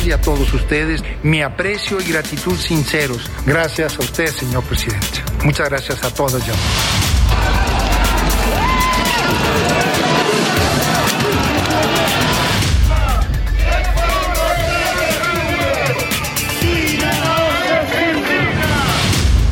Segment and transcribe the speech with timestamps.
[0.00, 3.30] Y a todos ustedes mi aprecio y gratitud sinceros.
[3.44, 5.22] Gracias a usted, señor presidente.
[5.44, 6.62] Muchas gracias a todas y a todos.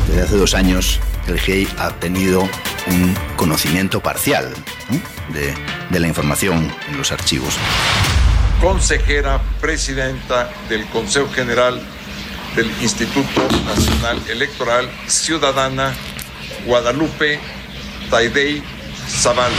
[0.07, 2.41] Desde hace dos años el GEI ha tenido
[2.87, 4.51] un conocimiento parcial
[5.29, 5.53] de,
[5.91, 7.59] de la información en los archivos
[8.61, 11.81] consejera presidenta del Consejo General
[12.55, 15.93] del Instituto Nacional Electoral Ciudadana
[16.67, 17.39] Guadalupe
[18.11, 18.61] Taidei
[19.07, 19.55] Zavala.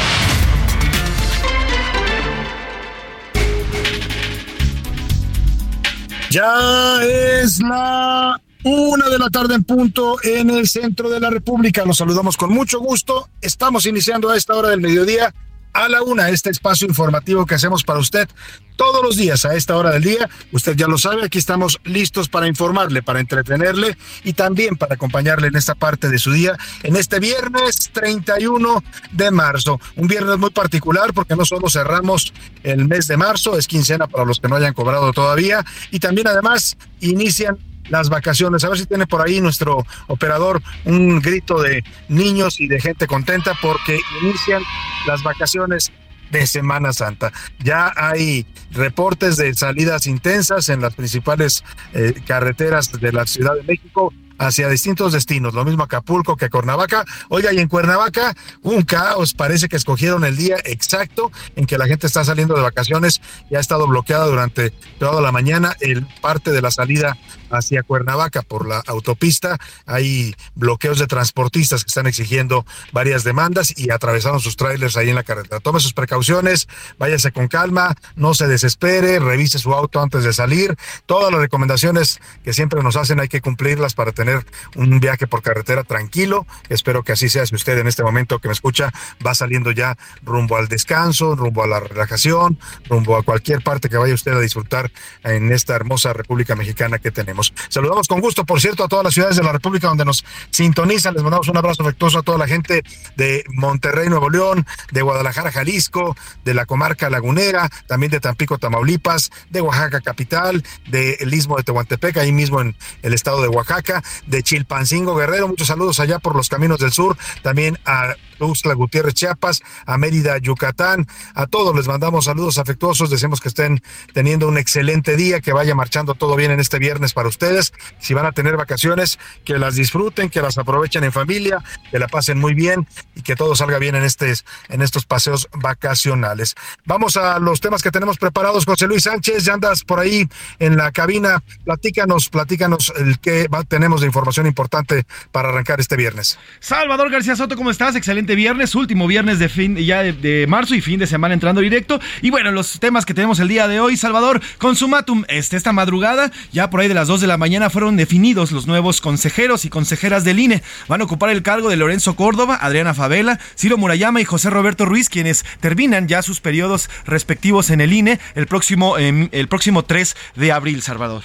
[6.30, 11.84] Ya es la una de la tarde en punto en el centro de la República.
[11.84, 13.28] Los saludamos con mucho gusto.
[13.41, 15.34] Estamos iniciando a esta hora del mediodía
[15.73, 18.28] a la una, este espacio informativo que hacemos para usted
[18.77, 20.29] todos los días a esta hora del día.
[20.51, 25.48] Usted ya lo sabe, aquí estamos listos para informarle, para entretenerle y también para acompañarle
[25.48, 29.81] en esta parte de su día, en este viernes 31 de marzo.
[29.97, 34.25] Un viernes muy particular porque no solo cerramos el mes de marzo, es quincena para
[34.25, 37.58] los que no hayan cobrado todavía y también además inician
[37.89, 38.65] las vacaciones.
[38.65, 43.07] A ver si tiene por ahí nuestro operador un grito de niños y de gente
[43.07, 44.63] contenta porque inician
[45.07, 45.93] las vacaciones
[46.31, 47.33] de Semana Santa.
[47.63, 51.63] Ya hay reportes de salidas intensas en las principales
[51.93, 57.05] eh, carreteras de la Ciudad de México hacia distintos destinos, lo mismo Acapulco que Cuernavaca.
[57.29, 61.87] Oiga, y en Cuernavaca, un caos, parece que escogieron el día exacto en que la
[61.87, 63.20] gente está saliendo de vacaciones
[63.51, 67.17] y ha estado bloqueada durante toda la mañana el parte de la salida
[67.52, 69.58] hacia Cuernavaca por la autopista.
[69.86, 75.14] Hay bloqueos de transportistas que están exigiendo varias demandas y atravesaron sus trailers ahí en
[75.14, 75.61] la carretera.
[75.61, 76.68] Tome sus precauciones,
[76.98, 80.77] váyase con calma, no se desespere, revise su auto antes de salir.
[81.07, 85.42] Todas las recomendaciones que siempre nos hacen hay que cumplirlas para tener un viaje por
[85.42, 86.46] carretera tranquilo.
[86.69, 88.92] Espero que así sea si usted en este momento que me escucha
[89.24, 92.58] va saliendo ya rumbo al descanso, rumbo a la relajación,
[92.89, 94.90] rumbo a cualquier parte que vaya usted a disfrutar
[95.23, 97.42] en esta hermosa República Mexicana que tenemos.
[97.69, 101.14] Saludamos con gusto, por cierto, a todas las ciudades de la República donde nos sintonizan.
[101.14, 102.83] Les mandamos un abrazo afectuoso a toda la gente
[103.17, 109.31] de Monterrey, Nuevo León, de Guadalajara, Jalisco, de la comarca lagunera, también de Tampico, Tamaulipas,
[109.51, 114.42] de Oaxaca capital, del Istmo de Tehuantepec, ahí mismo en el estado de Oaxaca, de
[114.42, 115.48] Chilpancingo, Guerrero.
[115.48, 120.36] Muchos saludos allá por los caminos del sur, también a Tuxtla Gutiérrez, Chiapas, a Mérida,
[120.39, 121.07] Yucatán.
[121.36, 123.08] A todos les mandamos saludos afectuosos.
[123.08, 123.80] Deseamos que estén
[124.14, 127.73] teniendo un excelente día, que vaya marchando todo bien en este viernes para ustedes.
[128.00, 131.62] Si van a tener vacaciones, que las disfruten, que las aprovechen en familia,
[131.93, 134.35] que la pasen muy bien y que todo salga bien en, este,
[134.69, 136.56] en estos paseos vacacionales.
[136.85, 138.64] Vamos a los temas que tenemos preparados.
[138.64, 141.44] José Luis Sánchez, ya andas por ahí en la cabina.
[141.64, 146.41] Platícanos, platícanos el que tenemos de información importante para arrancar este viernes.
[146.58, 147.94] Salvador García Soto, ¿cómo estás?
[147.94, 152.00] Excelente viernes, último viernes de fin ya de, marzo y fin de semana entrando directo.
[152.20, 156.31] Y bueno, los temas que tenemos el día de hoy, Salvador, consumatum, este, esta madrugada,
[156.53, 159.70] ya por ahí de las 2 de la mañana fueron definidos los nuevos consejeros y
[159.70, 160.62] consejeras del INE.
[160.88, 164.85] Van a ocupar el cargo de Lorenzo Córdoba, Adriana Favela, Ciro Murayama y José Roberto
[164.85, 169.85] Ruiz, quienes terminan ya sus periodos respectivos en el INE el próximo, em, el próximo
[169.85, 171.23] 3 de abril, Salvador.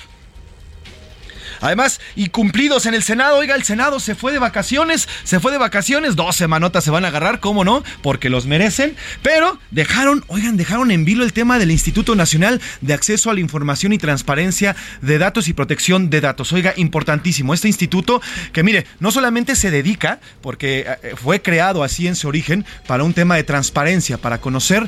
[1.62, 3.38] Además, y cumplidos en el Senado.
[3.38, 6.15] Oiga, el Senado se fue de vacaciones, se fue de vacaciones.
[6.15, 7.83] Dos semanotas se van a agarrar, ¿cómo no?
[8.01, 8.95] Porque los merecen.
[9.21, 13.39] Pero dejaron, oigan, dejaron en vilo el tema del Instituto Nacional de Acceso a la
[13.39, 16.54] Información y Transparencia de Datos y Protección de Datos.
[16.54, 17.54] Oiga, importantísimo.
[17.54, 18.21] Este instituto
[18.53, 23.03] que, mire, no solamente se dedica, porque eh, fue creado así en su origen, para
[23.03, 24.88] un tema de transparencia, para conocer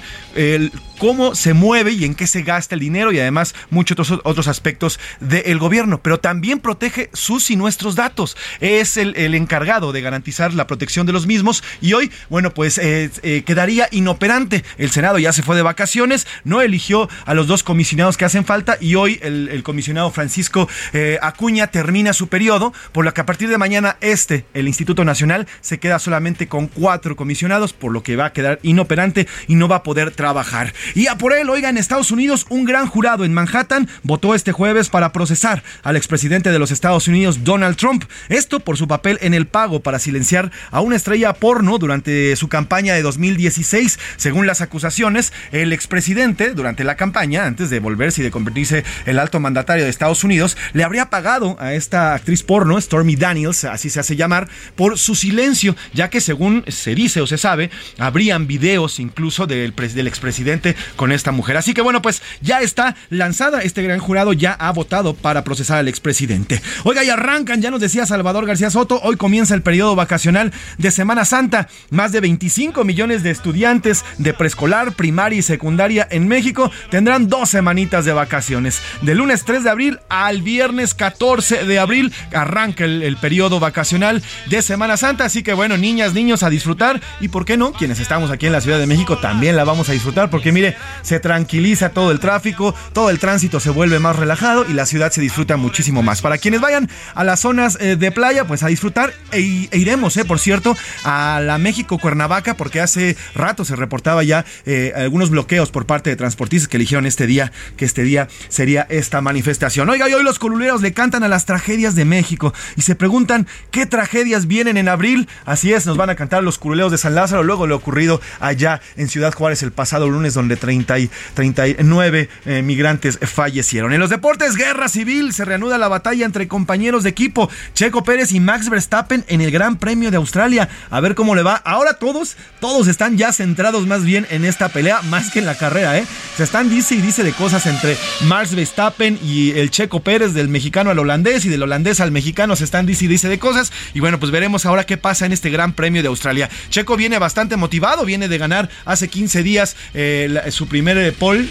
[0.98, 4.48] cómo se mueve y en qué se gasta el dinero y además muchos otros, otros
[4.48, 8.35] aspectos del gobierno, pero también ¿quién protege sus y nuestros datos?
[8.59, 13.11] Es el, encargado de garantizar la protección de los mismos y hoy, bueno, pues eh,
[13.21, 14.63] eh, quedaría inoperante.
[14.79, 18.45] El Senado ya se fue de vacaciones, no eligió a los dos comisionados que hacen
[18.45, 23.25] falta y hoy el, comisionado Francisco eh, Acuña termina su periodo, por lo que a
[23.27, 28.01] partir de mañana este, el Instituto Nacional, se queda solamente con cuatro comisionados, por lo
[28.01, 30.73] que va a quedar inoperante y no va a poder trabajar.
[30.95, 34.51] Y a por él, oiga, en Estados Unidos, un gran jurado en Manhattan votó este
[34.51, 38.04] jueves para procesar al expresidente de los Estados Unidos, Donald Trump.
[38.30, 42.48] Esto por su papel en el pago para silenciar a una estrella porno durante su
[42.48, 44.00] campaña de 2016.
[44.18, 49.19] Según las acusaciones, el expresidente, durante la campaña, antes de volverse y de convertirse el
[49.19, 53.90] alto mandatario de Estados Unidos, le habría pagado a esta actriz porno, Stormy Daniels, así
[53.90, 58.48] se hace llamar, por su silencio, ya que según se dice o se sabe, habrían
[58.48, 61.57] videos incluso del, del expresidente con esta mujer.
[61.57, 63.62] Así que bueno, pues ya está lanzada.
[63.62, 66.38] Este gran jurado ya ha votado para procesar al expresidente.
[66.83, 70.91] Oiga, y arrancan, ya nos decía Salvador García Soto, hoy comienza el periodo vacacional de
[70.91, 71.68] Semana Santa.
[71.89, 77.50] Más de 25 millones de estudiantes de preescolar, primaria y secundaria en México tendrán dos
[77.50, 78.81] semanitas de vacaciones.
[79.01, 84.24] De lunes 3 de abril al viernes 14 de abril arranca el, el periodo vacacional
[84.47, 85.25] de Semana Santa.
[85.25, 87.01] Así que bueno, niñas, niños a disfrutar.
[87.19, 89.89] Y por qué no, quienes estamos aquí en la Ciudad de México también la vamos
[89.89, 94.15] a disfrutar porque mire, se tranquiliza todo el tráfico, todo el tránsito se vuelve más
[94.15, 96.21] relajado y la ciudad se disfruta muchísimo más.
[96.29, 100.15] Para quienes vayan a las zonas eh, de playa, pues a disfrutar e, e, iremos,
[100.15, 105.31] eh, por cierto, a la México Cuernavaca porque hace rato se reportaba ya eh, algunos
[105.31, 109.89] bloqueos por parte de transportistas que eligieron este día, que este día sería esta manifestación.
[109.89, 113.47] Oiga, y hoy los coluleros le cantan a las tragedias de México y se preguntan
[113.71, 115.27] qué tragedias vienen en abril.
[115.45, 118.81] Así es, nos van a cantar los coluleros de San Lázaro, luego lo ocurrido allá
[118.97, 123.93] en Ciudad Juárez el pasado lunes donde 30 y 39 eh, migrantes fallecieron.
[123.93, 128.31] En los deportes, guerra civil, se reanuda la batalla entre compañeros de equipo, Checo Pérez
[128.31, 130.69] y Max Verstappen en el Gran Premio de Australia.
[130.89, 131.56] A ver cómo le va.
[131.56, 135.56] Ahora todos, todos están ya centrados más bien en esta pelea, más que en la
[135.56, 136.06] carrera, ¿eh?
[136.38, 140.48] Se están dice y dice de cosas entre Max Verstappen y el Checo Pérez, del
[140.48, 143.72] mexicano al holandés y del holandés al mexicano, se están dice y dice de cosas.
[143.94, 146.50] Y bueno, pues veremos ahora qué pasa en este Gran Premio de Australia.
[146.69, 151.48] Checo viene bastante motivado, viene de ganar hace 15 días eh, su primer eh, pole,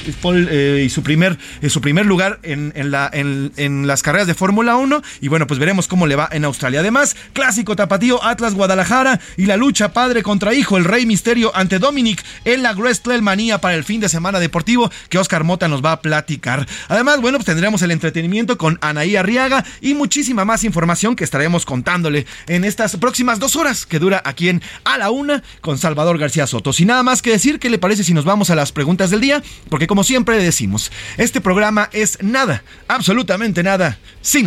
[0.50, 1.38] eh, y su primer,
[1.68, 5.02] su primer lugar en, en, las carreras de Fórmula 1.
[5.20, 6.80] Y bueno, pues veremos cómo le va en Australia.
[6.80, 11.78] Además, clásico tapatío Atlas Guadalajara y la lucha padre contra hijo, el Rey Misterio ante
[11.78, 12.74] Dominic en la
[13.20, 16.66] Manía para el fin de semana deportivo que Oscar Mota nos va a platicar.
[16.88, 21.64] Además, bueno, pues tendremos el entretenimiento con Anaí Arriaga y muchísima más información que estaremos
[21.64, 26.18] contándole en estas próximas dos horas que dura aquí en A la Una con Salvador
[26.18, 26.72] García Soto.
[26.72, 29.20] Sin nada más que decir, ¿qué le parece si nos vamos a las preguntas del
[29.20, 29.42] día?
[29.68, 34.46] Porque como siempre decimos, este programa es nada, absolutamente nada, sin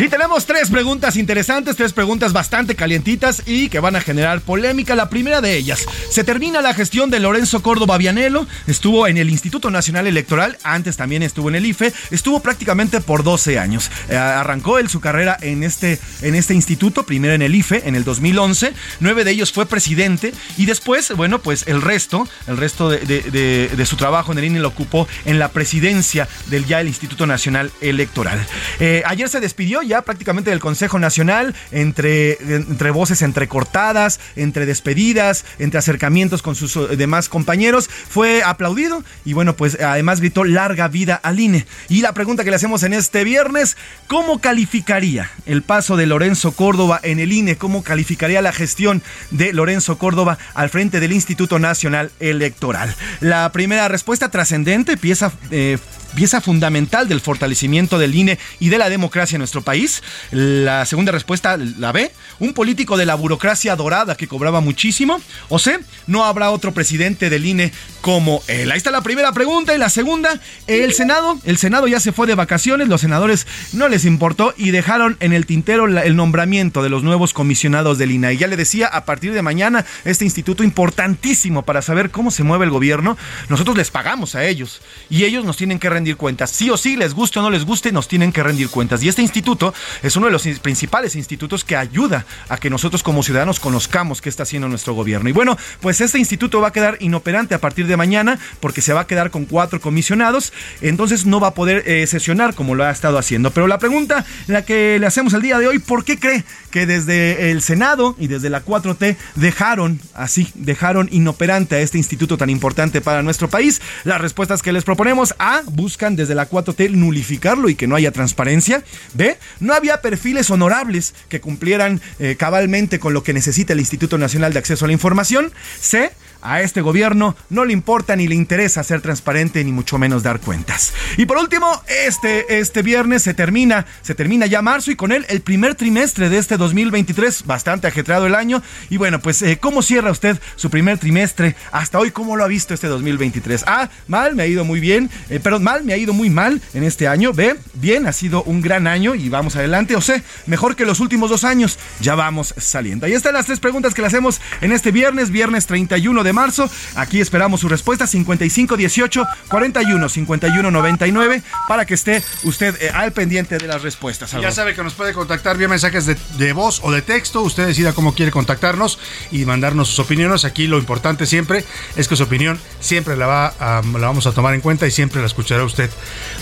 [0.00, 4.94] Y tenemos tres preguntas interesantes, tres preguntas bastante calientitas y que van a generar polémica.
[4.94, 9.28] La primera de ellas, se termina la gestión de Lorenzo Córdoba Vianelo, estuvo en el
[9.28, 13.90] Instituto Nacional Electoral, antes también estuvo en el IFE, estuvo prácticamente por 12 años.
[14.08, 17.96] Eh, arrancó él su carrera en este, en este instituto, primero en el IFE, en
[17.96, 22.88] el 2011, nueve de ellos fue presidente y después, bueno, pues el resto, el resto
[22.88, 27.26] de, su trabajo en el INE lo ocupó en la presidencia del ya el Instituto
[27.26, 28.38] Nacional Electoral.
[28.78, 35.44] Eh, ayer se despidió ya prácticamente del Consejo Nacional, entre, entre voces entrecortadas, entre despedidas,
[35.58, 40.88] entre acercamientos con sus eh, demás compañeros, fue aplaudido y bueno, pues además gritó larga
[40.88, 41.66] vida al INE.
[41.88, 43.76] Y la pregunta que le hacemos en este viernes,
[44.06, 47.56] ¿cómo calificaría el paso de Lorenzo Córdoba en el INE?
[47.56, 52.94] ¿Cómo calificaría la gestión de Lorenzo Córdoba al frente del Instituto Nacional Electoral?
[53.20, 55.78] La primera respuesta trascendente, pieza eh,
[56.18, 60.02] pieza fundamental del fortalecimiento del INE y de la democracia en nuestro país.
[60.32, 62.10] La segunda respuesta, la B,
[62.40, 65.20] un político de la burocracia dorada que cobraba muchísimo.
[65.48, 67.70] O C, no habrá otro presidente del INE
[68.00, 68.72] como él.
[68.72, 69.76] Ahí está la primera pregunta.
[69.76, 71.38] Y la segunda, el Senado.
[71.44, 75.32] El Senado ya se fue de vacaciones, los senadores no les importó y dejaron en
[75.32, 78.34] el tintero el nombramiento de los nuevos comisionados del INE.
[78.34, 82.42] Y ya le decía, a partir de mañana, este instituto importantísimo para saber cómo se
[82.42, 83.16] mueve el gobierno,
[83.48, 86.50] nosotros les pagamos a ellos y ellos nos tienen que rendir cuentas.
[86.50, 89.02] Sí o sí, les guste o no les guste, nos tienen que rendir cuentas.
[89.02, 93.22] Y este instituto es uno de los principales institutos que ayuda a que nosotros como
[93.22, 95.28] ciudadanos conozcamos qué está haciendo nuestro gobierno.
[95.28, 98.92] Y bueno, pues este instituto va a quedar inoperante a partir de mañana porque se
[98.92, 102.84] va a quedar con cuatro comisionados, entonces no va a poder eh, sesionar como lo
[102.84, 103.50] ha estado haciendo.
[103.50, 106.86] Pero la pregunta, la que le hacemos el día de hoy, ¿por qué cree que
[106.86, 112.50] desde el Senado y desde la 4T dejaron así, dejaron inoperante a este instituto tan
[112.50, 113.80] importante para nuestro país?
[114.04, 118.12] Las respuestas que les proponemos, A, buscan desde la 4T nulificarlo y que no haya
[118.12, 118.84] transparencia.
[119.14, 124.18] B, no había perfiles honorables que cumplieran eh, cabalmente con lo que necesita el Instituto
[124.18, 125.50] Nacional de Acceso a la Información.
[125.80, 126.10] C,
[126.42, 130.40] a este gobierno no le importa ni le interesa ser transparente ni mucho menos dar
[130.40, 130.92] cuentas.
[131.16, 135.26] Y por último, este, este viernes se termina, se termina ya marzo y con él
[135.28, 138.62] el primer trimestre de este 2023, bastante ajetreado el año.
[138.90, 141.56] Y bueno, pues eh, ¿cómo cierra usted su primer trimestre?
[141.72, 143.64] Hasta hoy, ¿cómo lo ha visto este 2023?
[143.66, 146.60] Ah, mal, me ha ido muy bien, eh, perdón, mal, me ha ido muy mal
[146.74, 147.32] en este año.
[147.32, 149.96] B, bien, ha sido un gran año y vamos adelante.
[149.96, 153.06] O C, mejor que los últimos dos años, ya vamos saliendo.
[153.06, 156.32] Ahí están las tres preguntas que le hacemos en este viernes, viernes 31 de de
[156.32, 156.70] marzo.
[156.94, 163.58] Aquí esperamos su respuesta 5518 41 51 99 para que esté usted eh, al pendiente
[163.58, 164.32] de las respuestas.
[164.32, 167.42] Ya sabe que nos puede contactar vía mensajes de, voz o de texto.
[167.42, 168.98] Usted decida cómo quiere contactarnos
[169.32, 170.44] y mandarnos sus opiniones.
[170.44, 171.64] Aquí lo importante siempre
[171.96, 175.20] es que su opinión siempre la, va la vamos a tomar en cuenta y siempre
[175.20, 175.90] la escuchará usted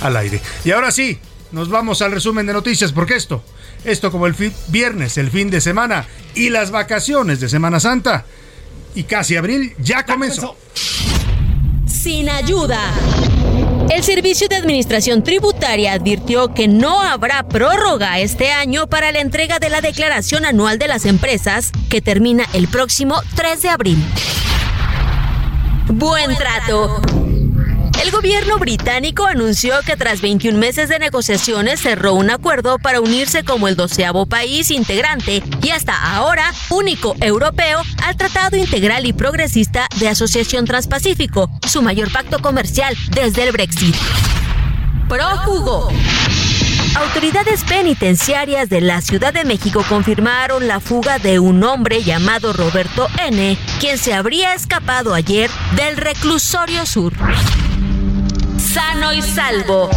[0.00, 0.40] al aire.
[0.64, 1.19] Y ahora sí,
[1.52, 3.43] nos vamos al resumen de noticias porque esto,
[3.85, 4.35] esto como el
[4.69, 8.25] viernes, el fin de semana y las vacaciones de Semana Santa
[8.97, 10.57] y casi abril ya comenzó.
[11.87, 12.81] Sin ayuda.
[13.91, 19.59] El Servicio de Administración Tributaria advirtió que no habrá prórroga este año para la entrega
[19.59, 23.99] de la declaración anual de las empresas que termina el próximo 3 de abril.
[25.88, 27.00] Buen trato.
[28.03, 33.43] El gobierno británico anunció que tras 21 meses de negociaciones cerró un acuerdo para unirse
[33.43, 39.88] como el doceavo país integrante y hasta ahora único europeo al Tratado Integral y Progresista
[39.97, 43.97] de Asociación Transpacífico, su mayor pacto comercial desde el Brexit.
[45.09, 45.88] Prófugo.
[47.00, 53.09] Autoridades penitenciarias de la Ciudad de México confirmaron la fuga de un hombre llamado Roberto
[53.19, 57.12] N., quien se habría escapado ayer del reclusorio sur
[58.76, 59.88] sano y salvo.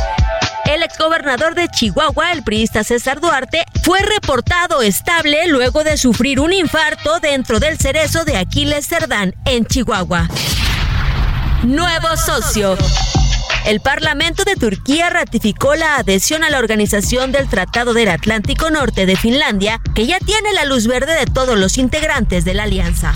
[0.64, 6.54] El exgobernador de Chihuahua, el priista César Duarte, fue reportado estable luego de sufrir un
[6.54, 10.30] infarto dentro del cerezo de Aquiles Cerdán, en Chihuahua.
[11.64, 12.78] Nuevo socio.
[13.66, 19.06] El Parlamento de Turquía ratificó la adhesión a la Organización del Tratado del Atlántico Norte
[19.06, 23.14] de Finlandia, que ya tiene la luz verde de todos los integrantes de la alianza.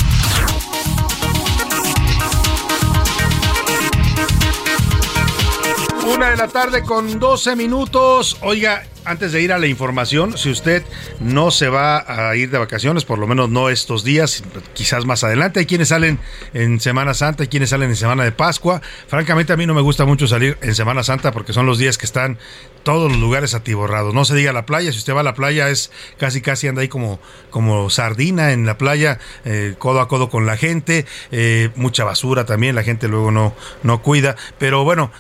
[6.24, 8.38] De la tarde con 12 minutos.
[8.42, 10.82] Oiga, antes de ir a la información, si usted
[11.20, 14.42] no se va a ir de vacaciones, por lo menos no estos días,
[14.74, 16.20] quizás más adelante, hay quienes salen
[16.54, 18.82] en Semana Santa, hay quienes salen en Semana de Pascua.
[19.08, 21.98] Francamente a mí no me gusta mucho salir en Semana Santa porque son los días
[21.98, 22.40] que están
[22.84, 24.14] todos los lugares atiborrados.
[24.14, 26.82] No se diga la playa, si usted va a la playa es casi casi anda
[26.82, 31.70] ahí como, como sardina en la playa, eh, codo a codo con la gente, eh,
[31.76, 33.54] mucha basura también, la gente luego no,
[33.84, 34.36] no cuida.
[34.58, 35.12] Pero bueno,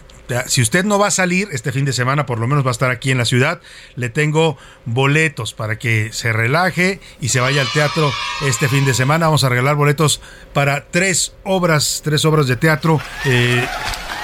[0.47, 2.71] si usted no va a salir este fin de semana, por lo menos va a
[2.71, 3.61] estar aquí en la ciudad,
[3.95, 8.11] le tengo boletos para que se relaje y se vaya al teatro
[8.45, 9.27] este fin de semana.
[9.27, 10.21] Vamos a regalar boletos
[10.53, 12.99] para tres obras, tres obras de teatro.
[13.25, 13.65] Eh,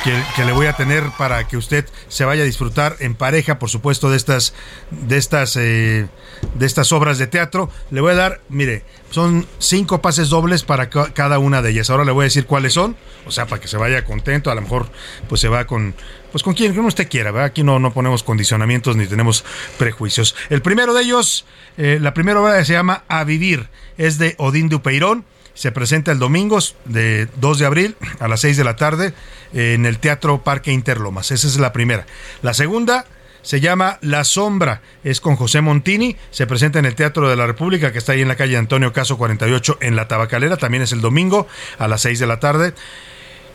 [0.03, 3.69] que, le voy a tener para que usted se vaya a disfrutar en pareja, por
[3.69, 4.53] supuesto, de estas,
[4.91, 6.07] de estas, eh,
[6.55, 7.69] de estas obras de teatro.
[7.91, 11.89] Le voy a dar, mire, son cinco pases dobles para cada una de ellas.
[11.89, 14.51] Ahora le voy a decir cuáles son, o sea, para que se vaya contento.
[14.51, 14.89] A lo mejor,
[15.27, 15.95] pues se va con,
[16.31, 17.43] pues con quien usted quiera.
[17.43, 19.43] Aquí no, no ponemos condicionamientos ni tenemos
[19.77, 20.35] prejuicios.
[20.49, 21.45] El primero de ellos,
[21.77, 25.25] eh, la primera obra se llama A Vivir, es de Odín Dupeirón
[25.59, 29.13] se presenta el domingo de 2 de abril a las 6 de la tarde
[29.51, 31.31] en el Teatro Parque Interlomas.
[31.31, 32.05] Esa es la primera.
[32.41, 33.05] La segunda
[33.41, 37.47] se llama La Sombra, es con José Montini, se presenta en el Teatro de la
[37.47, 40.91] República, que está ahí en la calle Antonio Caso 48 en La Tabacalera, también es
[40.91, 42.73] el domingo a las 6 de la tarde.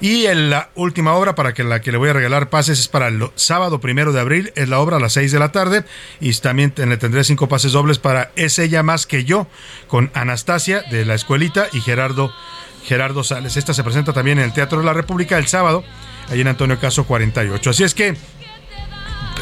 [0.01, 3.09] Y la última obra para que la que le voy a regalar pases es para
[3.09, 5.85] el sábado primero de abril, es la obra a las 6 de la tarde.
[6.21, 9.47] Y también le tendré cinco pases dobles para Es ella más que yo,
[9.89, 12.33] con Anastasia de la escuelita y Gerardo,
[12.85, 13.57] Gerardo Sales.
[13.57, 15.85] Esta se presenta también en el Teatro de la República el sábado,
[16.29, 17.71] ahí en Antonio Caso 48.
[17.71, 18.17] Así es que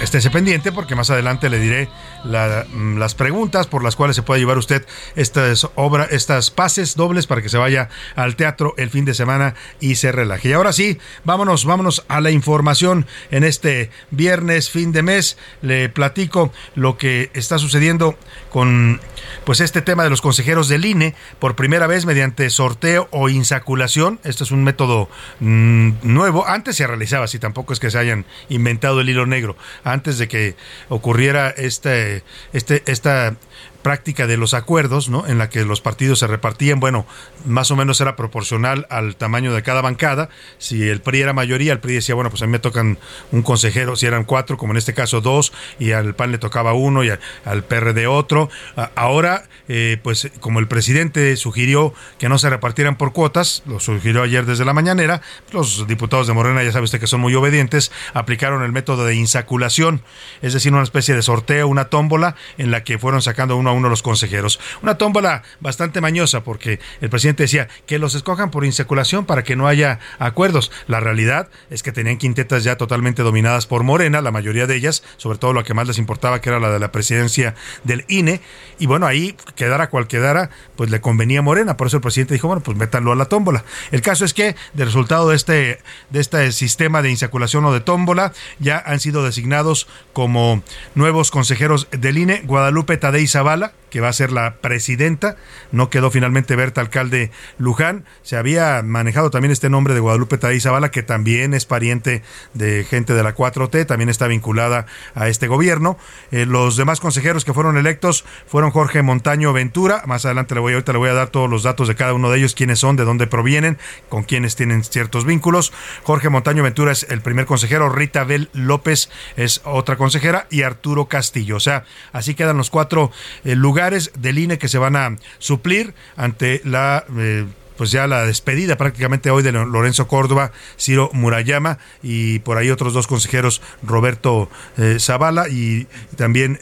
[0.00, 1.88] estése pendiente porque más adelante le diré
[2.24, 4.86] mm, las preguntas por las cuales se puede llevar usted
[5.16, 9.54] estas obras, estas pases dobles para que se vaya al teatro el fin de semana
[9.80, 10.50] y se relaje.
[10.50, 15.38] Y ahora sí, vámonos, vámonos a la información en este viernes, fin de mes.
[15.60, 18.16] Le platico lo que está sucediendo
[18.50, 19.00] con
[19.44, 24.20] pues este tema de los consejeros del INE por primera vez mediante sorteo o insaculación.
[24.24, 25.08] Esto es un método
[25.40, 26.46] mm, nuevo.
[26.46, 29.56] Antes se realizaba así, tampoco es que se hayan inventado el hilo negro.
[29.84, 30.56] Antes de que
[30.88, 32.11] ocurriera este,
[32.52, 33.36] este, esta
[33.82, 35.26] práctica de los acuerdos, ¿no?
[35.26, 37.06] En la que los partidos se repartían, bueno,
[37.44, 40.28] más o menos era proporcional al tamaño de cada bancada.
[40.58, 42.98] Si el PRI era mayoría, el PRI decía, bueno, pues a mí me tocan
[43.32, 46.72] un consejero, si eran cuatro, como en este caso dos, y al PAN le tocaba
[46.72, 48.48] uno y al PRD otro.
[48.94, 54.22] Ahora, eh, pues como el presidente sugirió que no se repartieran por cuotas, lo sugirió
[54.22, 55.22] ayer desde la mañanera,
[55.52, 59.14] los diputados de Morena, ya sabe usted que son muy obedientes, aplicaron el método de
[59.14, 60.02] insaculación,
[60.42, 63.88] es decir, una especie de sorteo, una tómbola en la que fueron sacando uno uno
[63.88, 64.60] de los consejeros.
[64.82, 69.56] Una tómbola bastante mañosa porque el presidente decía que los escojan por insaculación para que
[69.56, 70.70] no haya acuerdos.
[70.86, 75.02] La realidad es que tenían quintetas ya totalmente dominadas por Morena, la mayoría de ellas,
[75.16, 78.40] sobre todo lo que más les importaba que era la de la presidencia del INE.
[78.78, 81.76] Y bueno, ahí quedara cual quedara, pues le convenía a Morena.
[81.76, 83.64] Por eso el presidente dijo, bueno, pues métanlo a la tómbola.
[83.90, 85.78] El caso es que del resultado de este,
[86.10, 90.62] de este sistema de insaculación o de tómbola ya han sido designados como
[90.94, 93.61] nuevos consejeros del INE Guadalupe Tadei Zavala,
[93.92, 95.36] que va a ser la presidenta.
[95.70, 98.06] No quedó finalmente Berta Alcalde Luján.
[98.22, 102.22] Se había manejado también este nombre de Guadalupe Tadei Zavala, que también es pariente
[102.54, 105.98] de gente de la 4T, también está vinculada a este gobierno.
[106.30, 110.02] Eh, los demás consejeros que fueron electos fueron Jorge Montaño Ventura.
[110.06, 112.30] Más adelante le voy, ahorita le voy a dar todos los datos de cada uno
[112.30, 113.76] de ellos, quiénes son, de dónde provienen,
[114.08, 115.72] con quiénes tienen ciertos vínculos.
[116.02, 121.06] Jorge Montaño Ventura es el primer consejero, Rita Bel López es otra consejera y Arturo
[121.06, 121.56] Castillo.
[121.56, 123.10] O sea, así quedan los cuatro
[123.44, 128.24] eh, lugares del INE que se van a suplir ante la eh, pues ya la
[128.26, 134.48] despedida prácticamente hoy de Lorenzo Córdoba, Ciro Murayama y por ahí otros dos consejeros, Roberto
[134.76, 136.58] eh, Zavala y, también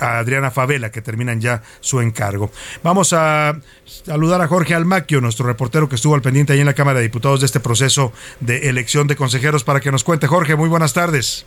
[0.00, 2.50] a Adriana Favela, que terminan ya su encargo.
[2.82, 6.74] Vamos a saludar a Jorge Almaquio, nuestro reportero que estuvo al pendiente ahí en la
[6.74, 10.26] Cámara de Diputados de este proceso de elección de consejeros, para que nos cuente.
[10.26, 11.46] Jorge, muy buenas tardes.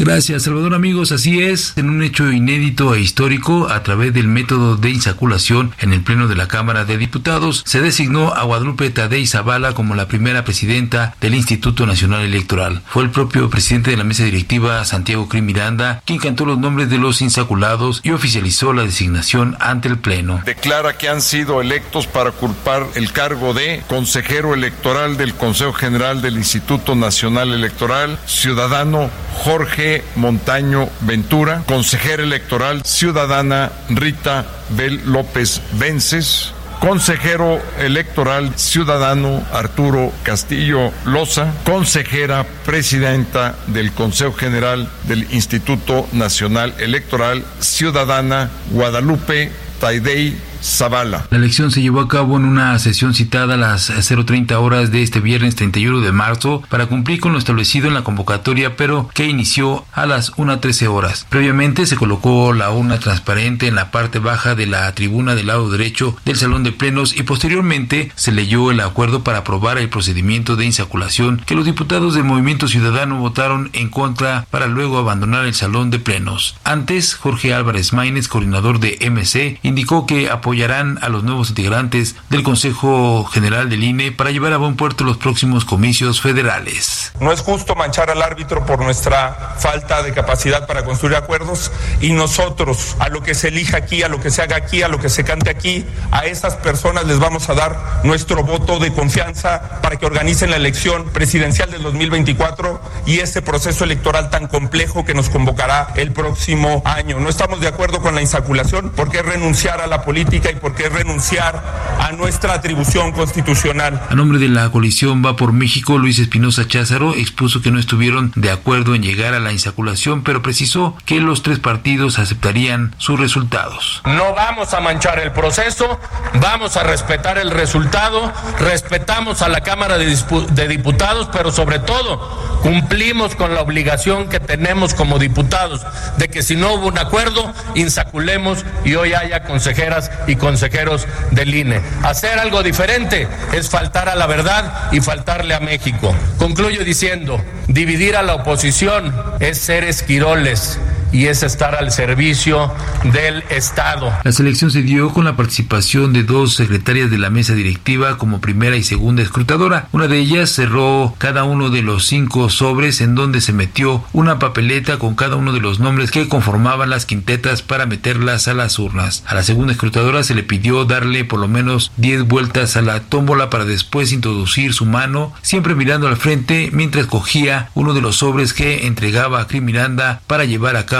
[0.00, 1.12] Gracias, Salvador amigos.
[1.12, 5.92] Así es, en un hecho inédito e histórico, a través del método de insaculación en
[5.92, 10.08] el Pleno de la Cámara de Diputados, se designó a Guadalupe Tadei Zavala como la
[10.08, 12.80] primera presidenta del Instituto Nacional Electoral.
[12.86, 16.88] Fue el propio presidente de la mesa directiva, Santiago Crim Miranda, quien cantó los nombres
[16.88, 20.40] de los insaculados y oficializó la designación ante el Pleno.
[20.46, 26.22] Declara que han sido electos para culpar el cargo de consejero electoral del Consejo General
[26.22, 36.52] del Instituto Nacional Electoral, ciudadano Jorge Montaño Ventura, consejera electoral ciudadana Rita Bel López Vences,
[36.80, 47.44] consejero electoral ciudadano Arturo Castillo Loza, consejera presidenta del Consejo General del Instituto Nacional Electoral
[47.60, 49.50] ciudadana Guadalupe
[49.80, 51.26] Taidei Zavala.
[51.30, 55.02] La elección se llevó a cabo en una sesión citada a las 0.30 horas de
[55.02, 59.26] este viernes 31 de marzo para cumplir con lo establecido en la convocatoria, pero que
[59.26, 61.26] inició a las 1.13 horas.
[61.28, 65.70] Previamente se colocó la urna transparente en la parte baja de la tribuna del lado
[65.70, 70.56] derecho del salón de plenos y posteriormente se leyó el acuerdo para aprobar el procedimiento
[70.56, 75.54] de insaculación que los diputados del Movimiento Ciudadano votaron en contra para luego abandonar el
[75.54, 76.56] salón de plenos.
[76.64, 82.16] Antes, Jorge Álvarez Maínez, coordinador de MC, indicó que apoyó apoyarán a los nuevos integrantes
[82.28, 87.12] del Consejo General del INE para llevar a buen puerto los próximos comicios federales.
[87.20, 92.14] No es justo manchar al árbitro por nuestra falta de capacidad para construir acuerdos y
[92.14, 94.98] nosotros, a lo que se elija aquí, a lo que se haga aquí, a lo
[94.98, 99.80] que se cante aquí, a esas personas les vamos a dar nuestro voto de confianza
[99.80, 105.14] para que organicen la elección presidencial del 2024 y ese proceso electoral tan complejo que
[105.14, 107.20] nos convocará el próximo año.
[107.20, 110.74] No estamos de acuerdo con la insaculación porque es renunciar a la política y por
[110.74, 111.62] qué renunciar
[111.98, 114.00] a nuestra atribución constitucional.
[114.08, 118.32] A nombre de la coalición Va por México, Luis Espinosa Cházaro expuso que no estuvieron
[118.36, 123.20] de acuerdo en llegar a la insaculación, pero precisó que los tres partidos aceptarían sus
[123.20, 124.00] resultados.
[124.06, 126.00] No vamos a manchar el proceso,
[126.40, 130.16] vamos a respetar el resultado, respetamos a la Cámara de,
[130.52, 132.18] de Diputados, pero sobre todo
[132.62, 135.86] cumplimos con la obligación que tenemos como diputados
[136.18, 141.54] de que si no hubo un acuerdo, insaculemos y hoy haya consejeras y consejeros del
[141.54, 141.80] INE.
[142.02, 146.14] Hacer algo diferente es faltar a la verdad y faltarle a México.
[146.38, 150.78] Concluyo diciendo, dividir a la oposición es ser esquiroles
[151.12, 152.72] y es estar al servicio
[153.12, 154.12] del Estado.
[154.22, 158.40] La selección se dio con la participación de dos secretarias de la mesa directiva como
[158.40, 159.88] primera y segunda escrutadora.
[159.92, 164.38] Una de ellas cerró cada uno de los cinco sobres en donde se metió una
[164.38, 168.78] papeleta con cada uno de los nombres que conformaban las quintetas para meterlas a las
[168.78, 169.24] urnas.
[169.26, 173.00] A la segunda escrutadora se le pidió darle por lo menos 10 vueltas a la
[173.00, 178.16] tómbola para después introducir su mano, siempre mirando al frente mientras cogía uno de los
[178.16, 180.99] sobres que entregaba a Crimiranda para llevar a cabo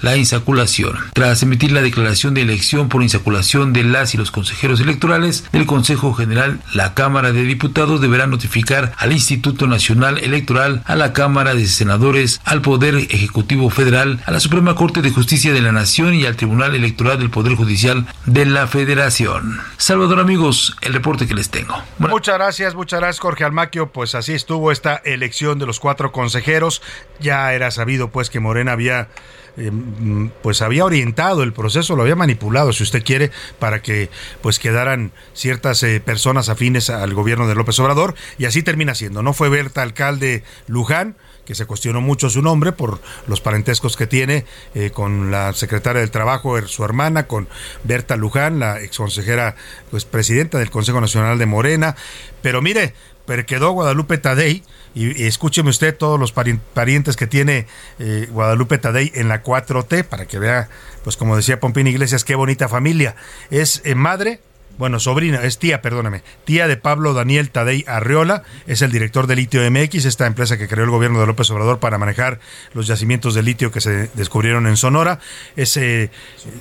[0.00, 0.96] la insaculación.
[1.12, 5.66] Tras emitir la declaración de elección por insaculación de las y los consejeros electorales del
[5.66, 11.54] Consejo General, la Cámara de Diputados deberá notificar al Instituto Nacional Electoral, a la Cámara
[11.54, 16.14] de Senadores, al Poder Ejecutivo Federal, a la Suprema Corte de Justicia de la Nación
[16.14, 19.60] y al Tribunal Electoral del Poder Judicial de la Federación.
[19.76, 21.82] Salvador amigos, el reporte que les tengo.
[21.98, 23.90] Muchas gracias, muchas gracias Jorge Almaquio.
[23.90, 26.82] Pues así estuvo esta elección de los cuatro consejeros.
[27.20, 29.08] Ya era sabido pues que Morena había
[29.56, 34.10] eh, mm, pues había orientado el proceso, lo había manipulado, si usted quiere, para que
[34.42, 39.22] pues quedaran ciertas eh, personas afines al gobierno de López Obrador y así termina siendo.
[39.22, 44.06] No fue Berta alcalde Luján, que se cuestionó mucho su nombre por los parentescos que
[44.06, 47.48] tiene eh, con la secretaria del Trabajo, er, su hermana, con
[47.84, 49.56] Berta Luján, la exconsejera,
[49.90, 51.96] pues presidenta del Consejo Nacional de Morena.
[52.42, 52.94] Pero mire,
[53.26, 54.62] pero quedó Guadalupe Tadei,
[54.94, 57.66] y, escúcheme usted todos los parientes que tiene
[57.98, 60.68] eh, Guadalupe Tadei en la 4T, para que vea,
[61.02, 63.16] pues como decía Pompín Iglesias, qué bonita familia.
[63.50, 64.40] Es eh, madre,
[64.76, 69.36] bueno, sobrina, es tía, perdóname, tía de Pablo Daniel Tadei Arreola, es el director de
[69.36, 72.40] Litio MX, esta empresa que creó el gobierno de López Obrador para manejar
[72.72, 75.20] los yacimientos de litio que se descubrieron en Sonora.
[75.54, 76.10] Es eh,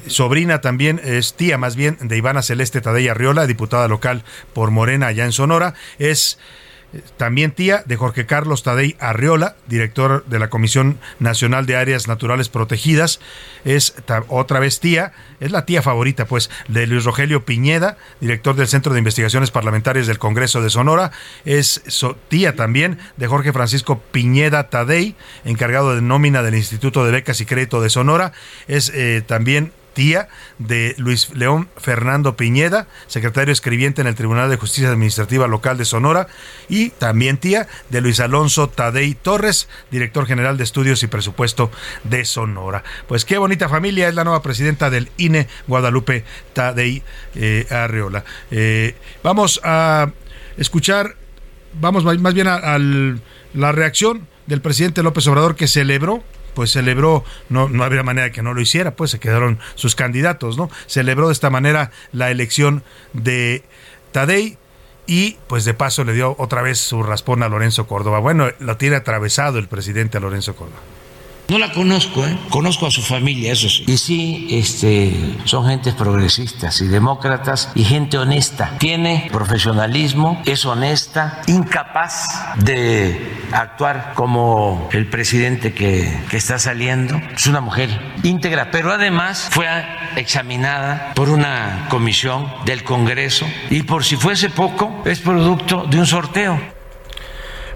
[0.07, 5.07] sobrina también, es tía más bien de Ivana Celeste Tadei Arreola, diputada local por Morena
[5.07, 5.73] allá en Sonora.
[5.97, 6.37] Es
[7.17, 12.49] también tía de Jorge Carlos Tadei Arriola, director de la Comisión Nacional de Áreas Naturales
[12.49, 13.19] Protegidas.
[13.65, 13.95] Es
[14.27, 18.93] otra vez tía, es la tía favorita, pues, de Luis Rogelio Piñeda, director del Centro
[18.93, 21.11] de Investigaciones Parlamentarias del Congreso de Sonora.
[21.45, 21.81] Es
[22.27, 27.45] tía también de Jorge Francisco Piñeda Tadei, encargado de nómina del Instituto de Becas y
[27.45, 28.33] Crédito de Sonora.
[28.67, 30.27] Es eh, también tía
[30.59, 35.85] de Luis León Fernando Piñeda, secretario escribiente en el Tribunal de Justicia Administrativa Local de
[35.85, 36.27] Sonora,
[36.69, 41.71] y también tía de Luis Alonso Tadei Torres, director general de Estudios y Presupuesto
[42.03, 42.83] de Sonora.
[43.07, 47.03] Pues qué bonita familia, es la nueva presidenta del INE, Guadalupe Tadei
[47.35, 48.23] eh, Arreola.
[48.51, 50.11] Eh, vamos a
[50.57, 51.15] escuchar,
[51.79, 52.77] vamos más bien a
[53.53, 56.23] la reacción del presidente López Obrador que celebró
[56.53, 60.57] pues celebró, no, no había manera que no lo hiciera, pues se quedaron sus candidatos,
[60.57, 60.69] ¿no?
[60.87, 63.63] Celebró de esta manera la elección de
[64.11, 64.57] Tadei
[65.05, 68.19] y pues de paso le dio otra vez su raspón a Lorenzo Córdoba.
[68.19, 70.79] Bueno, lo tiene atravesado el presidente Lorenzo Córdoba.
[71.49, 72.37] No la conozco, ¿eh?
[72.49, 73.83] conozco a su familia, eso sí.
[73.87, 78.77] Y sí, este, son gentes progresistas y demócratas y gente honesta.
[78.79, 87.21] Tiene profesionalismo, es honesta, incapaz de actuar como el presidente que, que está saliendo.
[87.35, 87.89] Es una mujer
[88.23, 89.67] íntegra, pero además fue
[90.15, 96.05] examinada por una comisión del Congreso y por si fuese poco, es producto de un
[96.05, 96.82] sorteo.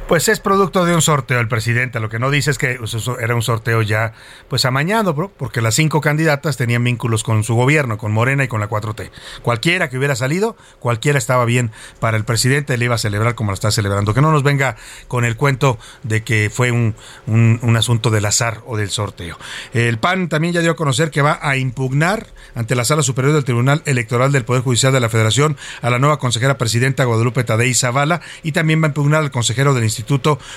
[0.08, 2.00] Pues es producto de un sorteo el presidente.
[2.00, 2.80] Lo que no dice es que
[3.20, 4.13] era un sorteo ya
[4.48, 8.48] pues amañado, bro, porque las cinco candidatas tenían vínculos con su gobierno, con Morena y
[8.48, 9.12] con la 4T.
[9.41, 13.52] Cualquiera que hubiera salido, cualquiera estaba bien para el presidente, le iba a celebrar como
[13.52, 14.13] lo está celebrando.
[14.13, 14.78] Que no nos venga
[15.10, 16.96] con el cuento de que fue un,
[17.28, 19.38] un asunto del azar o del sorteo.
[19.74, 23.34] El PAN también ya dio a conocer que va a impugnar ante la Sala Superior
[23.34, 27.43] del Tribunal Electoral del Poder Judicial de la Federación a la nueva consejera presidenta Guadalupe
[27.43, 29.97] Tadei Zavala y también va a impugnar al consejero del Instituto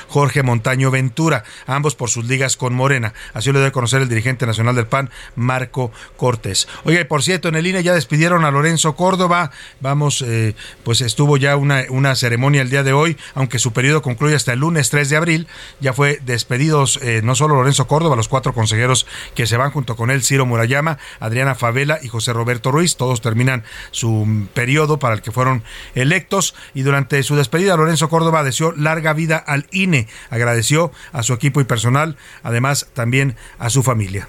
[0.08, 3.12] Jorge Montaño Ventura, ambos por sus ligas con Morena.
[3.34, 6.68] Así lo debe conocer el dirigente nacional del PAN, Marco Cortés.
[6.84, 9.50] Y por cierto, en el INE ya despidieron a Lorenzo Córdoba.
[9.80, 14.02] Vamos, eh, pues estuvo ya una, una ceremonia el día de hoy, aunque su periodo
[14.02, 15.46] concluye hasta el lunes 3 de abril.
[15.80, 19.96] Ya fue despedidos eh, no solo Lorenzo Córdoba, los cuatro consejeros que se van junto
[19.96, 22.96] con él, Ciro Murayama, Adriana Favela y José Roberto Ruiz.
[22.96, 25.62] Todos terminan su periodo para el que fueron
[25.94, 30.08] electos y durante su despedida Lorenzo Córdoba deseó larga vida al INE.
[30.30, 34.28] Agradeció a su equipo y personal, además también a su familia.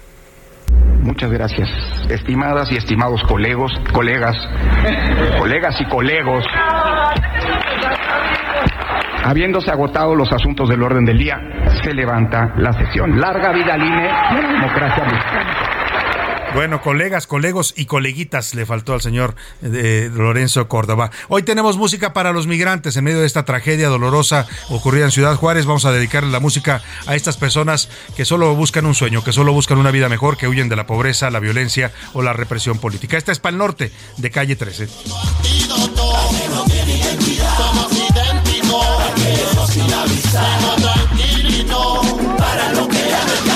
[1.02, 1.68] Muchas gracias.
[2.08, 4.36] Estimadas y estimados colegos, colegas,
[5.38, 6.44] colegas y colegos.
[9.24, 11.38] Habiéndose agotado los asuntos del orden del día,
[11.82, 13.20] se levanta la sesión.
[13.20, 14.10] Larga vida al INE
[14.52, 15.81] democracia mexicana.
[16.54, 21.10] Bueno, colegas, colegos y coleguitas le faltó al señor eh, Lorenzo Córdoba.
[21.28, 25.34] Hoy tenemos música para los migrantes en medio de esta tragedia dolorosa ocurrida en Ciudad
[25.36, 25.64] Juárez.
[25.64, 29.54] Vamos a dedicarle la música a estas personas que solo buscan un sueño, que solo
[29.54, 33.16] buscan una vida mejor, que huyen de la pobreza, la violencia o la represión política.
[33.16, 34.88] Esta es para el norte de calle 13.
[40.60, 41.02] nómada
[43.42, 43.51] sin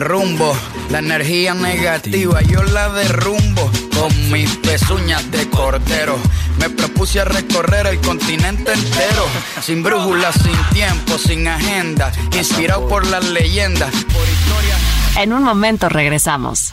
[0.00, 0.56] rumbo.
[0.90, 6.18] La energía negativa yo la derrumbo con mis pezuñas de cordero.
[6.58, 9.26] Me propuse a recorrer el continente entero,
[9.60, 14.76] sin brújula, sin tiempo, sin agenda, inspirado por las leyendas, por historia.
[15.20, 16.72] En un momento regresamos.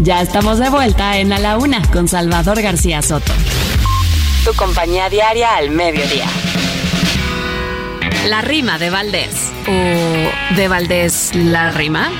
[0.00, 3.32] Ya estamos de vuelta en A la Una con Salvador García Soto.
[4.44, 6.26] Tu compañía diaria al mediodía.
[8.28, 9.52] La rima de Valdés.
[9.66, 12.10] ¿O de Valdés la rima?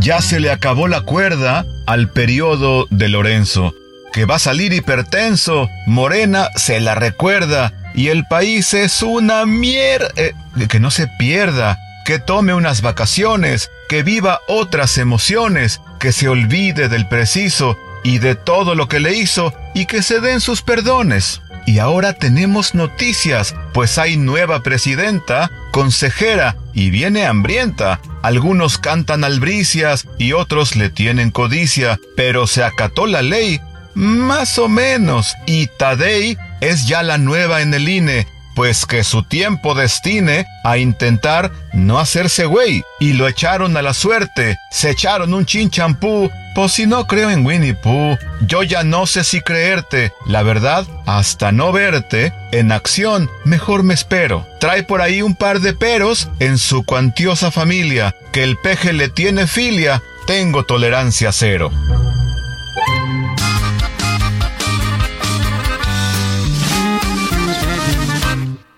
[0.00, 3.72] Ya se le acabó la cuerda al periodo de Lorenzo,
[4.12, 5.68] que va a salir hipertenso.
[5.86, 10.08] Morena se la recuerda y el país es una mierda.
[10.16, 10.34] Eh,
[10.68, 16.88] que no se pierda, que tome unas vacaciones, que viva otras emociones, que se olvide
[16.88, 21.40] del preciso y de todo lo que le hizo y que se den sus perdones.
[21.66, 28.00] Y ahora tenemos noticias, pues hay nueva presidenta, consejera y viene hambrienta.
[28.22, 33.60] Algunos cantan albricias y otros le tienen codicia, pero se acató la ley.
[33.94, 35.34] Más o menos.
[35.46, 40.78] Y Tadei es ya la nueva en el INE, pues que su tiempo destine a
[40.78, 42.82] intentar no hacerse güey.
[43.00, 47.44] Y lo echaron a la suerte, se echaron un chinchampú pues si no creo en
[47.44, 50.12] Winnie Pooh, yo ya no sé si creerte.
[50.26, 54.46] La verdad, hasta no verte en acción, mejor me espero.
[54.60, 58.14] Trae por ahí un par de peros en su cuantiosa familia.
[58.32, 61.70] Que el peje le tiene filia, tengo tolerancia cero.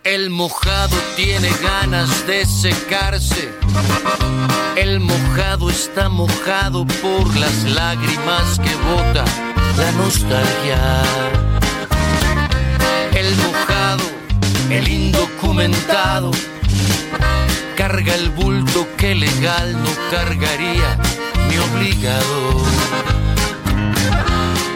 [0.04, 3.48] El mojado tiene ganas de secarse.
[4.76, 9.24] El mojado está mojado por las lágrimas que bota
[9.76, 11.02] la nostalgia.
[13.14, 14.04] El mojado,
[14.70, 16.30] el indocumentado,
[17.76, 20.98] carga el bulto que legal no cargaría
[21.48, 22.62] mi obligado.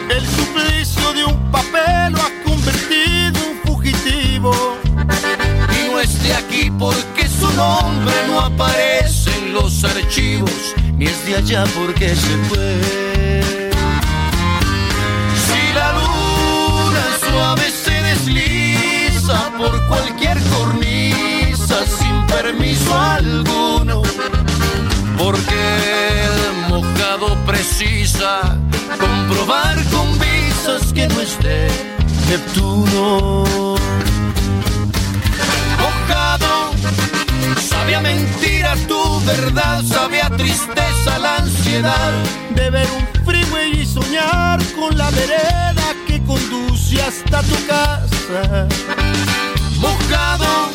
[0.09, 4.79] El suplicio de un papel lo ha convertido en fugitivo
[6.23, 9.18] de aquí porque su nombre no aparece
[9.53, 13.41] los archivos, ni es de allá porque se fue.
[15.45, 24.01] Si la luna suave se desliza por cualquier cornisa sin permiso alguno,
[25.17, 25.61] porque
[26.25, 28.57] el mojado precisa
[28.99, 31.67] comprobar con visas que no esté
[32.29, 33.49] Neptuno.
[37.57, 42.11] Sabía mentira tu verdad, sabía tristeza la ansiedad
[42.55, 48.67] de ver un freeway y soñar con la vereda que conduce hasta tu casa.
[49.79, 50.69] Mojado,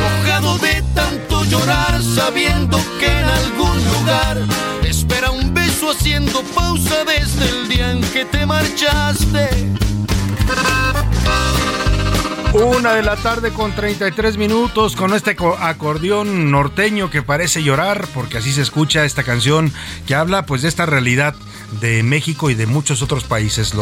[0.00, 4.38] mojado de tanto llorar, sabiendo que en algún lugar
[4.84, 9.72] espera un beso haciendo pausa desde el día en que te marchaste.
[12.54, 18.36] Una de la tarde con 33 minutos con este acordeón norteño que parece llorar porque
[18.36, 19.72] así se escucha esta canción
[20.06, 21.34] que habla pues de esta realidad
[21.80, 23.72] de México y de muchos otros países.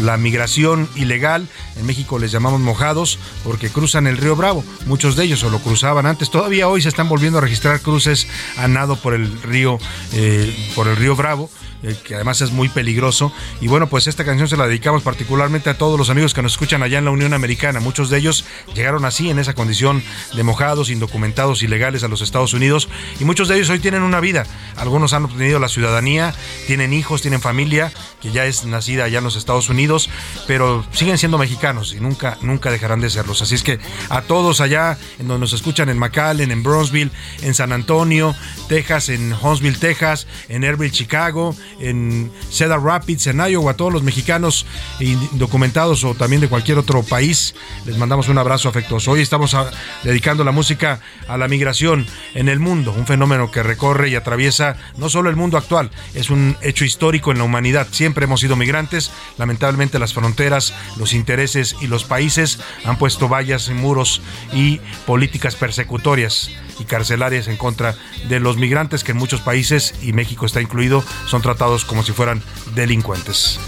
[0.00, 4.64] la migración ilegal, en México les llamamos mojados porque cruzan el río Bravo.
[4.86, 6.28] Muchos de ellos o lo cruzaban antes.
[6.28, 8.26] Todavía hoy se están volviendo a registrar cruces
[8.56, 9.78] a nado por el río,
[10.12, 11.48] eh, por el río Bravo
[11.82, 13.32] eh, que además es muy peligroso.
[13.60, 16.52] Y bueno, pues esta canción se la dedicamos particularmente a todos los amigos que nos
[16.52, 17.78] escuchan allá en la Unión Americana.
[17.78, 18.44] Muchos de ellos
[18.74, 20.02] llegaron así, en esa condición
[20.34, 22.88] de mojados, indocumentados, ilegales a los Estados Unidos.
[23.20, 24.46] Y muchos de ellos hoy tienen una vida.
[24.76, 26.34] Algunos han obtenido la ciudadanía,
[26.66, 30.10] tienen hijos, tienen familia, que ya es nacida allá en los Estados Unidos,
[30.46, 33.42] pero siguen siendo mexicanos y nunca, nunca dejarán de serlos.
[33.42, 37.10] Así es que a todos allá, en donde nos escuchan en McAllen, en Bronzeville,
[37.42, 38.34] en San Antonio,
[38.68, 44.02] Texas, en Huntsville, Texas, en Airville, Chicago, en Cedar Rapids, en Iowa, a todos los
[44.02, 44.66] mexicanos
[45.00, 47.54] indocumentados o también de cualquier otro país,
[47.98, 49.10] mandamos un abrazo afectuoso.
[49.10, 49.56] Hoy estamos
[50.02, 54.76] dedicando la música a la migración en el mundo, un fenómeno que recorre y atraviesa
[54.96, 57.88] no solo el mundo actual, es un hecho histórico en la humanidad.
[57.90, 63.68] Siempre hemos sido migrantes, lamentablemente las fronteras, los intereses y los países han puesto vallas
[63.68, 67.96] y muros y políticas persecutorias y carcelarias en contra
[68.28, 72.12] de los migrantes que en muchos países, y México está incluido, son tratados como si
[72.12, 72.42] fueran
[72.74, 73.58] delincuentes.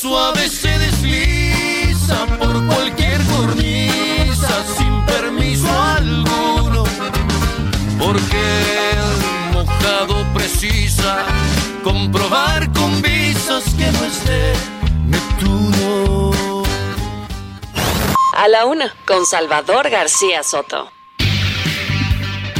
[0.00, 6.84] Suave se desliza por cualquier cornisa sin permiso alguno,
[7.98, 11.24] porque el mojado precisa
[11.82, 14.52] comprobar con visas que no esté
[15.06, 16.62] Neptuno.
[18.36, 20.95] A la una, con Salvador García Soto.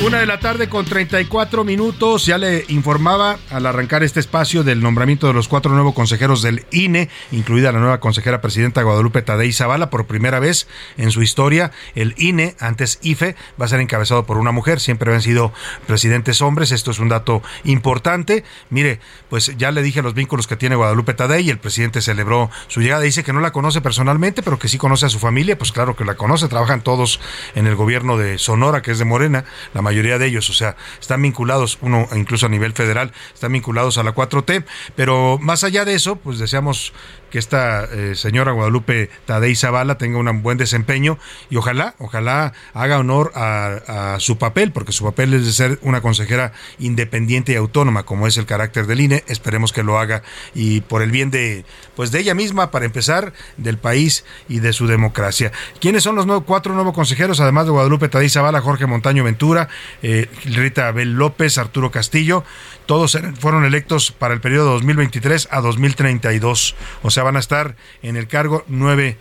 [0.05, 2.27] Una de la tarde con 34 minutos.
[2.27, 6.67] Ya le informaba al arrancar este espacio del nombramiento de los cuatro nuevos consejeros del
[6.71, 9.89] INE, incluida la nueva consejera presidenta Guadalupe Tadei Zavala.
[9.89, 14.37] Por primera vez en su historia, el INE, antes IFE, va a ser encabezado por
[14.37, 14.81] una mujer.
[14.81, 15.53] Siempre habían sido
[15.87, 16.73] presidentes hombres.
[16.73, 18.45] Esto es un dato importante.
[18.69, 21.49] Mire, pues ya le dije los vínculos que tiene Guadalupe Tadei.
[21.49, 23.01] El presidente celebró su llegada.
[23.01, 25.57] Dice que no la conoce personalmente, pero que sí conoce a su familia.
[25.57, 26.49] Pues claro que la conoce.
[26.49, 27.19] Trabajan todos
[27.55, 29.47] en el gobierno de Sonora, que es de Morena.
[29.73, 33.99] La mayoría de ellos, o sea, están vinculados, uno incluso a nivel federal, están vinculados
[33.99, 34.65] a la 4T,
[34.97, 36.93] pero más allá de eso, pues deseamos
[37.31, 41.19] que esta eh, señora Guadalupe Tadei Zavala tenga un buen desempeño
[41.51, 46.01] y ojalá, ojalá haga honor a, su papel, porque su papel es de ser una
[46.01, 50.23] consejera independiente y autónoma, como es el carácter del INE, esperemos que lo haga
[50.55, 54.73] y por el bien de, pues de ella misma, para empezar, del país y de
[54.73, 55.53] su democracia.
[55.81, 59.69] ¿Quiénes son los cuatro nuevos consejeros, además de Guadalupe Tadei Zavala, Jorge Montaño Ventura,
[60.03, 62.45] eh, Rita Abel López, Arturo Castillo?
[62.87, 66.75] Todos fueron electos para el periodo 2023 a 2032.
[67.03, 69.17] O sea, van a estar en el cargo nueve,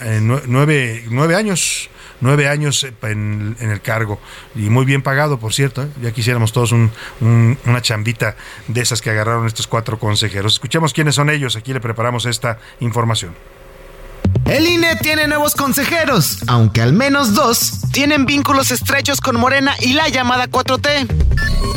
[0.00, 4.20] eh, nueve, nueve años nueve años en, el cargo
[4.54, 5.82] y muy bien pagado, por cierto.
[5.82, 5.88] ¿eh?
[6.02, 8.36] Ya quisiéramos todos un, un, una chambita
[8.68, 10.54] de esas que agarraron estos cuatro consejeros.
[10.54, 11.56] Escuchemos quiénes son ellos.
[11.56, 13.34] Aquí le preparamos esta información.
[14.46, 19.92] El INE tiene nuevos consejeros, aunque al menos dos tienen vínculos estrechos con Morena y
[19.92, 21.08] la llamada 4T.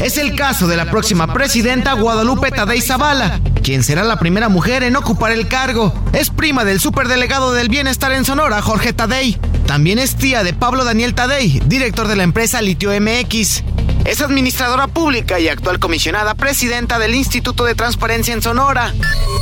[0.02, 4.84] Es el caso de la próxima presidenta Guadalupe Tadei Zavala, quien será la primera mujer
[4.84, 5.94] en ocupar el cargo.
[6.14, 9.38] Es prima del superdelegado del bienestar en Sonora, Jorge Tadei.
[9.66, 13.64] También es tía de Pablo Daniel Tadei, director de la empresa Litio MX.
[14.06, 18.94] Es administradora pública y actual comisionada presidenta del Instituto de Transparencia en Sonora.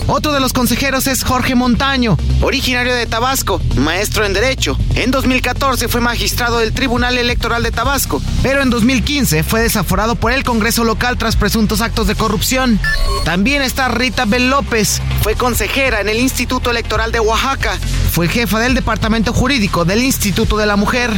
[0.07, 4.77] Otro de los consejeros es Jorge Montaño, originario de Tabasco, maestro en Derecho.
[4.95, 10.31] En 2014 fue magistrado del Tribunal Electoral de Tabasco, pero en 2015 fue desaforado por
[10.31, 12.79] el Congreso local tras presuntos actos de corrupción.
[13.25, 17.77] También está Rita Bel López, fue consejera en el Instituto Electoral de Oaxaca,
[18.11, 21.11] fue jefa del Departamento Jurídico del Instituto de la Mujer.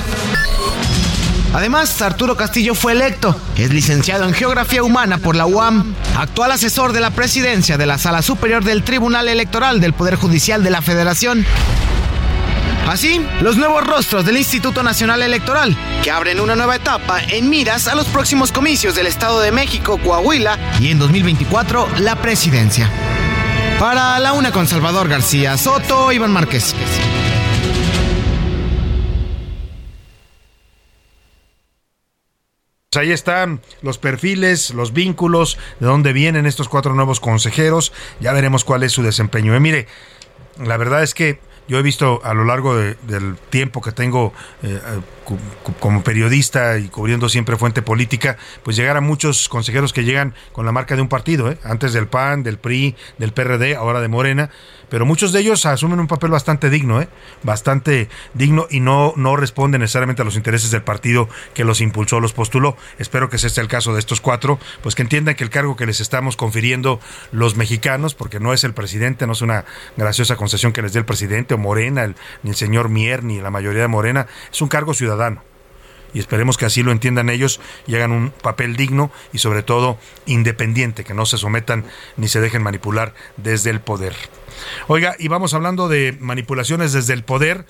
[1.53, 3.39] Además, Arturo Castillo fue electo.
[3.55, 7.99] Es licenciado en Geografía Humana por la UAM, actual asesor de la presidencia de la
[7.99, 11.45] Sala Superior del Tribunal Electoral del Poder Judicial de la Federación.
[12.87, 17.87] Así, los nuevos rostros del Instituto Nacional Electoral, que abren una nueva etapa en miras
[17.87, 22.89] a los próximos comicios del Estado de México, Coahuila y en 2024 la presidencia.
[23.79, 26.75] Para la una con Salvador García Soto, Iván Márquez.
[32.97, 37.93] Ahí están los perfiles, los vínculos, de dónde vienen estos cuatro nuevos consejeros.
[38.19, 39.55] Ya veremos cuál es su desempeño.
[39.55, 39.87] Eh, mire,
[40.63, 44.33] la verdad es que yo he visto a lo largo de, del tiempo que tengo
[44.63, 44.79] eh,
[45.79, 50.65] como periodista y cubriendo siempre fuente política, pues llegar a muchos consejeros que llegan con
[50.65, 51.57] la marca de un partido, ¿eh?
[51.63, 54.49] antes del PAN, del PRI, del PRD, ahora de Morena,
[54.89, 57.07] pero muchos de ellos asumen un papel bastante digno, ¿eh?
[57.41, 62.19] bastante digno y no, no responden necesariamente a los intereses del partido que los impulsó,
[62.19, 62.77] los postuló.
[62.99, 65.75] Espero que ese sea el caso de estos cuatro, pues que entiendan que el cargo
[65.75, 66.99] que les estamos confiriendo
[67.31, 69.65] los mexicanos, porque no es el presidente, no es una
[69.97, 73.49] graciosa concesión que les dé el presidente o Morena, ni el señor Mier, ni la
[73.49, 75.12] mayoría de Morena, es un cargo ciudadano
[76.13, 79.97] y esperemos que así lo entiendan ellos y hagan un papel digno y sobre todo
[80.25, 81.85] independiente, que no se sometan
[82.17, 84.15] ni se dejen manipular desde el poder.
[84.87, 87.65] Oiga, y vamos hablando de manipulaciones desde el poder.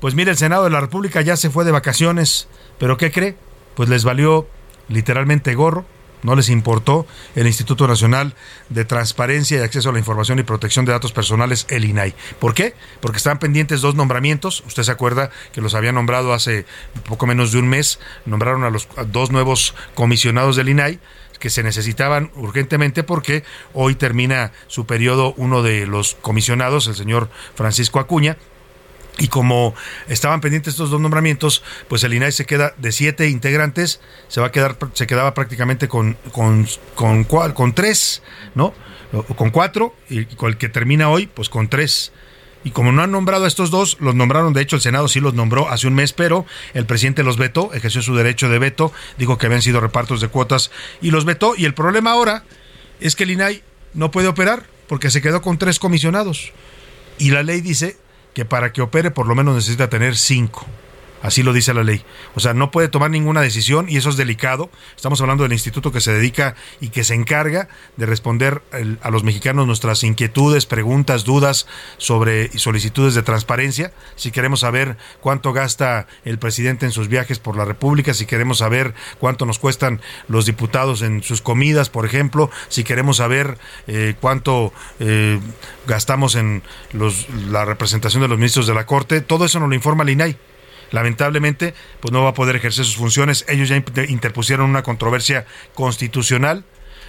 [0.00, 3.36] Pues mire, el Senado de la República ya se fue de vacaciones, pero ¿qué cree?
[3.74, 4.46] Pues les valió
[4.88, 5.86] literalmente gorro
[6.22, 8.34] no les importó el Instituto Nacional
[8.68, 12.14] de Transparencia y Acceso a la Información y Protección de Datos Personales, el INAI.
[12.38, 12.74] ¿Por qué?
[13.00, 14.62] Porque estaban pendientes dos nombramientos.
[14.66, 16.66] Usted se acuerda que los había nombrado hace
[17.08, 17.98] poco menos de un mes.
[18.24, 21.00] Nombraron a los dos nuevos comisionados del INAI
[21.38, 27.28] que se necesitaban urgentemente porque hoy termina su periodo uno de los comisionados, el señor
[27.54, 28.38] Francisco Acuña,
[29.18, 29.74] y como
[30.08, 34.48] estaban pendientes estos dos nombramientos, pues el INAI se queda de siete integrantes, se va
[34.48, 38.22] a quedar, se quedaba prácticamente con, con, con, tres,
[38.54, 38.74] ¿no?
[39.36, 42.12] Con cuatro, y con el que termina hoy, pues con tres.
[42.62, 45.20] Y como no han nombrado a estos dos, los nombraron, de hecho el Senado sí
[45.20, 46.44] los nombró hace un mes, pero
[46.74, 50.28] el presidente los vetó, ejerció su derecho de veto, dijo que habían sido repartos de
[50.28, 51.54] cuotas y los vetó.
[51.56, 52.44] Y el problema ahora
[53.00, 53.62] es que el INAI
[53.94, 56.52] no puede operar porque se quedó con tres comisionados.
[57.18, 57.96] Y la ley dice
[58.36, 60.66] que para que opere por lo menos necesita tener cinco.
[61.26, 62.04] Así lo dice la ley.
[62.36, 64.70] O sea, no puede tomar ninguna decisión y eso es delicado.
[64.94, 67.66] Estamos hablando del instituto que se dedica y que se encarga
[67.96, 68.62] de responder
[69.02, 71.66] a los mexicanos nuestras inquietudes, preguntas, dudas
[71.98, 73.92] sobre solicitudes de transparencia.
[74.14, 78.58] Si queremos saber cuánto gasta el presidente en sus viajes por la República, si queremos
[78.58, 83.58] saber cuánto nos cuestan los diputados en sus comidas, por ejemplo, si queremos saber
[83.88, 85.40] eh, cuánto eh,
[85.88, 86.62] gastamos en
[86.92, 90.10] los, la representación de los ministros de la Corte, todo eso nos lo informa el
[90.10, 90.38] INAI
[90.90, 93.44] lamentablemente, pues no va a poder ejercer sus funciones.
[93.48, 96.64] Ellos ya interpusieron una controversia constitucional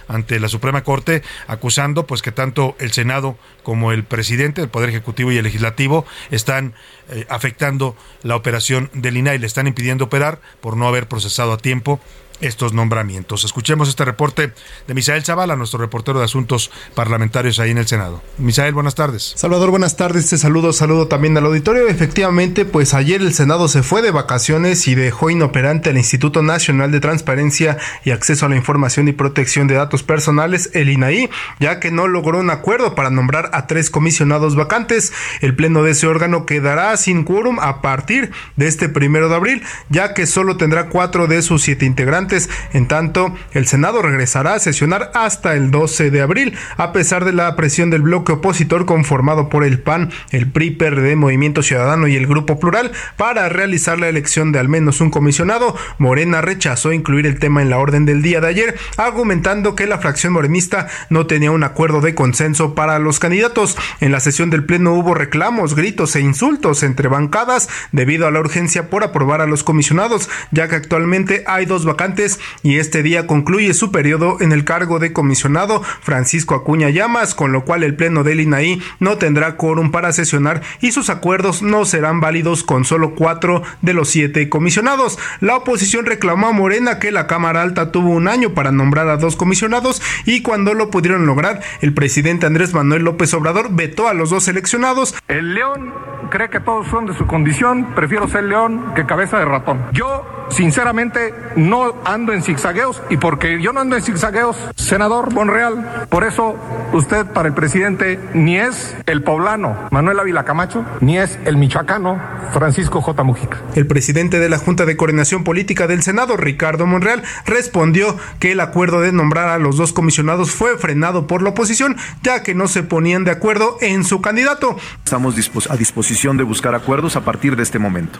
[0.08, 4.88] ante la Suprema Corte acusando pues que tanto el Senado como el presidente del Poder
[4.88, 6.74] Ejecutivo y el Legislativo están
[7.10, 11.58] eh, afectando la operación del INAI, le están impidiendo operar por no haber procesado a
[11.58, 12.00] tiempo
[12.40, 13.44] estos nombramientos.
[13.44, 14.52] Escuchemos este reporte
[14.86, 18.22] de Misael Zavala, nuestro reportero de asuntos parlamentarios ahí en el Senado.
[18.38, 19.32] Misael, buenas tardes.
[19.36, 20.28] Salvador, buenas tardes.
[20.28, 21.88] Te saludo, saludo también al auditorio.
[21.88, 26.92] Efectivamente, pues ayer el Senado se fue de vacaciones y dejó inoperante al Instituto Nacional
[26.92, 31.80] de Transparencia y Acceso a la Información y Protección de Datos Personales, el INAI, ya
[31.80, 35.12] que no logró un acuerdo para nombrar a tres comisionados vacantes.
[35.40, 39.62] El pleno de ese órgano quedará sin quórum a partir de este primero de abril,
[39.88, 42.27] ya que solo tendrá cuatro de sus siete integrantes
[42.72, 47.32] en tanto, el Senado regresará a sesionar hasta el 12 de abril, a pesar de
[47.32, 52.16] la presión del bloque opositor conformado por el PAN, el PRI, de Movimiento Ciudadano y
[52.16, 55.74] el Grupo Plural para realizar la elección de al menos un comisionado.
[55.98, 59.98] Morena rechazó incluir el tema en la orden del día de ayer, argumentando que la
[59.98, 63.76] fracción morenista no tenía un acuerdo de consenso para los candidatos.
[64.00, 68.40] En la sesión del Pleno hubo reclamos, gritos e insultos entre bancadas debido a la
[68.40, 72.17] urgencia por aprobar a los comisionados, ya que actualmente hay dos vacantes
[72.62, 77.52] y este día concluye su periodo en el cargo de comisionado Francisco Acuña Llamas, con
[77.52, 81.84] lo cual el Pleno del INAI no tendrá quórum para sesionar y sus acuerdos no
[81.84, 85.18] serán válidos con solo cuatro de los siete comisionados.
[85.40, 89.16] La oposición reclamó a Morena que la Cámara Alta tuvo un año para nombrar a
[89.16, 94.14] dos comisionados y cuando lo pudieron lograr, el presidente Andrés Manuel López Obrador vetó a
[94.14, 95.14] los dos seleccionados.
[95.28, 95.92] El león
[96.30, 99.84] cree que todos son de su condición, prefiero ser león que cabeza de ratón.
[99.92, 106.06] Yo, sinceramente, no ando en zigzagueos y porque yo no ando en zigzagueos, senador Monreal,
[106.08, 106.56] por eso
[106.92, 112.20] usted para el presidente ni es el poblano Manuel Ávila Camacho, ni es el michoacano
[112.52, 113.22] Francisco J.
[113.22, 113.58] Mujica.
[113.74, 118.60] El presidente de la Junta de Coordinación Política del Senado, Ricardo Monreal, respondió que el
[118.60, 122.68] acuerdo de nombrar a los dos comisionados fue frenado por la oposición, ya que no
[122.68, 124.76] se ponían de acuerdo en su candidato.
[125.04, 125.34] Estamos
[125.68, 128.18] a disposición de buscar acuerdos a partir de este momento.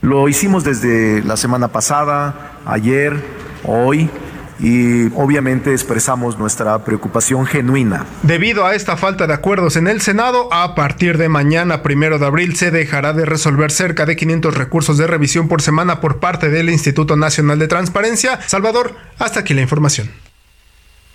[0.00, 3.20] Lo hicimos desde la semana pasada, ayer,
[3.64, 4.08] hoy,
[4.60, 8.06] y obviamente expresamos nuestra preocupación genuina.
[8.22, 12.26] Debido a esta falta de acuerdos en el Senado, a partir de mañana, primero de
[12.26, 16.48] abril, se dejará de resolver cerca de 500 recursos de revisión por semana por parte
[16.48, 18.40] del Instituto Nacional de Transparencia.
[18.46, 20.10] Salvador, hasta aquí la información.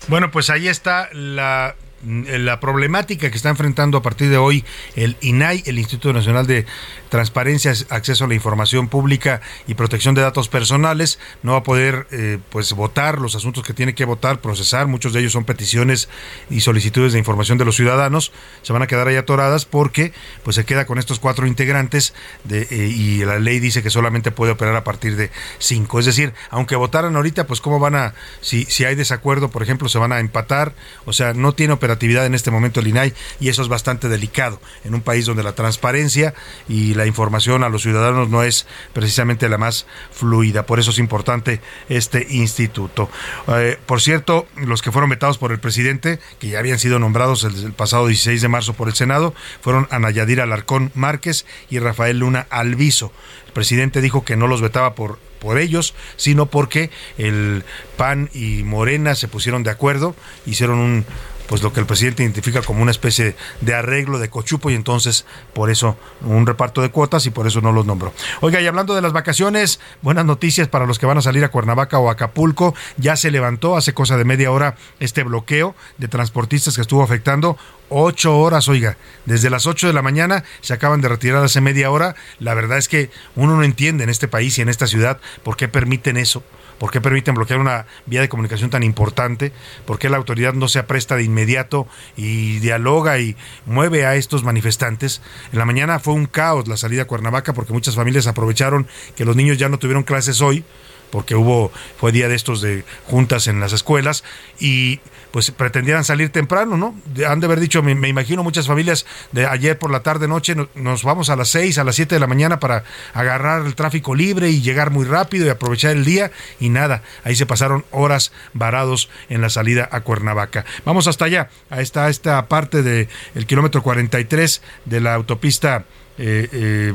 [0.08, 1.76] Bueno, pues ahí está la
[2.06, 6.66] la problemática que está enfrentando a partir de hoy el INAI, el Instituto Nacional de
[7.10, 12.08] Transparencia, Acceso a la Información Pública y Protección de Datos Personales, no va a poder
[12.12, 16.10] eh, pues votar los asuntos que tiene que votar, procesar, muchos de ellos son peticiones
[16.50, 18.32] y solicitudes de información de los ciudadanos,
[18.64, 22.68] se van a quedar ahí atoradas porque pues se queda con estos cuatro integrantes de,
[22.70, 26.34] eh, y la ley dice que solamente puede operar a partir de cinco, es decir,
[26.50, 30.12] aunque votaran ahorita, pues cómo van a, si, si hay desacuerdo, por ejemplo, se van
[30.12, 30.74] a empatar,
[31.06, 34.10] o sea, no tiene operación actividad en este momento el INAI y eso es bastante
[34.10, 36.34] delicado en un país donde la transparencia
[36.68, 40.66] y la información a los ciudadanos no es precisamente la más fluida.
[40.66, 43.10] Por eso es importante este instituto.
[43.48, 47.44] Eh, por cierto, los que fueron vetados por el presidente, que ya habían sido nombrados
[47.44, 52.20] el, pasado 16 de marzo por el Senado, fueron Ana Yadira Alarcón Márquez y Rafael
[52.20, 53.12] Luna Alviso.
[53.48, 57.66] El presidente dijo que no los vetaba por por ellos, sino porque el
[57.98, 60.16] PAN y Morena se pusieron de acuerdo,
[60.46, 61.06] hicieron un,
[61.48, 65.26] pues lo que el presidente identifica como una especie de arreglo de cochupo y entonces
[65.54, 68.14] por eso un reparto de cuotas y por eso no los nombró.
[68.42, 71.50] Oiga, y hablando de las vacaciones, buenas noticias para los que van a salir a
[71.50, 76.76] Cuernavaca o Acapulco, ya se levantó hace cosa de media hora este bloqueo de transportistas
[76.76, 77.58] que estuvo afectando
[77.90, 81.92] ocho horas, oiga, desde las ocho de la mañana se acaban de retirar hace media
[81.92, 82.16] hora.
[82.40, 85.58] La verdad es que uno no entiende en este país y en esta ciudad por
[85.58, 86.44] qué permiten eso
[86.84, 89.54] ¿Por qué permiten bloquear una vía de comunicación tan importante?
[89.86, 94.44] ¿Por qué la autoridad no se apresta de inmediato y dialoga y mueve a estos
[94.44, 95.22] manifestantes?
[95.54, 99.24] En la mañana fue un caos la salida a Cuernavaca porque muchas familias aprovecharon que
[99.24, 100.66] los niños ya no tuvieron clases hoy
[101.10, 104.26] porque hubo fue día de estos de juntas en las escuelas
[104.60, 105.00] y
[105.34, 106.94] pues pretendieran salir temprano, ¿no?
[107.28, 111.04] Han de haber dicho, me, imagino muchas familias de ayer por la tarde noche nos
[111.04, 112.84] vamos a las 6, a las 7 de la mañana para
[113.16, 117.36] agarrar el tráfico libre y llegar muy rápido y aprovechar el día y nada, ahí
[117.36, 120.66] se pasaron horas varados en la salida a Cuernavaca.
[120.86, 125.86] Vamos hasta allá, a esta, esta parte del el kilómetro 43 de la autopista
[126.20, 126.94] eh,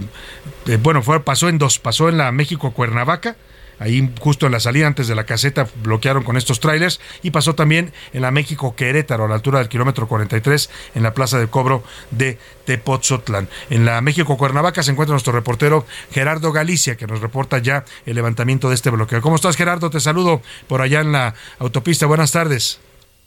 [0.69, 3.35] eh, bueno, fue, pasó en dos, pasó en la México Cuernavaca,
[3.79, 7.55] ahí justo en la salida antes de la caseta bloquearon con estos trailers y pasó
[7.55, 11.49] también en la México Querétaro a la altura del kilómetro 43 en la plaza de
[11.49, 13.49] cobro de Tepotzotlán.
[13.71, 18.15] En la México Cuernavaca se encuentra nuestro reportero Gerardo Galicia que nos reporta ya el
[18.15, 19.23] levantamiento de este bloqueo.
[19.23, 19.91] ¿Cómo estás Gerardo?
[19.91, 22.07] Te saludo por allá en la autopista.
[22.07, 22.81] Buenas tardes.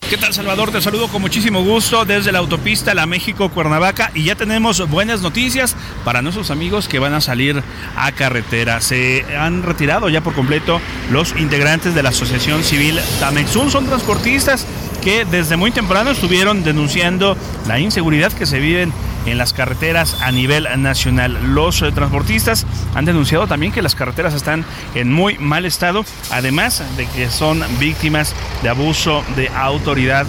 [0.10, 0.72] ¿Qué tal Salvador?
[0.72, 5.22] Te saludo con muchísimo gusto desde la autopista La México Cuernavaca y ya tenemos buenas
[5.22, 7.64] noticias para nuestros amigos que van a salir
[7.96, 8.82] a carretera.
[8.82, 10.82] Se han retirado ya por completo
[11.12, 14.68] los integrantes de la Asociación Civil Tamexun, son transportistas
[15.02, 17.38] que desde muy temprano estuvieron denunciando
[17.68, 18.94] la inseguridad que se vive en
[19.26, 21.54] las carreteras a nivel nacional.
[21.54, 22.66] Los eh, transportistas
[22.96, 24.66] han denunciado también que las carreteras están
[24.96, 30.26] en muy mal estado, además de que son víctimas de abuso de autoridad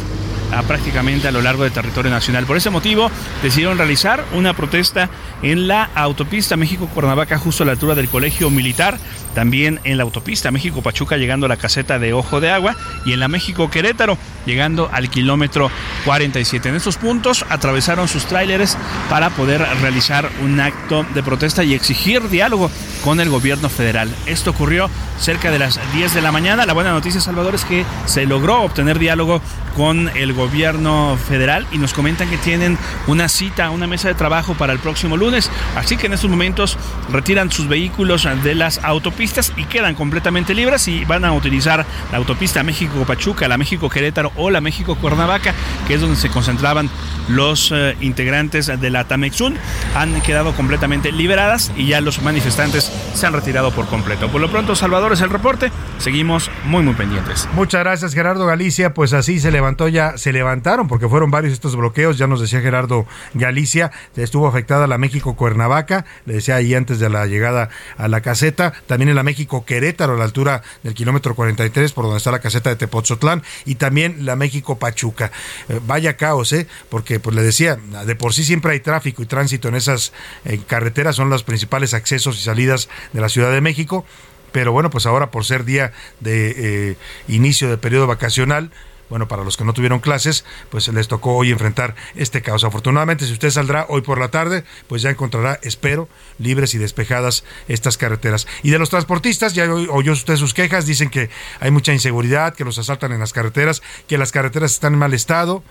[0.61, 2.45] prácticamente a lo largo del territorio nacional.
[2.45, 3.11] Por ese motivo
[3.43, 5.09] decidieron realizar una protesta
[5.41, 8.99] en la autopista México-Cuernavaca justo a la altura del Colegio Militar,
[9.35, 12.77] también en la autopista México-Pachuca llegando a la caseta de Ojo de Agua
[13.07, 15.71] y en la México-Querétaro llegando al kilómetro
[16.05, 16.69] 47.
[16.69, 18.77] En estos puntos atravesaron sus tráileres
[19.09, 22.71] para poder realizar un acto de protesta y exigir diálogo
[23.05, 24.15] con el gobierno federal.
[24.27, 24.89] Esto ocurrió
[25.19, 26.67] cerca de las 10 de la mañana.
[26.67, 29.41] La buena noticia, Salvador, es que se logró obtener diálogo
[29.77, 34.55] con el gobierno federal y nos comentan que tienen una cita, una mesa de trabajo
[34.55, 35.51] para el próximo lunes.
[35.77, 36.77] Así que en estos momentos
[37.11, 42.19] retiran sus vehículos de las autopistas y quedan completamente libres y van a utilizar la
[42.19, 45.55] autopista México-Pachuca, la México-Querétaro o la México-Cuernavaca,
[45.93, 46.91] es donde se concentraban
[47.29, 49.57] los eh, integrantes de la Tamexun.
[49.95, 54.29] Han quedado completamente liberadas y ya los manifestantes se han retirado por completo.
[54.31, 55.71] Por lo pronto, Salvador es el reporte.
[55.99, 57.49] Seguimos muy, muy pendientes.
[57.55, 58.95] Muchas gracias, Gerardo Galicia.
[58.95, 62.19] Pues así se levantó ya, se levantaron porque fueron varios estos bloqueos.
[62.19, 67.09] Ya nos decía Gerardo Galicia, estuvo afectada la México Cuernavaca, le decía ahí antes de
[67.09, 68.73] la llegada a la caseta.
[68.87, 72.41] También en la México Querétaro, a la altura del kilómetro 43, por donde está la
[72.41, 73.43] caseta de Tepotzotlán.
[73.65, 75.31] Y también la México Pachuca.
[75.69, 76.67] Eh, vaya caos, ¿eh?
[76.89, 80.13] Porque, pues le decía, de por sí siempre hay tráfico y tránsito en esas
[80.45, 84.05] eh, carreteras, son los principales accesos y salidas de la Ciudad de México.
[84.53, 88.71] Pero bueno, pues ahora por ser día de eh, inicio de periodo vacacional,
[89.13, 92.65] bueno, para los que no tuvieron clases, pues les tocó hoy enfrentar este caos.
[92.65, 96.09] Afortunadamente, si usted saldrá hoy por la tarde, pues ya encontrará, espero,
[96.39, 98.47] libres y despejadas estas carreteras.
[98.63, 101.29] Y de los transportistas, ya oyó usted sus quejas, dicen que
[101.61, 105.13] hay mucha inseguridad, que los asaltan en las carreteras, que las carreteras están en mal
[105.13, 105.63] estado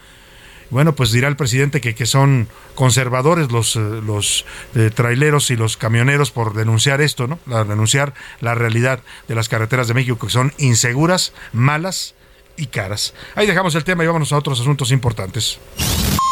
[0.70, 5.76] bueno, pues dirá el presidente que, son conservadores los, eh, los eh, traileros y los
[5.76, 7.40] camioneros por denunciar esto, ¿no?
[7.46, 12.16] La, denunciar la realidad de las carreteras de México que son inseguras, malas
[12.62, 13.14] y caras.
[13.36, 15.60] Ahí dejamos el tema y vámonos a otros asuntos importantes.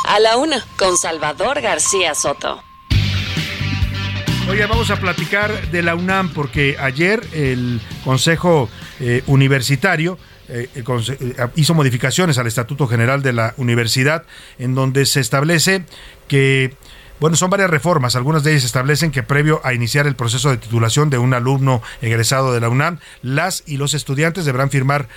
[0.07, 2.63] A la una, con Salvador García Soto.
[4.49, 8.69] Oye, vamos a platicar de la UNAM porque ayer el Consejo
[8.99, 10.17] eh, Universitario
[10.47, 14.25] eh, eh, hizo modificaciones al Estatuto General de la Universidad,
[14.57, 15.83] en donde se establece
[16.27, 16.75] que
[17.19, 18.15] bueno, son varias reformas.
[18.15, 21.83] Algunas de ellas establecen que previo a iniciar el proceso de titulación de un alumno
[22.01, 25.09] egresado de la UNAM, las y los estudiantes deberán firmar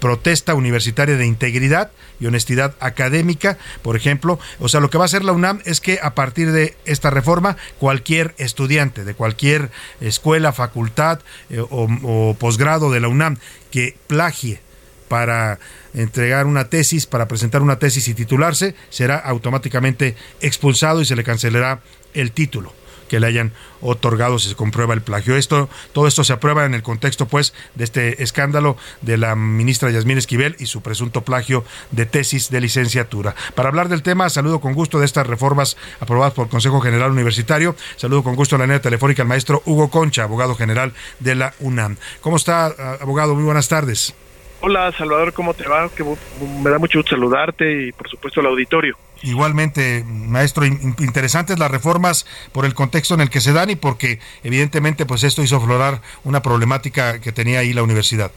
[0.00, 1.90] protesta universitaria de integridad
[2.20, 4.38] y honestidad académica, por ejemplo.
[4.60, 7.10] O sea, lo que va a hacer la UNAM es que a partir de esta
[7.10, 9.70] reforma, cualquier estudiante de cualquier
[10.00, 11.20] escuela, facultad
[11.50, 13.38] eh, o, o posgrado de la UNAM
[13.70, 14.60] que plagie
[15.08, 15.58] para
[15.92, 21.24] entregar una tesis, para presentar una tesis y titularse, será automáticamente expulsado y se le
[21.24, 21.80] cancelará
[22.14, 22.72] el título
[23.08, 25.36] que le hayan otorgado si se comprueba el plagio.
[25.36, 29.90] Esto, todo esto se aprueba en el contexto, pues, de este escándalo de la ministra
[29.90, 33.34] Yasmín Esquivel y su presunto plagio de tesis de licenciatura.
[33.54, 37.10] Para hablar del tema, saludo con gusto de estas reformas aprobadas por el Consejo General
[37.10, 37.76] Universitario.
[37.96, 41.54] Saludo con gusto en la línea telefónica al maestro Hugo Concha, abogado general de la
[41.60, 41.96] UNAM.
[42.20, 42.66] ¿Cómo está,
[43.00, 43.34] abogado?
[43.34, 44.14] Muy buenas tardes.
[44.60, 45.90] Hola Salvador, ¿cómo te va?
[45.90, 48.96] Que me da mucho gusto saludarte y por supuesto el auditorio.
[49.24, 54.20] Igualmente, maestro, interesantes las reformas por el contexto en el que se dan y porque
[54.42, 58.30] evidentemente pues esto hizo aflorar una problemática que tenía ahí la universidad.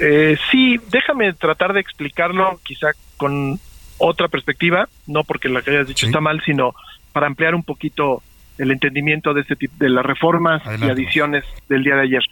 [0.00, 3.58] Eh, sí, déjame tratar de explicarlo quizá con
[3.98, 6.74] otra perspectiva, no porque la que hayas dicho está mal, sino
[7.12, 8.22] para ampliar un poquito
[8.58, 12.22] el entendimiento de este tipo de las reformas y adiciones del día de ayer.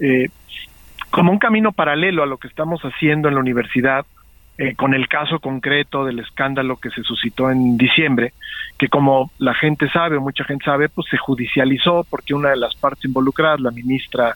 [0.00, 0.28] Eh,
[1.10, 4.04] como un camino paralelo a lo que estamos haciendo en la universidad,
[4.58, 8.32] eh, con el caso concreto del escándalo que se suscitó en diciembre,
[8.78, 12.56] que como la gente sabe o mucha gente sabe, pues se judicializó porque una de
[12.56, 14.34] las partes involucradas, la ministra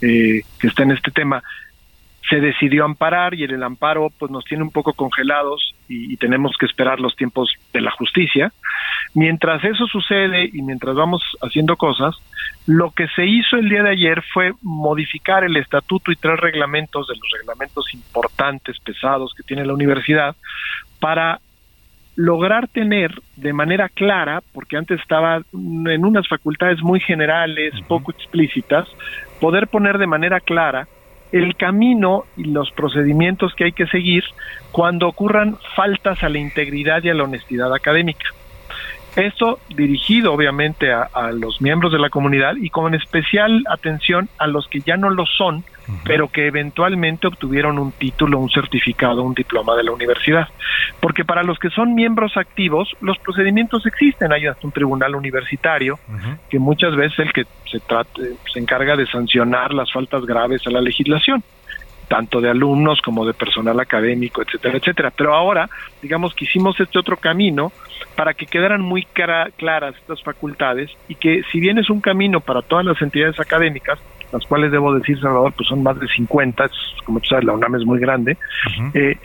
[0.00, 1.42] eh, que está en este tema,
[2.28, 6.56] se decidió amparar y en el amparo pues nos tiene un poco congelados y, tenemos
[6.58, 8.52] que esperar los tiempos de la justicia.
[9.14, 12.16] Mientras eso sucede y mientras vamos haciendo cosas,
[12.66, 17.06] lo que se hizo el día de ayer fue modificar el estatuto y tres reglamentos
[17.06, 20.34] de los reglamentos importantes, pesados que tiene la universidad
[20.98, 21.38] para
[22.16, 28.88] lograr tener de manera clara, porque antes estaba en unas facultades muy generales, poco explícitas,
[29.38, 30.88] poder poner de manera clara
[31.32, 34.24] el camino y los procedimientos que hay que seguir
[34.72, 38.26] cuando ocurran faltas a la integridad y a la honestidad académica.
[39.16, 44.68] Esto dirigido obviamente a, los miembros de la comunidad y con especial atención a los
[44.68, 45.64] que ya no lo son,
[46.04, 50.48] pero que eventualmente obtuvieron un título, un certificado, un diploma de la universidad.
[51.00, 54.32] Porque para los que son miembros activos, los procedimientos existen.
[54.32, 55.98] Hay hasta un tribunal universitario
[56.48, 60.70] que muchas veces el que se, trate, se encarga de sancionar las faltas graves a
[60.70, 61.42] la legislación
[62.08, 65.10] tanto de alumnos como de personal académico, etcétera, etcétera.
[65.10, 65.68] Pero ahora,
[66.00, 67.72] digamos que hicimos este otro camino
[68.16, 69.06] para que quedaran muy
[69.56, 73.98] claras estas facultades y que si bien es un camino para todas las entidades académicas,
[74.32, 76.68] las cuales debo decir, Salvador, pues son más de 50,
[77.04, 78.36] como tú sabes, la UNAM es muy grande,
[78.94, 79.16] eh,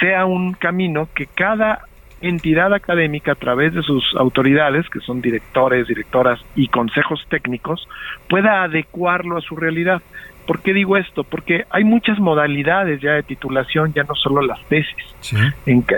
[0.00, 1.82] sea un camino que cada
[2.20, 7.86] entidad académica a través de sus autoridades, que son directores, directoras y consejos técnicos,
[8.28, 10.02] pueda adecuarlo a su realidad.
[10.48, 11.24] ¿Por qué digo esto?
[11.24, 14.96] Porque hay muchas modalidades ya de titulación, ya no solo las tesis.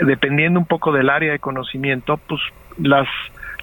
[0.02, 2.40] dependiendo un poco del área de conocimiento, pues
[2.76, 3.06] las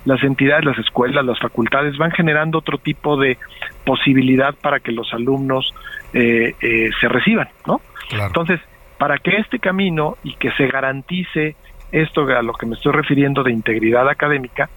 [0.05, 3.37] las entidades, las escuelas, las facultades van generando otro tipo de
[3.83, 5.73] posibilidad para que los alumnos
[6.13, 7.81] eh, eh, se reciban, ¿no?
[8.09, 8.61] Entonces,
[8.97, 11.57] para que este camino y que se garantice
[11.91, 14.69] esto a lo que me estoy refiriendo de integridad académica,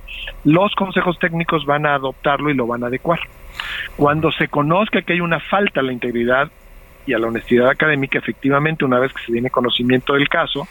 [0.43, 3.21] los consejos técnicos van a adoptarlo y lo van a adecuar.
[3.97, 6.51] Cuando se conozca que hay una falta a la integridad
[7.07, 10.67] y a la honestidad académica, efectivamente, una vez que se tiene conocimiento del caso,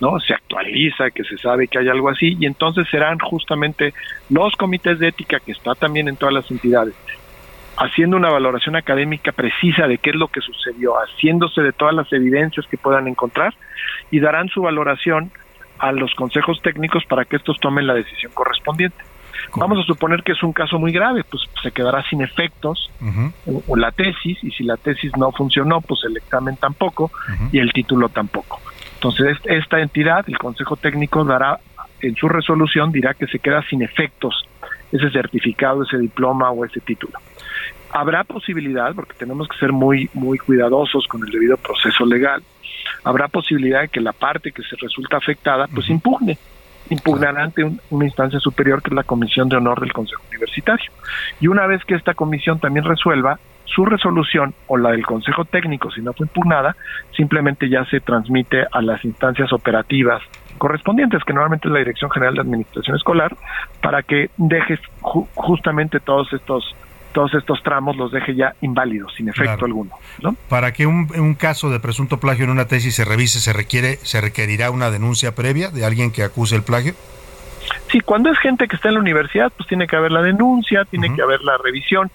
[0.00, 0.18] ¿no?
[0.20, 3.94] Se actualiza, que se sabe que hay algo así, y entonces serán justamente
[4.30, 6.94] los comités de ética, que está también en todas las entidades,
[7.76, 12.12] haciendo una valoración académica precisa de qué es lo que sucedió, haciéndose de todas las
[12.12, 13.54] evidencias que puedan encontrar,
[14.10, 15.30] y darán su valoración
[15.78, 19.07] a los consejos técnicos para que estos tomen la decisión correspondiente.
[19.56, 22.90] Vamos a suponer que es un caso muy grave, pues se quedará sin efectos
[23.66, 27.10] o, la tesis, y si la tesis no funcionó, pues el examen tampoco
[27.52, 28.60] y el título tampoco.
[28.94, 31.60] Entonces, esta entidad, el Consejo Técnico, dará
[32.00, 34.46] en su resolución, dirá que se queda sin efectos
[34.92, 37.18] ese certificado, ese diploma o ese título.
[37.90, 42.42] Habrá posibilidad, porque tenemos que ser muy, muy cuidadosos con el debido proceso legal,
[43.04, 46.38] habrá posibilidad de que la parte que se resulta afectada, pues impugne
[46.90, 50.90] impugnará ante una instancia superior que es la Comisión de Honor del Consejo Universitario.
[51.40, 55.90] Y una vez que esta comisión también resuelva, su resolución o la del Consejo Técnico,
[55.90, 56.74] si no fue impugnada,
[57.16, 60.22] simplemente ya se transmite a las instancias operativas
[60.56, 63.36] correspondientes, que normalmente es la Dirección General de Administración Escolar,
[63.80, 66.74] para que deje justamente todos estos
[67.18, 69.90] todos estos tramos los deje ya inválidos, sin efecto alguno.
[70.22, 70.36] ¿no?
[70.48, 73.96] Para que un, un, caso de presunto plagio en una tesis se revise, se requiere,
[73.96, 76.94] se requerirá una denuncia previa de alguien que acuse el plagio.
[77.90, 80.84] Sí, cuando es gente que está en la universidad, pues tiene que haber la denuncia,
[80.84, 82.08] tiene que haber la revisión.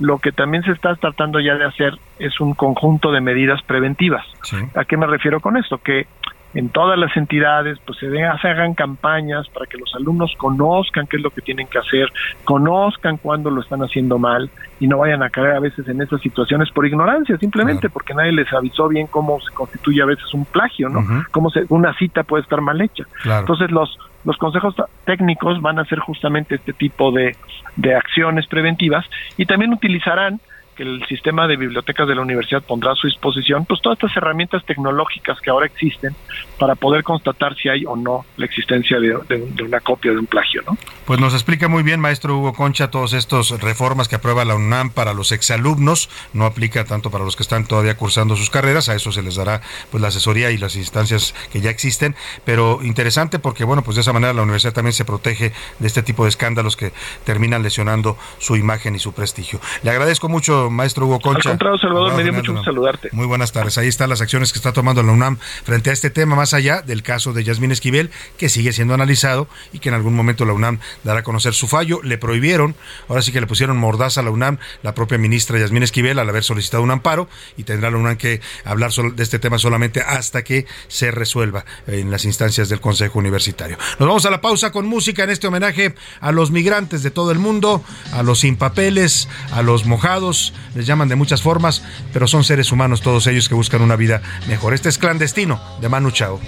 [0.00, 4.26] Lo que también se está tratando ya de hacer es un conjunto de medidas preventivas.
[4.74, 5.78] ¿A qué me refiero con esto?
[5.78, 6.08] Que
[6.54, 11.18] en todas las entidades, pues se, se, hagan campañas para que los alumnos conozcan qué
[11.18, 12.10] es lo que tienen que hacer,
[12.44, 16.20] conozcan cuándo lo están haciendo mal y no vayan a caer a veces en esas
[16.20, 20.44] situaciones por ignorancia, simplemente porque nadie les avisó bien cómo se constituye a veces un
[20.46, 21.04] plagio, ¿no?
[21.30, 23.04] Cómo se, una cita puede estar mal hecha.
[23.24, 24.74] Entonces los los consejos
[25.04, 27.36] técnicos van a hacer justamente este tipo de,
[27.76, 30.40] de acciones preventivas y también utilizarán
[30.78, 34.16] que el sistema de bibliotecas de la universidad pondrá a su disposición, pues todas estas
[34.16, 36.14] herramientas tecnológicas que ahora existen
[36.56, 39.16] para poder constatar si hay o no la existencia de,
[39.64, 40.78] una copia de un plagio, ¿no?
[41.04, 44.90] Pues nos explica muy bien, maestro Hugo Concha, todos estos reformas que aprueba la UNAM
[44.90, 48.94] para los exalumnos, no aplica tanto para los que están todavía cursando sus carreras, a
[48.94, 49.60] eso se les dará
[49.90, 52.14] pues la asesoría y las instancias que ya existen,
[52.44, 56.04] pero interesante porque bueno, pues de esa manera la universidad también se protege de este
[56.04, 56.92] tipo de escándalos que
[57.24, 59.60] terminan lesionando su imagen y su prestigio.
[59.82, 61.50] Le agradezco mucho maestro Hugo Concha.
[61.50, 63.08] Al contrario, Salvador, me dio mucho gusto saludarte.
[63.12, 63.78] Muy buenas tardes.
[63.78, 66.82] Ahí están las acciones que está tomando la UNAM frente a este tema, más allá
[66.82, 70.52] del caso de Yasmín Esquivel, que sigue siendo analizado y que en algún momento la
[70.52, 72.00] UNAM dará a conocer su fallo.
[72.02, 72.74] Le prohibieron,
[73.08, 76.28] ahora sí que le pusieron mordaza a la UNAM, la propia ministra Yasmín Esquivel, al
[76.28, 80.42] haber solicitado un amparo, y tendrá la UNAM que hablar de este tema solamente hasta
[80.42, 83.76] que se resuelva en las instancias del Consejo Universitario.
[83.98, 87.30] Nos vamos a la pausa con música en este homenaje a los migrantes de todo
[87.32, 91.82] el mundo, a los sin papeles, a los mojados, les llaman de muchas formas,
[92.12, 94.74] pero son seres humanos todos ellos que buscan una vida mejor.
[94.74, 96.40] Este es clandestino de Manu Chao.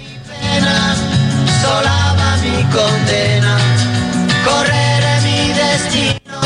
[2.41, 3.57] mi condena,
[4.43, 6.41] correré mi destino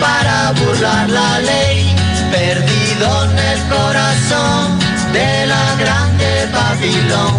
[0.00, 1.94] para burlar la ley,
[2.32, 4.78] perdido en el corazón
[5.12, 7.34] de la grande Babilón.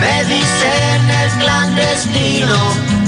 [0.00, 2.58] Me dicen el clandestino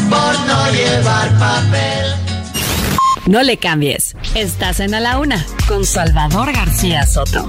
[0.09, 2.24] por no llevar papel.
[3.27, 4.15] No le cambies.
[4.35, 7.47] Estás en A la Una con Salvador García Soto.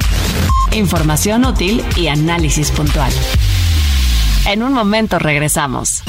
[0.72, 3.12] Información útil y análisis puntual.
[4.46, 6.02] En un momento regresamos.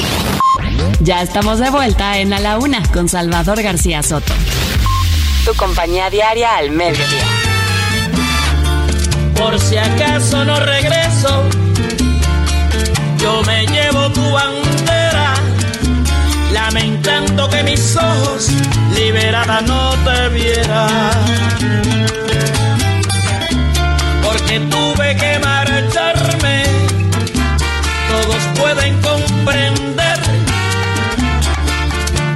[1.01, 4.33] Ya estamos de vuelta en A la Una con Salvador García Soto.
[5.45, 7.27] Tu compañía diaria al mediodía.
[9.37, 11.43] Por si acaso no regreso,
[13.19, 14.66] yo me llevo tu bandera
[16.67, 18.49] lamentando que mis ojos
[18.93, 21.13] liberada no te vieran.
[24.25, 26.65] Porque tuve que marcharme,
[28.11, 30.19] todos pueden comprender.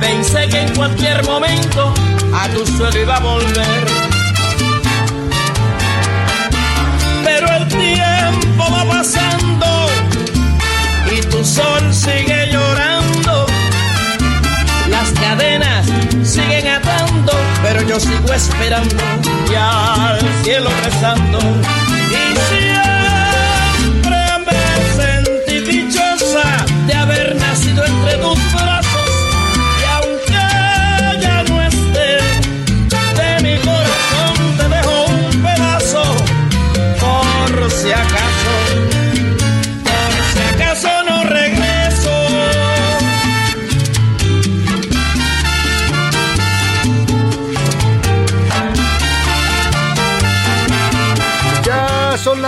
[0.00, 1.92] Pensé que en cualquier momento
[2.32, 3.84] a tu suelo iba a volver.
[7.24, 9.66] Pero el tiempo va pasando
[11.12, 12.59] y tu sol sigue llorando
[15.40, 15.86] cadenas
[16.22, 17.32] siguen atando,
[17.62, 18.96] pero yo sigo esperando
[19.50, 21.38] y al cielo rezando.
[22.10, 22.36] Y
[23.80, 24.62] siempre me
[24.96, 28.89] sentí dichosa de haber nacido entre tus brazos.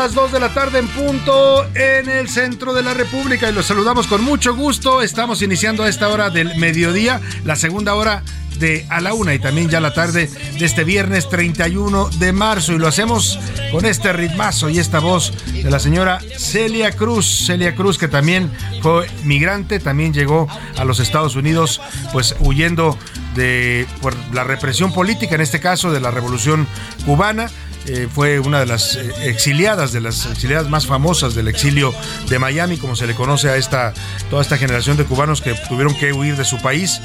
[0.03, 3.67] Las 2 de la tarde en punto en el centro de la República y los
[3.67, 5.01] saludamos con mucho gusto.
[5.01, 8.25] Estamos iniciando a esta hora del mediodía, la segunda hora
[8.59, 10.29] de a la una y también ya la tarde
[10.59, 12.73] de este viernes 31 de marzo.
[12.73, 13.39] Y lo hacemos
[13.71, 18.51] con este ritmazo y esta voz de la señora Celia Cruz, Celia Cruz que también
[18.83, 20.49] fue migrante, también llegó
[20.79, 21.81] a los Estados Unidos
[22.13, 22.99] pues huyendo
[23.37, 26.67] de por la represión política, en este caso de la revolución
[27.07, 27.49] cubana
[27.87, 31.95] eh, fue una de las eh, exiliadas, de las exiliadas más famosas del exilio
[32.29, 33.93] de Miami, como se le conoce a esta,
[34.31, 37.01] toda esta generación de cubanos que tuvieron que huir de su país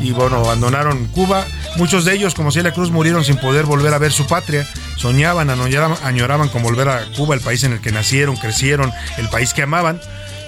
[0.00, 1.46] y bueno, abandonaron Cuba.
[1.76, 4.66] Muchos de ellos, como Celia Cruz, murieron sin poder volver a ver su patria.
[4.96, 9.52] Soñaban, añoraban, con volver a Cuba, el país en el que nacieron, crecieron, el país
[9.54, 10.00] que amaban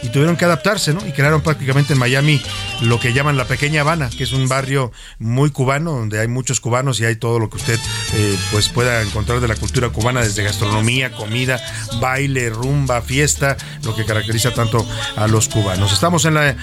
[0.03, 1.07] y tuvieron que adaptarse, ¿no?
[1.07, 2.43] Y crearon prácticamente en Miami
[2.83, 6.61] lo que llaman la Pequeña Habana, que es un barrio muy cubano, donde hay muchos
[6.61, 7.79] cubanos y hay todo lo que usted
[8.15, 11.61] eh, pues pueda encontrar de la cultura cubana, desde gastronomía, comida,
[12.01, 15.93] baile, rumba, fiesta, lo que caracteriza tanto a los cubanos.
[15.93, 16.57] Estamos en la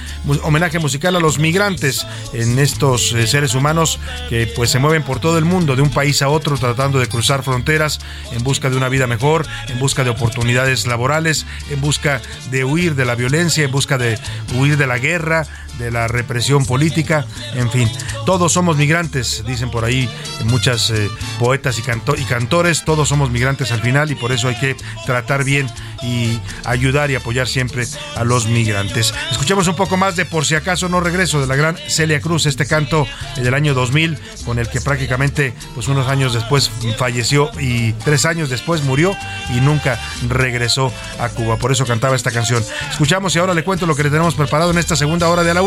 [0.44, 4.00] homenaje musical a los migrantes, en estos eh, seres humanos
[4.30, 7.08] que pues se mueven por todo el mundo, de un país a otro, tratando de
[7.08, 8.00] cruzar fronteras
[8.32, 12.96] en busca de una vida mejor, en busca de oportunidades laborales, en busca de huir
[12.96, 14.20] de la violencia en busca de
[14.56, 15.48] huir de la guerra,
[15.78, 17.90] de la represión política, en fin,
[18.26, 20.10] todos somos migrantes, dicen por ahí
[20.46, 21.10] muchas eh,
[21.40, 25.44] poetas y, y cantores, todos somos migrantes al final y por eso hay que tratar
[25.44, 25.68] bien
[26.04, 29.14] y ayudar y apoyar siempre a los migrantes.
[29.32, 32.46] Escuchemos un poco más de Por si acaso no regreso de la gran Celia Cruz,
[32.46, 37.94] este canto del año 2000 con el que prácticamente pues unos años después falleció y
[37.94, 39.16] tres años después murió
[39.54, 41.58] y nunca regresó a Cuba.
[41.58, 42.64] Por eso cantaba esta canción.
[42.90, 45.54] Escuchamos y ahora le cuento lo que le tenemos preparado en esta segunda hora de
[45.54, 45.62] la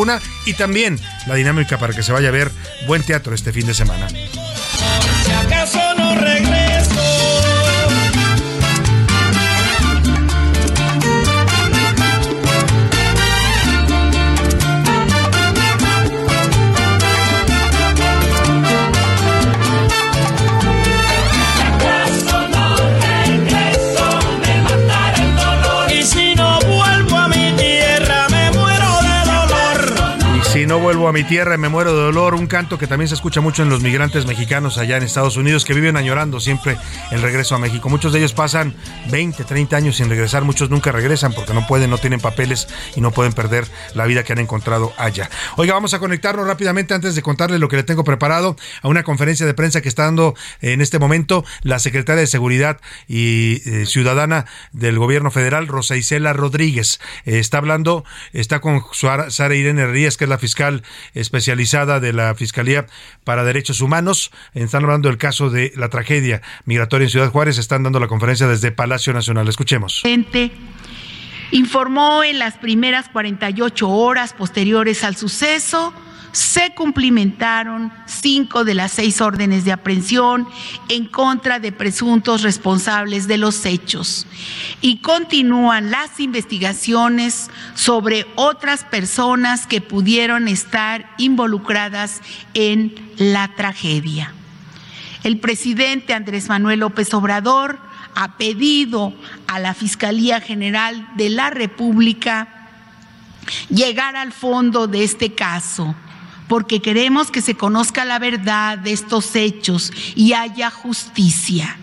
[0.44, 2.50] y también la dinámica para que se vaya a ver
[2.86, 4.06] buen teatro este fin de semana.
[30.94, 32.34] Vuelvo a mi tierra, me muero de dolor.
[32.34, 35.64] Un canto que también se escucha mucho en los migrantes mexicanos allá en Estados Unidos
[35.64, 36.76] que viven añorando siempre
[37.10, 37.88] el regreso a México.
[37.88, 38.76] Muchos de ellos pasan
[39.10, 40.44] 20, 30 años sin regresar.
[40.44, 44.22] Muchos nunca regresan porque no pueden, no tienen papeles y no pueden perder la vida
[44.22, 45.28] que han encontrado allá.
[45.56, 49.02] Oiga, vamos a conectarnos rápidamente antes de contarle lo que le tengo preparado a una
[49.02, 53.86] conferencia de prensa que está dando en este momento la secretaria de Seguridad y eh,
[53.86, 57.00] Ciudadana del Gobierno Federal, Rosa Isela Rodríguez.
[57.24, 60.83] Eh, está hablando, está con Sara Irene Herrías, que es la fiscal
[61.14, 62.86] especializada de la Fiscalía
[63.24, 64.30] para Derechos Humanos.
[64.54, 67.58] Están hablando del caso de la tragedia migratoria en Ciudad Juárez.
[67.58, 69.48] Están dando la conferencia desde Palacio Nacional.
[69.48, 70.02] Escuchemos.
[71.50, 75.92] Informó en las primeras 48 horas posteriores al suceso
[76.34, 80.48] se cumplimentaron cinco de las seis órdenes de aprehensión
[80.88, 84.26] en contra de presuntos responsables de los hechos
[84.80, 92.20] y continúan las investigaciones sobre otras personas que pudieron estar involucradas
[92.54, 94.32] en la tragedia.
[95.22, 97.78] El presidente Andrés Manuel López Obrador
[98.16, 99.14] ha pedido
[99.46, 102.48] a la Fiscalía General de la República
[103.68, 105.94] llegar al fondo de este caso
[106.48, 111.78] porque queremos que se conozca la verdad de estos hechos y haya justicia.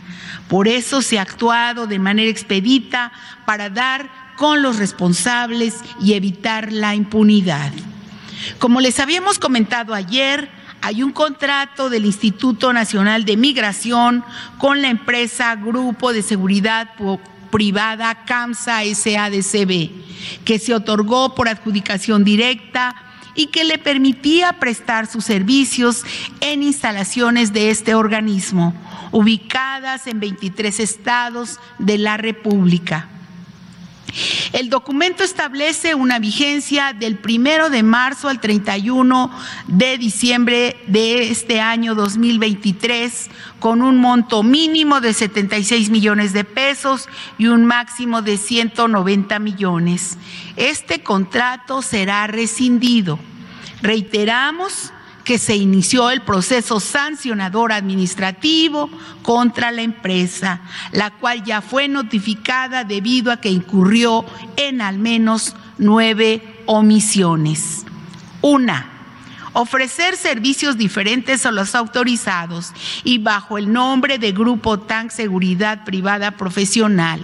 [0.47, 3.11] Por eso se ha actuado de manera expedita
[3.45, 7.71] para dar con los responsables y evitar la impunidad.
[8.59, 10.49] Como les habíamos comentado ayer,
[10.81, 14.25] hay un contrato del Instituto Nacional de Migración
[14.57, 16.89] con la empresa Grupo de Seguridad
[17.51, 19.91] Privada CAMSA SADCB,
[20.43, 26.03] que se otorgó por adjudicación directa y que le permitía prestar sus servicios
[26.39, 28.73] en instalaciones de este organismo,
[29.11, 33.07] ubicadas en 23 estados de la República.
[34.53, 39.31] El documento establece una vigencia del primero de marzo al 31
[39.67, 47.07] de diciembre de este año 2023 con un monto mínimo de 76 millones de pesos
[47.37, 50.17] y un máximo de 190 millones.
[50.55, 53.19] Este contrato será rescindido.
[53.81, 54.91] Reiteramos
[55.23, 58.89] que se inició el proceso sancionador administrativo
[59.21, 60.61] contra la empresa,
[60.91, 64.25] la cual ya fue notificada debido a que incurrió
[64.57, 67.85] en al menos nueve omisiones.
[68.41, 68.89] Una,
[69.53, 72.71] ofrecer servicios diferentes a los autorizados
[73.03, 77.21] y bajo el nombre de Grupo TAN Seguridad Privada Profesional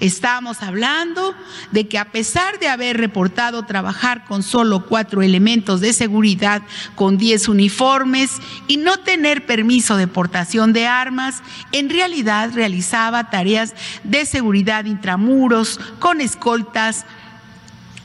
[0.00, 1.34] Estamos hablando
[1.72, 6.62] de que a pesar de haber reportado trabajar con solo cuatro elementos de seguridad,
[6.94, 8.30] con diez uniformes
[8.68, 11.42] y no tener permiso de portación de armas,
[11.72, 13.74] en realidad realizaba tareas
[14.04, 17.04] de seguridad intramuros con escoltas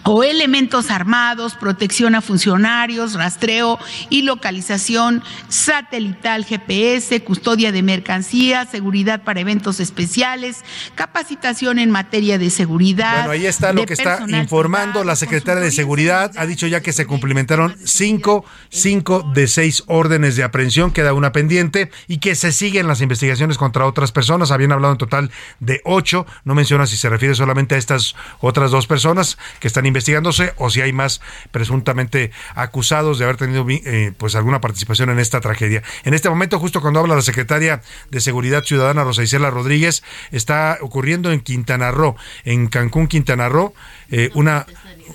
[0.04, 3.80] o elementos armados, protección a funcionarios, rastreo
[4.10, 10.64] y localización satelital GPS, custodia de mercancías, seguridad para eventos especiales,
[10.96, 13.26] capacitación en materia de seguridad.
[13.26, 16.32] Bueno, ahí está lo que está informando la secretaria de Seguridad.
[16.38, 21.32] Ha dicho ya que se cumplimentaron cinco, cinco de seis órdenes de aprehensión, queda una
[21.32, 24.52] pendiente y que se siguen las investigaciones contra otras personas.
[24.52, 26.26] Habían hablado en total de ocho.
[26.44, 30.72] No menciona si se refiere solamente a estas otras dos personas que están investigándose o
[30.72, 31.22] si hay más
[31.52, 35.84] presuntamente acusados de haber tenido eh, pues alguna participación en esta tragedia.
[36.04, 40.80] En este momento, justo cuando habla la secretaria de Seguridad Ciudadana, Rosa Isela Rodríguez, está
[40.82, 43.74] ocurriendo en Quintana Roo, en Cancún, Quintana Roo,
[44.10, 44.66] eh, una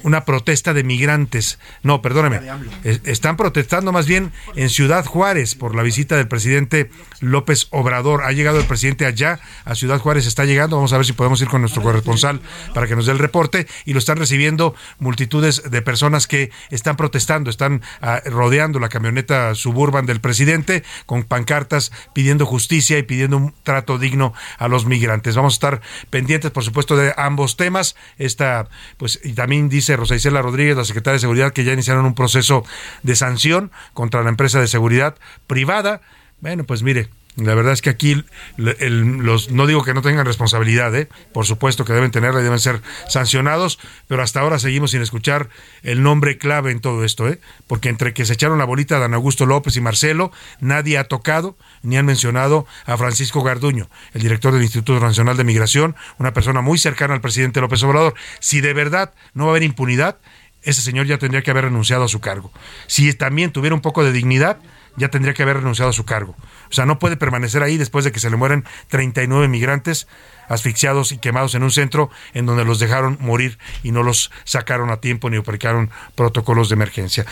[0.03, 1.59] una protesta de migrantes.
[1.83, 2.41] No, perdóneme.
[2.85, 8.23] Están protestando más bien en Ciudad Juárez por la visita del presidente López Obrador.
[8.25, 10.77] Ha llegado el presidente allá, a Ciudad Juárez está llegando.
[10.77, 12.41] Vamos a ver si podemos ir con nuestro corresponsal
[12.75, 13.67] para que nos dé el reporte.
[13.85, 19.55] Y lo están recibiendo multitudes de personas que están protestando, están ah, rodeando la camioneta
[19.55, 25.37] suburban del presidente con pancartas pidiendo justicia y pidiendo un trato digno a los migrantes.
[25.37, 25.81] Vamos a estar
[26.11, 27.97] pendientes, por supuesto, de ambos temas.
[28.19, 32.05] Esta, pues, y también dice Rosa Isela Rodríguez, la secretaria de Seguridad, que ya iniciaron
[32.05, 32.65] un proceso
[33.03, 35.17] de sanción contra la empresa de seguridad
[35.47, 36.01] privada.
[36.41, 38.25] Bueno, pues mire, la verdad es que aquí
[38.57, 41.09] los, no digo que no tengan responsabilidad, ¿eh?
[41.33, 43.79] por supuesto que deben tenerla y deben ser sancionados,
[44.09, 45.49] pero hasta ahora seguimos sin escuchar
[45.83, 47.41] el nombre clave en todo esto, ¿eh?
[47.69, 51.57] porque entre que se echaron la bolita Dan Augusto López y Marcelo, nadie ha tocado
[51.83, 56.61] ni han mencionado a Francisco Garduño, el director del Instituto Nacional de Migración, una persona
[56.61, 58.15] muy cercana al presidente López Obrador.
[58.41, 60.19] Si de verdad no va a haber impunidad,
[60.63, 62.51] ese señor ya tendría que haber renunciado a su cargo.
[62.89, 64.59] Si también tuviera un poco de dignidad,
[64.99, 66.37] ya tendría que haber renunciado a su cargo.
[66.71, 70.07] O sea, no puede permanecer ahí después de que se le mueren 39 migrantes
[70.49, 74.91] asfixiados y quemados en un centro en donde los dejaron morir y no los sacaron
[74.91, 77.27] a tiempo ni aplicaron protocolos de emergencia.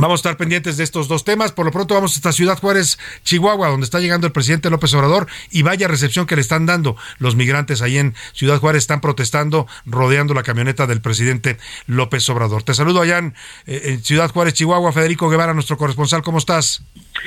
[0.00, 1.50] Vamos a estar pendientes de estos dos temas.
[1.50, 5.26] Por lo pronto vamos hasta Ciudad Juárez, Chihuahua, donde está llegando el presidente López Obrador
[5.50, 8.84] y vaya recepción que le están dando los migrantes ahí en Ciudad Juárez.
[8.84, 12.62] Están protestando, rodeando la camioneta del presidente López Obrador.
[12.62, 13.34] Te saludo allá en,
[13.66, 14.92] eh, Ciudad Juárez, Chihuahua.
[14.92, 16.22] Federico Guevara, nuestro corresponsal.
[16.22, 16.84] ¿Cómo estás?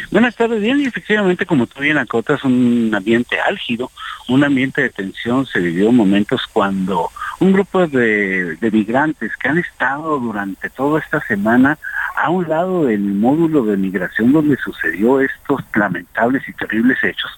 [0.10, 0.80] Buenas tardes, bien.
[0.80, 3.92] Y efectivamente, como tú bien acotas, un ambiente álgido,
[4.30, 5.46] un ambiente de tensión.
[5.46, 7.10] Se vivió momentos cuando
[7.40, 11.78] un grupo de, de migrantes que han estado durante toda esta semana
[12.16, 17.32] a un lado del módulo de migración donde sucedió estos lamentables y terribles hechos,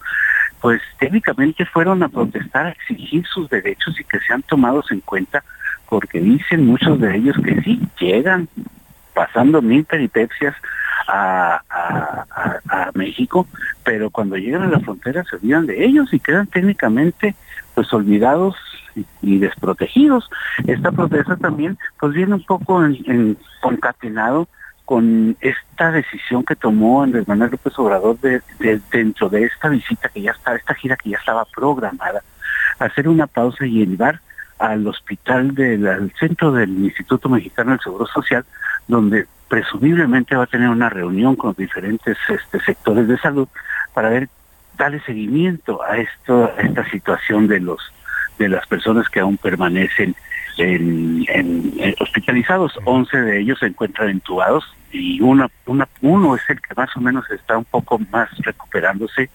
[0.62, 5.44] pues técnicamente fueron a protestar, a exigir sus derechos y que sean tomados en cuenta,
[5.90, 8.48] porque dicen muchos de ellos que sí, llegan
[9.14, 10.56] pasando mil peripecias
[11.08, 13.48] a, a, México,
[13.84, 17.36] pero cuando llegan a la frontera se olvidan de ellos y quedan técnicamente
[17.74, 18.56] pues olvidados
[19.22, 20.30] y, desprotegidos.
[20.68, 24.48] Esta protesta también pues viene un poco en concatenado
[24.86, 28.42] con esta decisión que tomó Andrés Manuel López Obrador de,
[28.92, 32.22] dentro de esta visita que ya está, esta gira que ya estaba programada,
[32.80, 34.20] hacer una pausa y llevar
[34.60, 38.46] al hospital del centro del Instituto Mexicano del Seguro Social,
[38.88, 43.48] donde presumiblemente va a tener una reunión con diferentes este, sectores de salud
[43.94, 44.30] para ver
[44.78, 47.80] darle seguimiento a a esta situación de los
[48.40, 50.16] de las personas que aún permanecen
[50.58, 51.26] en,
[52.00, 56.96] hospitalizados, 11 de ellos se encuentran entubados y una, una, uno es el que más
[56.96, 59.30] o menos está un poco más recuperándose.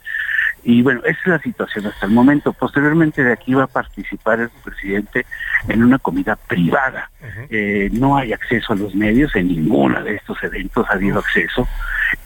[0.64, 2.52] Y bueno, esa es la situación hasta el momento.
[2.52, 5.24] Posteriormente de aquí va a participar el presidente
[5.68, 7.10] en una comida privada.
[7.48, 11.66] Eh, no hay acceso a los medios, en ninguna de estos eventos ha habido acceso.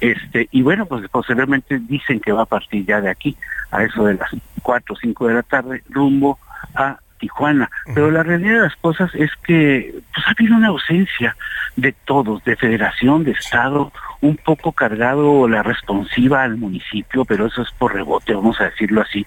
[0.00, 3.36] Este, y bueno, pues posteriormente dicen que va a partir ya de aquí,
[3.70, 4.30] a eso de las
[4.62, 6.38] 4 o 5 de la tarde, rumbo
[6.74, 7.70] a Tijuana.
[7.94, 11.36] Pero la realidad de las cosas es que pues, ha habido una ausencia
[11.76, 17.62] de todos, de federación, de Estado, un poco cargado la responsiva al municipio, pero eso
[17.62, 19.24] es por rebote, vamos a decirlo así.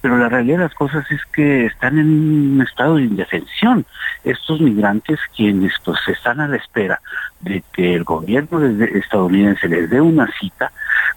[0.00, 3.86] Pero la realidad de las cosas es que están en un estado de indefensión.
[4.24, 7.00] Estos migrantes quienes pues están a la espera
[7.40, 10.72] de que el gobierno estadounidense les dé una cita,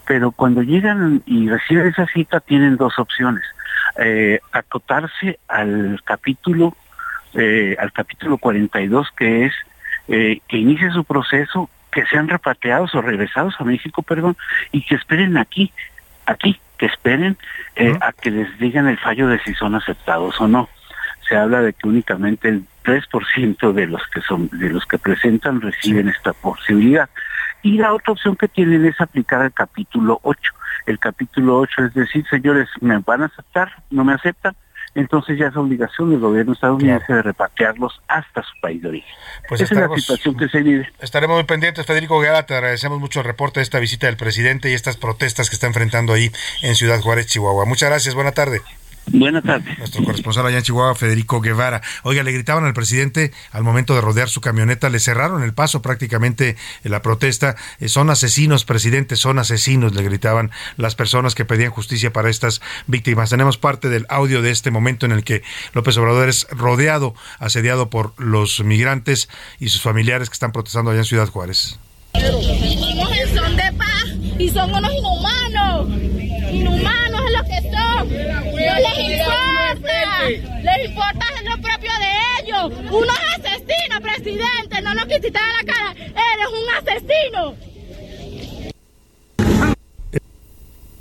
[0.05, 3.43] pero cuando llegan y reciben esa cita tienen dos opciones
[3.99, 6.75] eh, acotarse al capítulo
[7.33, 9.53] eh, al capítulo 42 que es
[10.07, 14.35] eh, que inicie su proceso, que sean repatriados o regresados a México, perdón,
[14.71, 15.71] y que esperen aquí,
[16.25, 17.37] aquí, que esperen
[17.75, 20.67] eh, a que les digan el fallo de si son aceptados o no.
[21.29, 25.61] Se habla de que únicamente el 3% de los que son de los que presentan
[25.61, 27.09] reciben esta posibilidad.
[27.61, 30.53] Y la otra opción que tienen es aplicar el capítulo 8
[30.85, 33.71] el capítulo 8, es decir, señores, ¿me van a aceptar?
[33.91, 34.55] ¿No me aceptan?
[34.95, 39.09] entonces ya es obligación del gobierno estadounidense de repatriarlos hasta su país de origen.
[39.47, 40.91] Pues Esa es la situación que se vive.
[40.99, 44.69] Estaremos muy pendientes, Federico Guerra, te agradecemos mucho el reporte de esta visita del presidente
[44.69, 47.65] y estas protestas que está enfrentando ahí en Ciudad Juárez, Chihuahua.
[47.65, 48.61] Muchas gracias, buena tarde.
[49.07, 49.77] Buenas tardes.
[49.77, 51.81] Nuestro corresponsal allá en Chihuahua, Federico Guevara.
[52.03, 55.81] Oiga, le gritaban al presidente al momento de rodear su camioneta, le cerraron el paso
[55.81, 57.55] prácticamente en la protesta.
[57.79, 62.61] Eh, son asesinos, presidente, son asesinos, le gritaban las personas que pedían justicia para estas
[62.87, 63.31] víctimas.
[63.31, 65.41] Tenemos parte del audio de este momento en el que
[65.73, 69.29] López Obrador es rodeado, asediado por los migrantes
[69.59, 71.79] y sus familiares que están protestando allá en Ciudad Juárez.
[72.13, 74.05] son de paz
[74.37, 75.89] y son unos inhumanos.
[76.51, 78.48] Inhumanos es lo que son.
[78.69, 80.29] No les importa.
[80.61, 82.09] Les importa lo propio de
[82.43, 82.91] ellos.
[82.91, 84.81] Unos asesinos, presidente.
[84.83, 85.91] No lo quisiera la cara.
[85.97, 87.69] Eres un asesino.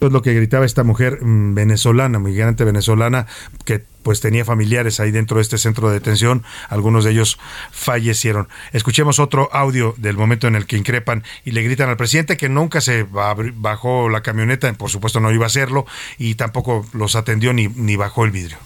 [0.01, 3.27] es lo que gritaba esta mujer mm, venezolana, migrante venezolana,
[3.65, 7.39] que pues tenía familiares ahí dentro de este centro de detención, algunos de ellos
[7.71, 8.49] fallecieron.
[8.73, 12.49] Escuchemos otro audio del momento en el que increpan y le gritan al presidente que
[12.49, 15.85] nunca se bajó la camioneta, por supuesto no iba a hacerlo,
[16.17, 18.57] y tampoco los atendió ni, ni bajó el vidrio.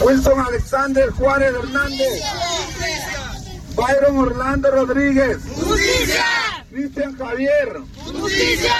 [0.00, 2.22] Wilson Alexander Juárez Hernández.
[3.74, 5.40] Byron Orlando Rodríguez.
[5.46, 6.24] Justicia.
[6.70, 7.80] Cristian Javier.
[8.02, 8.72] Justicia.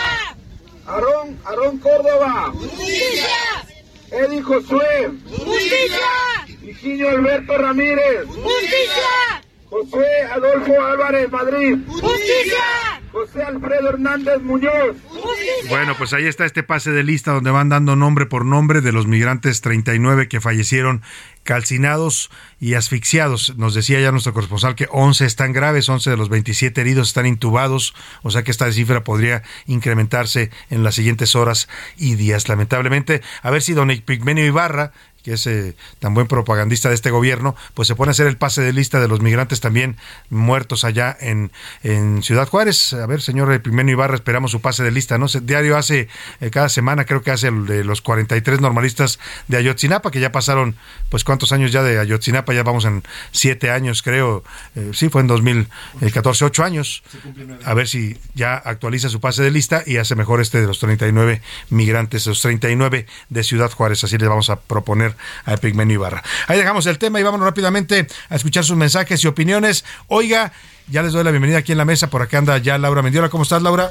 [0.87, 2.53] Aarón, Aarón Córdoba.
[2.55, 3.76] Justicia.
[4.11, 5.11] Eddie Josué.
[5.29, 6.47] Justicia.
[6.63, 8.27] Higinio Alberto Ramírez.
[8.27, 9.46] Justicia.
[9.69, 11.77] José Adolfo Álvarez Madrid.
[11.87, 12.65] Justicia.
[13.11, 14.97] José Alfredo Hernández Muñoz.
[15.71, 18.93] Bueno, pues ahí está este pase de lista donde van dando nombre por nombre de
[18.93, 21.03] los migrantes 39 que fallecieron
[21.43, 23.57] calcinados y asfixiados.
[23.57, 27.25] Nos decía ya nuestro corresponsal que 11 están graves, 11 de los 27 heridos están
[27.25, 32.49] intubados, o sea que esta cifra podría incrementarse en las siguientes horas y días.
[32.49, 34.93] Lamentablemente, a ver si don Pigmenio Ibarra
[35.27, 38.37] que es eh, tan buen propagandista de este gobierno, pues se pone a hacer el
[38.37, 39.97] pase de lista de los migrantes también
[40.31, 41.51] muertos allá en,
[41.83, 42.93] en Ciudad Juárez.
[42.93, 45.27] A ver, señor Primero Ibarra, esperamos su pase de lista, ¿no?
[45.27, 46.07] Diario hace,
[46.41, 49.19] eh, cada semana creo que hace el de los 43 normalistas
[49.49, 50.77] de Ayotzinapa, que ya pasaron,
[51.11, 53.03] pues cuántos años ya de Ayotzinapa, ya vamos en
[53.33, 54.45] siete años, creo.
[54.77, 57.03] Eh, sí, fue en 2014, ocho años.
[57.65, 60.79] A ver si ya actualiza su pase de lista y hace mejor este de los
[60.79, 64.05] 39 migrantes, los 39 de Ciudad Juárez.
[64.05, 66.23] Así les vamos a proponer a Pigmenio Ibarra.
[66.47, 69.85] Ahí dejamos el tema y vámonos rápidamente a escuchar sus mensajes y opiniones.
[70.09, 70.53] Oiga,
[70.89, 72.09] ya les doy la bienvenida aquí en la mesa.
[72.11, 73.29] Por acá anda ya Laura Mendiola.
[73.29, 73.91] ¿Cómo estás, Laura?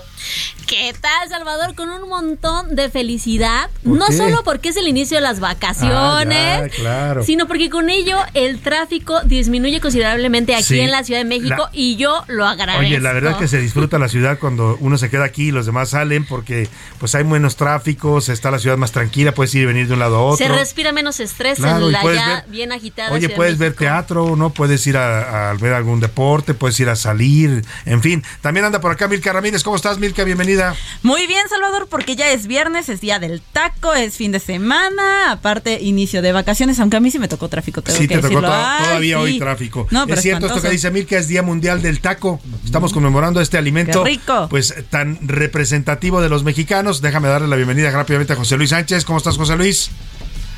[0.65, 1.75] ¿Qué tal, Salvador?
[1.75, 3.69] Con un montón de felicidad.
[3.83, 8.59] No solo porque es el inicio de las vacaciones, ah, sino porque con ello el
[8.61, 12.85] tráfico disminuye considerablemente aquí en la Ciudad de México y yo lo agradezco.
[12.85, 15.51] Oye, la verdad es que se disfruta la ciudad cuando uno se queda aquí y
[15.51, 16.69] los demás salen porque
[16.99, 19.99] pues hay menos tráfico, está la ciudad más tranquila, puedes ir y venir de un
[19.99, 20.45] lado a otro.
[20.45, 23.11] Se respira menos estrés en la ya bien agitada.
[23.11, 24.49] Oye, puedes ver teatro, ¿no?
[24.51, 28.23] Puedes ir a, a ver algún deporte, puedes ir a salir, en fin.
[28.41, 29.63] También anda por acá Milka Ramírez.
[29.63, 30.23] ¿Cómo estás, Milka?
[30.23, 30.75] Bienvenida.
[31.03, 35.31] Muy bien, Salvador, porque ya es viernes, es día del taco, es fin de semana,
[35.31, 37.81] aparte inicio de vacaciones, aunque a mí sí me tocó tráfico.
[37.81, 39.88] Tengo sí, te tocó todavía hoy tráfico.
[39.91, 42.39] No, es cierto esto que dice Milka, es Día Mundial del Taco.
[42.63, 44.47] Estamos conmemorando este alimento rico.
[44.49, 47.01] pues tan representativo de los mexicanos.
[47.01, 49.05] Déjame darle la bienvenida rápidamente a José Luis Sánchez.
[49.05, 49.91] ¿Cómo estás, José Luis?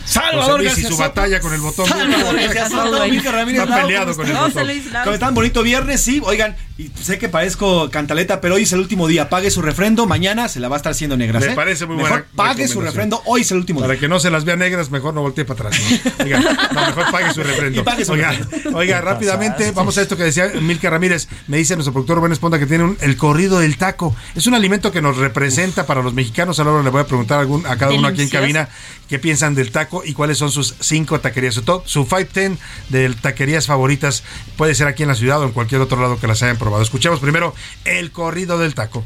[0.07, 1.85] Salvador Luis y su batalla con el botón.
[1.87, 4.67] Salvador Está peleado con el botón.
[5.03, 5.33] ¿Cómo están?
[5.33, 6.21] Bonito viernes, sí.
[6.23, 9.29] Oigan, y sé que parezco cantaleta, pero hoy es el último día.
[9.29, 11.39] Pague su refrendo, mañana se la va a estar haciendo negra.
[11.39, 13.99] Me parece muy mejor pague su refrendo, hoy es el último Para día.
[14.01, 15.81] que no se las vea negras, mejor no voltee para atrás.
[15.81, 16.23] ¿no?
[16.25, 16.39] Oiga,
[16.73, 17.81] no, mejor pague su refrendo.
[17.81, 18.77] Y pague su oiga, refrendo.
[18.77, 21.27] oiga, rápidamente, vamos a esto que decía Milka Ramírez.
[21.47, 24.15] Me dice nuestro productor Rubén Esponda que tiene un- el corrido del taco.
[24.35, 26.59] Es un alimento que nos representa para los mexicanos.
[26.59, 28.69] Ahora le voy a preguntar a, algún- a cada uno aquí en cabina
[29.09, 31.55] qué piensan del taco y cuáles son sus cinco taquerías.
[31.55, 32.59] Su top, su 510
[32.89, 34.23] de taquerías favoritas.
[34.57, 37.19] Puede ser aquí en la ciudad o en cualquier otro lado que las hayan Escuchemos
[37.19, 37.55] primero
[37.85, 39.03] el corrido del taco.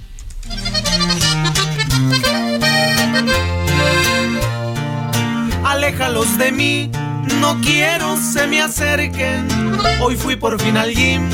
[5.63, 6.91] Aléjalos de mí,
[7.39, 9.47] no quiero se me acerquen.
[10.01, 11.29] Hoy fui por fin al gym,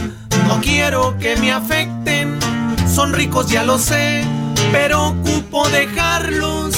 [0.48, 2.38] no quiero que me afecten.
[2.94, 4.24] Son ricos, ya lo sé,
[4.72, 6.76] pero ocupo dejarlos.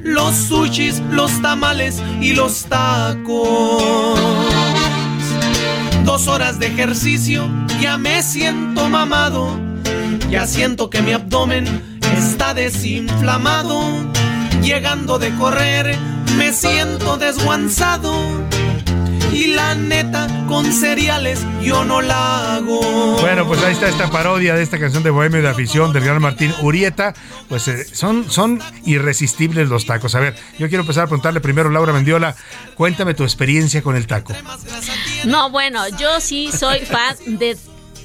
[0.00, 4.18] Los sushis, los tamales y los tacos.
[6.04, 7.48] Dos horas de ejercicio,
[7.80, 9.48] ya me siento mamado.
[10.30, 11.66] Ya siento que mi abdomen
[12.16, 13.82] está desinflamado.
[14.62, 15.96] Llegando de correr,
[16.36, 18.12] me siento desguanzado.
[19.34, 23.18] Y la neta, con cereales yo no la hago.
[23.20, 26.22] Bueno, pues ahí está esta parodia de esta canción de Bohemio de Afición del gran
[26.22, 27.14] Martín Urieta.
[27.48, 30.14] Pues eh, son, son irresistibles los tacos.
[30.14, 32.36] A ver, yo quiero empezar a preguntarle primero, Laura Mendiola,
[32.76, 34.32] cuéntame tu experiencia con el taco.
[35.24, 37.56] No, bueno, yo sí soy fan de.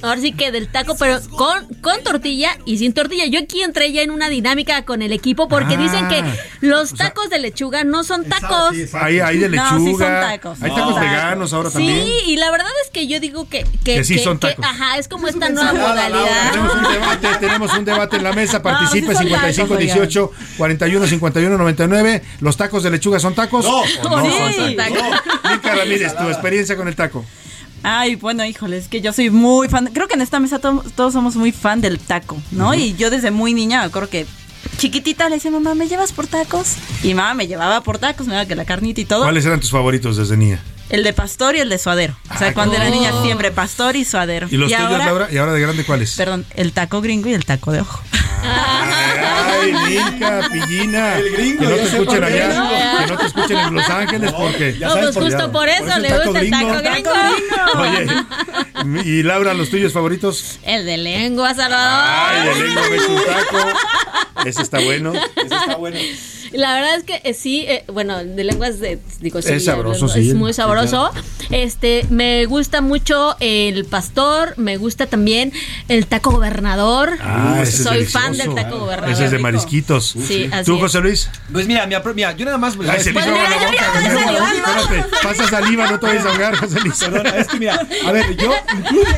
[0.02, 3.26] Ahora sí que del taco, pero con, con tortilla y sin tortilla.
[3.26, 6.24] Yo aquí entré ya en una dinámica con el equipo porque Ah, dicen que
[6.60, 8.74] los tacos de lechuga no son tacos.
[8.94, 10.62] Hay, hay de lechuga, No, sí son tacos.
[10.62, 10.76] hay No.
[10.76, 12.04] tacos veganos ahora también.
[12.06, 14.64] Sí, y la verdad es que yo digo que, que, Que sí son tacos.
[14.64, 16.50] ajá, es como esta nueva modalidad.
[16.52, 18.62] Tenemos un debate, tenemos un debate en la mesa.
[18.62, 22.22] Participe No, sí son 55 tacos, 18 41 51 99.
[22.40, 23.64] ¿Los tacos de lechuga son tacos?
[23.64, 23.80] No,
[24.10, 24.54] ¿O no sí.
[24.56, 24.98] son tacos?
[25.50, 27.24] Milka Ramírez, tu experiencia con el taco.
[27.82, 29.88] Ay, bueno, híjole, es que yo soy muy fan.
[29.92, 32.74] Creo que en esta mesa to- todos somos muy fan del taco, ¿no?
[32.74, 34.26] Y yo desde muy niña me acuerdo que
[34.76, 36.74] chiquitita le decía, mamá, ¿me llevas por tacos?
[37.02, 39.22] Y mamá me llevaba por tacos, me daba que la carnita y todo.
[39.22, 40.62] ¿Cuáles eran tus favoritos desde niña?
[40.90, 42.16] El de pastor y el de suadero.
[42.34, 44.48] O sea, Ah, cuando era niña siempre pastor y suadero.
[44.50, 45.28] ¿Y los tuyos, ahora, Laura?
[45.30, 46.16] ¿Y ahora de grande cuáles?
[46.16, 48.02] Perdón, el taco gringo y el taco de ojo.
[48.42, 51.18] Ay, Milka, pillina.
[51.18, 54.76] El gringo, que no te escuchen allá, que no te escuchen en Los Ángeles porque...
[54.78, 57.10] Ya No, sabes pues por- justo por eso por eso le gusta el taco gringo.
[57.74, 58.94] gringo.
[58.94, 60.58] Oye, y Laura, los tuyos favoritos.
[60.62, 62.54] El de lengua, Ay, Salvador.
[62.54, 63.68] de lengua un taco.
[64.48, 65.12] Ese está bueno.
[65.36, 65.98] Ese está bueno.
[66.52, 70.06] La verdad es que eh, sí, eh, bueno, de lenguas de, digo, sí, Es sabroso,
[70.06, 70.34] es sí.
[70.34, 71.10] muy Sí, sabroso.
[71.50, 75.52] Este, me gusta mucho el pastor, me gusta también
[75.88, 77.18] el taco gobernador.
[77.20, 78.54] Ah, ese es Soy fan delicioso.
[78.54, 79.12] del taco gobernador.
[79.14, 80.14] Ese es de marisquitos.
[80.26, 80.80] Sí, así ¿Tú, es.
[80.82, 81.30] José Luis?
[81.52, 82.74] Pues mira, mi apro- mira, yo nada más.
[82.88, 83.36] Ay, se la boca.
[84.04, 86.98] Espérate, pasa saliva, no te vayas a ahogar, José Luis.
[86.98, 89.10] Perdona, es que mira, a ver, yo incluso,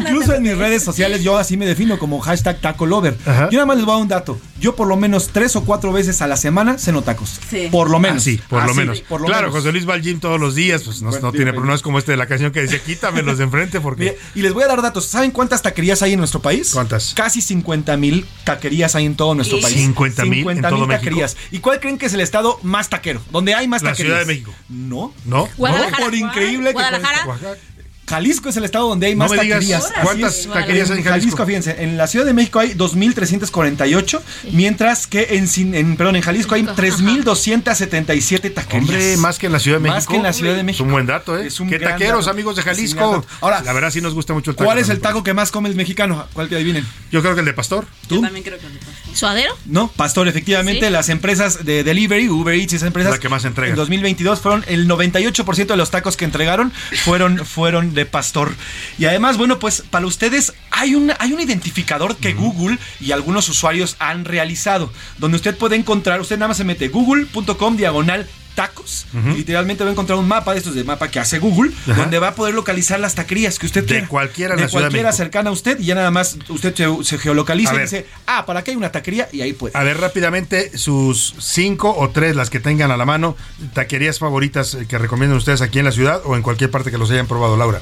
[0.00, 3.16] Incluso en mis redes sociales yo así me defino como hashtag taco lover.
[3.26, 3.48] Ajá.
[3.50, 4.38] Yo nada más les voy a dar un dato.
[4.60, 7.38] Yo por lo menos tres o cuatro veces a la semana ceno tacos.
[7.48, 7.68] Sí.
[7.70, 8.18] Por lo menos.
[8.18, 9.00] Ah, sí, por lo Así, menos.
[9.02, 9.56] por lo claro, menos.
[9.60, 11.66] José Luis va al gym todos los días, pues no, no tiene problema.
[11.66, 14.18] No es como este de la canción que dice, quítamelos de enfrente porque...
[14.34, 15.06] Y les voy a dar datos.
[15.06, 16.70] ¿Saben cuántas taquerías hay en nuestro país?
[16.72, 17.14] ¿Cuántas?
[17.14, 19.62] Casi 50 mil taquerías hay en todo nuestro ¿Y?
[19.62, 19.74] país.
[19.76, 20.86] 50,000 en todo México.
[20.88, 21.36] taquerías.
[21.50, 23.20] ¿Y cuál creen que es el estado más taquero?
[23.30, 24.14] Donde hay más La taquerías.
[24.14, 24.52] Ciudad de México.
[24.68, 25.12] No.
[25.24, 25.48] ¿No?
[25.56, 25.98] Guadalajara.
[25.98, 27.26] No, por increíble que Guadalajara.
[28.08, 29.92] Jalisco es el estado donde hay No más me digas, taquerías.
[30.02, 30.48] ¿cuántas es.
[30.48, 31.44] taquerías hay en Jalisco?
[31.46, 34.20] fíjense, en la Ciudad de México hay 2.348,
[34.52, 38.82] mientras que en, en, perdón, en Jalisco hay 3.277 taquerías.
[38.90, 39.96] Hombre, más que en la Ciudad de México.
[39.96, 40.82] Más que en la Ciudad de México.
[40.84, 41.46] Es un buen dato, ¿eh?
[41.48, 42.30] Es un ¿Qué taqueros, dato.
[42.30, 43.24] amigos de Jalisco?
[43.40, 44.66] Ahora, la verdad sí nos gusta mucho el taco.
[44.66, 46.26] ¿Cuál es el taco que más come el mexicano?
[46.32, 46.86] ¿Cuál que adivinen?
[47.10, 47.86] Yo creo que el de pastor.
[48.08, 48.66] Yo también creo que
[49.14, 49.56] ¿Suadero?
[49.64, 50.92] No, Pastor, efectivamente, ¿Sí?
[50.92, 53.12] las empresas de delivery, Uber Eats y esas empresas.
[53.12, 53.70] La que más entrega.
[53.70, 56.72] En 2022 fueron el 98% de los tacos que entregaron
[57.02, 58.54] fueron, fueron de Pastor.
[58.98, 63.48] Y además, bueno, pues para ustedes hay, un hay un identificador que Google y algunos
[63.48, 69.06] usuarios han realizado, donde usted puede encontrar, usted nada más se mete google.com diagonal tacos
[69.14, 72.18] y literalmente va a encontrar un mapa de estos de mapa que hace Google donde
[72.18, 74.84] va a poder localizar las taquerías que usted De quiera cualquiera de la Ciudad de
[74.86, 75.24] cualquiera México.
[75.24, 77.86] cercana a usted y ya nada más usted se, se geolocaliza A y ver.
[77.86, 81.94] dice ah para acá hay una taquería y ahí puede A ver, rápidamente, sus cinco
[81.96, 83.36] o tres, las que tengan a la mano,
[83.74, 86.98] taquerías favoritas eh, que recomiendan ustedes aquí en la ciudad o en cualquier parte que
[86.98, 87.80] los hayan probado, Laura.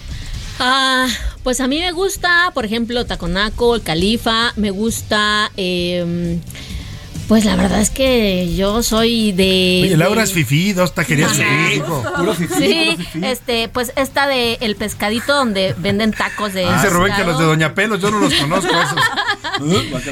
[0.59, 1.07] Ah,
[1.43, 6.39] pues a mí me gusta, por ejemplo, Taconaco, el Califa, me gusta, eh,
[7.29, 9.81] pues la verdad es que yo soy de...
[9.85, 11.33] Oye, Laura de- es fifí, dos taquerías.
[12.59, 17.39] Sí, este, pues esta de el pescadito donde venden tacos de Dice Rubén que los
[17.39, 19.01] de Doña Pelos, yo no los conozco esos.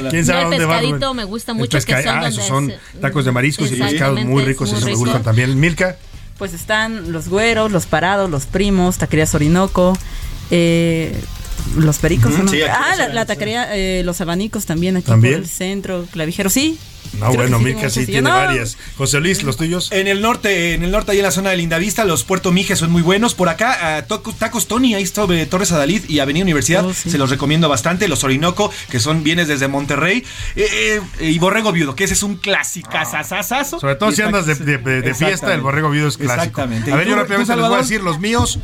[0.09, 0.79] ¿Quién sabe No, el dónde va?
[0.79, 4.23] pescadito me gusta El mucho, que son Ah, esos son tacos de mariscos y pescados
[4.23, 5.59] muy es ricos, muy esos me gustan también.
[5.59, 5.97] Milka,
[6.37, 9.97] Pues están los güeros, los parados, los primos, taquerías Orinoco,
[10.51, 11.15] eh,
[11.77, 12.33] los pericos.
[12.69, 15.35] Ah, la taquería, eh, los abanicos también aquí ¿También?
[15.35, 16.77] por el centro, clavijero, sí.
[17.19, 18.35] No, Creo bueno, sí, muchos, sí tiene No.
[18.35, 18.77] varias.
[18.97, 19.91] José Luis, los tuyos.
[19.91, 22.79] En el norte, en el norte, ahí en la zona de Lindavista, los Puerto Mijes
[22.79, 23.33] son muy buenos.
[23.35, 27.09] Por acá, Toco- Tacos Tony, ahí sobre Torres Adalid y Avenida Universidad, Oh, sí.
[27.11, 28.07] se los recomiendo bastante.
[28.07, 30.23] Los Orinoco, que son bienes desde Monterrey.
[30.55, 32.89] Eh, eh, y Borrego Viudo, que ese es un clásico.
[33.79, 36.17] Sobre todo Y si está- andas de, de- de- de fiesta, el borrego viudo es
[36.17, 36.33] clásico.
[36.41, 36.91] Exactamente.
[36.91, 38.59] A ver, ¿Y yo rápidamente les voy a decir, los míos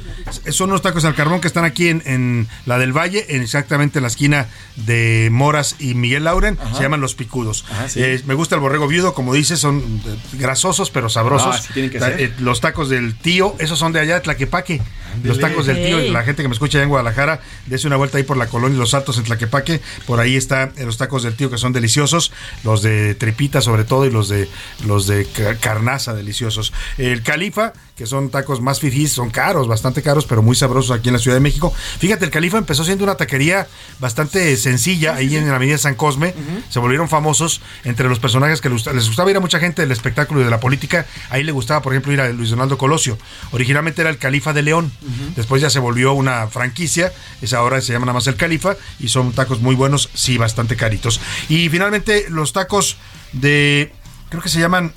[0.52, 3.99] son unos tacos al carbón que están aquí en, en la del Valle, en exactamente
[3.99, 6.76] en la esquina de Moras y Miguel Lauren, Ajá.
[6.76, 7.66] se llaman los picudos.
[7.72, 8.02] Ajá, sí.
[8.02, 11.56] Eh, me gusta el borrego viudo, como dices, son eh, grasosos pero sabrosos.
[11.56, 12.22] Ah, sí tienen que ser.
[12.22, 14.80] eh, los tacos del tío, esos son de allá de Tlaquepaque.
[15.23, 18.18] Los tacos del tío, la gente que me escucha allá en Guadalajara, dese una vuelta
[18.18, 21.49] ahí por la colonia Los Altos en Tlaquepaque, por ahí están los tacos del tío
[21.49, 22.31] que son deliciosos,
[22.64, 24.48] los de tripita sobre todo y los de
[24.86, 26.73] los de ca- carnaza deliciosos.
[26.98, 31.10] El Califa, que son tacos más fifís, son caros, bastante caros, pero muy sabrosos aquí
[31.10, 31.73] en la Ciudad de México.
[31.99, 33.68] Fíjate, el Califa empezó siendo una taquería
[33.99, 36.34] bastante sencilla ahí en la Avenida San Cosme,
[36.69, 39.81] se volvieron famosos entre los personajes que les gusta- les gustaba ir a mucha gente
[39.81, 42.77] del espectáculo y de la política, ahí le gustaba, por ejemplo, ir a Luis Donaldo
[42.77, 43.18] Colosio.
[43.52, 44.91] Originalmente era el Califa de León,
[45.35, 47.11] después ya se volvió una franquicia,
[47.41, 50.76] es ahora se llama nada más el Califa y son tacos muy buenos, sí, bastante
[50.76, 51.19] caritos.
[51.47, 52.97] Y finalmente los tacos
[53.34, 53.91] de,
[54.30, 54.93] creo que se llaman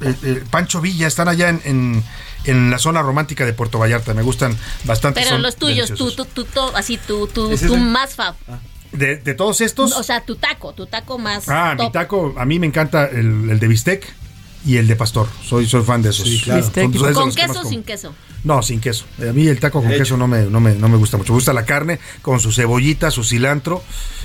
[0.00, 2.04] eh, eh, Pancho Villa, están allá en, en-
[2.46, 5.20] en la zona romántica de Puerto Vallarta, me gustan bastante.
[5.20, 8.34] Pero son los tuyos, tú, tú, tú, tú, así, tú, tú, ¿Es tú más fab.
[8.92, 12.44] De, de todos estos, O sea, tu taco, tu taco más ah, mi taco, a
[12.44, 14.14] mí me encanta el, el de bistec
[14.64, 16.26] y el de pastor, soy, soy fan de esos.
[16.42, 16.60] claro.
[16.62, 18.14] Son- son de ¿Con queso o sin queso?
[18.44, 19.04] No, sin queso.
[19.20, 21.32] A mí el taco con queso no me, no, me, no me gusta mucho.
[21.32, 23.82] Me gusta la carne con su cebollita, su cilantro,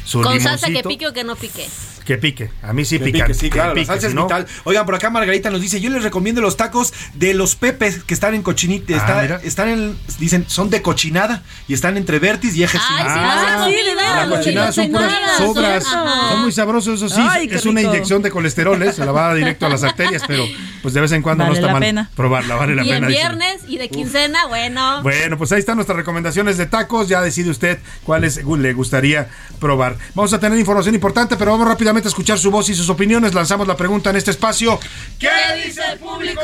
[0.10, 1.68] su ¿Con salsa que pique o que no pique?
[2.06, 2.50] Que pique.
[2.64, 3.26] A mí sí Que pica.
[3.26, 4.48] pique, sí, que claro, la pique, salsa si es no- vital.
[4.64, 8.16] Oigan, por acá Margarita nos dice, yo les recomiendo los tacos de los Pepes que
[8.16, 12.56] están en cochinita, Ah, está- están en, dicen, son de cochinada y están entre Vertis
[12.56, 13.14] y Eje Ay, cinco.
[13.14, 15.86] sí, Ah, sí, veras, La cochinada son puras sobras.
[15.86, 16.30] Ajá.
[16.32, 17.22] Son muy sabrosos, eso sí.
[17.24, 18.92] Ay, es una inyección de colesterol, ¿eh?
[18.92, 20.44] se la va directo a las arterias, pero
[20.82, 22.10] pues de vez en cuando Vale no está la mal pena.
[22.16, 23.08] probarla, vale la Y en pena.
[23.08, 23.22] dicen.
[23.38, 25.04] viernes y de quincena, bueno.
[25.04, 27.08] Bueno, pues ahí están nuestras recomendaciones de tacos.
[27.08, 29.28] Ya decide usted cuáles le gustaría
[29.60, 29.96] probar.
[30.14, 33.34] Vamos a tener información importante, pero vamos rápidamente a escuchar su voz y sus opiniones.
[33.34, 34.80] Lanzamos la pregunta en este espacio.
[35.20, 35.30] ¿Qué
[35.66, 36.42] dice el público?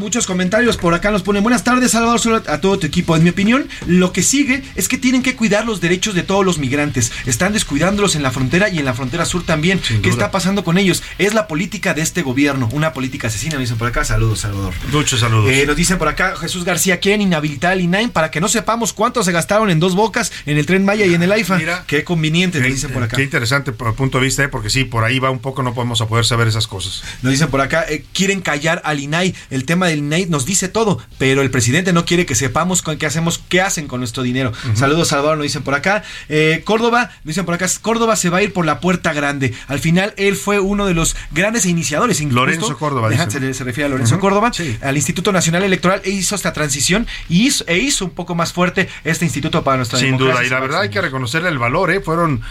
[0.00, 3.16] Muchos comentarios por acá nos ponen buenas tardes Salvador a todo tu equipo.
[3.16, 6.44] En mi opinión, lo que sigue es que tienen que cuidar los derechos de todos
[6.44, 7.12] los migrantes.
[7.26, 9.80] Están descuidándolos en la frontera y en la frontera sur también.
[9.80, 10.10] ¿Qué duda.
[10.10, 11.02] está pasando con ellos?
[11.18, 14.04] Es la política de este gobierno, una política asesina, me dicen por acá.
[14.04, 14.74] Saludos, Salvador.
[14.92, 15.50] Muchos saludos.
[15.50, 18.92] Eh, nos dicen por acá, Jesús García, quieren inhabilitar al INAIM para que no sepamos
[18.92, 21.58] cuánto se gastaron en dos bocas, en el Tren Maya y en el AIFA.
[21.58, 23.16] Mira, qué conveniente, nos por acá.
[23.16, 24.48] Qué interesante por- punto de vista, ¿eh?
[24.48, 27.02] porque sí, por ahí va un poco, no podemos a poder saber esas cosas.
[27.22, 29.34] Nos dicen por acá, eh, quieren callar al INAI.
[29.50, 32.96] El tema del INAI nos dice todo, pero el presidente no quiere que sepamos con
[32.98, 34.52] qué hacemos, qué hacen con nuestro dinero.
[34.74, 36.02] Saludos, Salvador, nos dicen por acá.
[36.28, 39.54] Eh, Córdoba, nos dicen por acá, Córdoba se va a ir por la puerta grande.
[39.68, 42.20] Al final, él fue uno de los grandes iniciadores.
[42.20, 43.30] incluso- Lorenzo Córdoba, dicen.
[43.30, 44.50] se, se refiere a Lorenzo Córdoba,
[44.82, 48.52] al Instituto Nacional Electoral, e hizo esta transición y hizo, e hizo un poco más
[48.52, 50.34] fuerte este instituto para nuestra Sin democracia.
[50.34, 52.00] duda, y la verdad hay que reconocerle el valor, ¿eh?
[52.00, 52.42] Fueron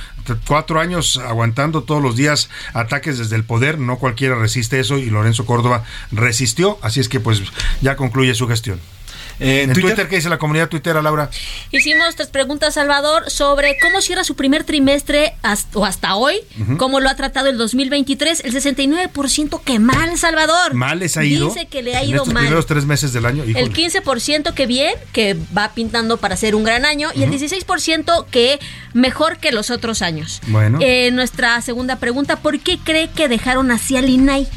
[0.48, 5.10] cuatro años aguantando todos los días ataques desde el poder, no cualquiera resiste eso y
[5.10, 7.41] Lorenzo Córdoba resistió, así es que pues
[7.81, 8.80] ya concluye su gestión.
[9.40, 9.92] En Twitter?
[9.92, 11.30] Twitter, ¿qué dice la comunidad tuitera, Laura?
[11.72, 16.38] Hicimos tres preguntas, Salvador, sobre cómo cierra su primer trimestre hasta, o hasta hoy,
[16.78, 18.42] cómo lo ha tratado el 2023.
[18.46, 20.74] El 69% que mal, Salvador.
[20.74, 21.48] Mal les ha ido.
[21.48, 22.44] Dice que le ha en ido estos mal.
[22.44, 23.44] primeros tres meses del año.
[23.46, 23.60] híjole.
[23.66, 28.26] El 15% que bien, que va pintando para ser un gran año, y el 16%
[28.30, 28.60] que
[28.94, 30.42] mejor que los otros años.
[30.48, 30.80] Bueno.
[30.82, 34.48] Eh, nuestra segunda pregunta, ¿por qué cree que dejaron así al INAI?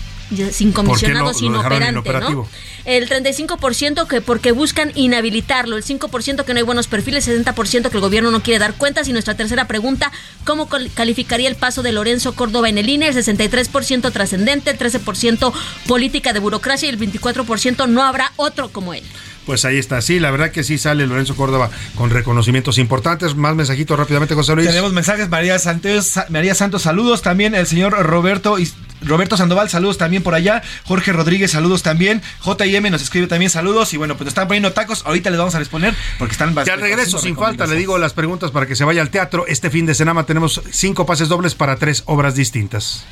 [0.50, 2.48] Sin comisionado, lo- lo sin dejaron operante, ¿no?
[2.84, 7.90] El 35% que porque buscan inhabilitarlo, el 5% que no hay buenos perfiles, el 60%
[7.90, 9.08] que el gobierno no quiere dar cuentas.
[9.08, 10.10] Y nuestra tercera pregunta,
[10.44, 13.08] ¿cómo calificaría el paso de Lorenzo Córdoba en el INE?
[13.08, 15.52] El 63% trascendente, el 13%
[15.86, 19.02] política de burocracia y el 24% no habrá otro como él.
[19.46, 23.36] Pues ahí está, sí, la verdad que sí sale Lorenzo Córdoba con reconocimientos importantes.
[23.36, 24.66] Más mensajitos rápidamente, José Luis.
[24.68, 28.58] Tenemos mensajes, María Santos, María Santos, saludos también, el señor Roberto
[29.02, 33.92] Roberto Sandoval, saludos también por allá, Jorge Rodríguez, saludos también, JM nos escribe también saludos
[33.94, 36.54] y bueno, pues nos están poniendo tacos, ahorita les vamos a responder porque están Ya
[36.56, 39.46] bastante al regreso, sin falta, le digo las preguntas para que se vaya al teatro.
[39.46, 43.04] Este fin de semana tenemos cinco pases dobles para tres obras distintas.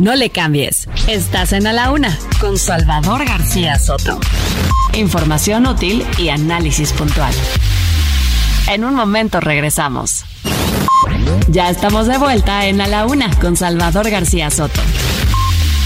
[0.00, 0.88] No le cambies.
[1.06, 4.18] Estás en A la Una con Salvador García Soto.
[4.94, 7.32] Información útil y análisis puntual.
[8.68, 10.24] En un momento regresamos.
[11.48, 14.80] Ya estamos de vuelta en A la Una con Salvador García Soto.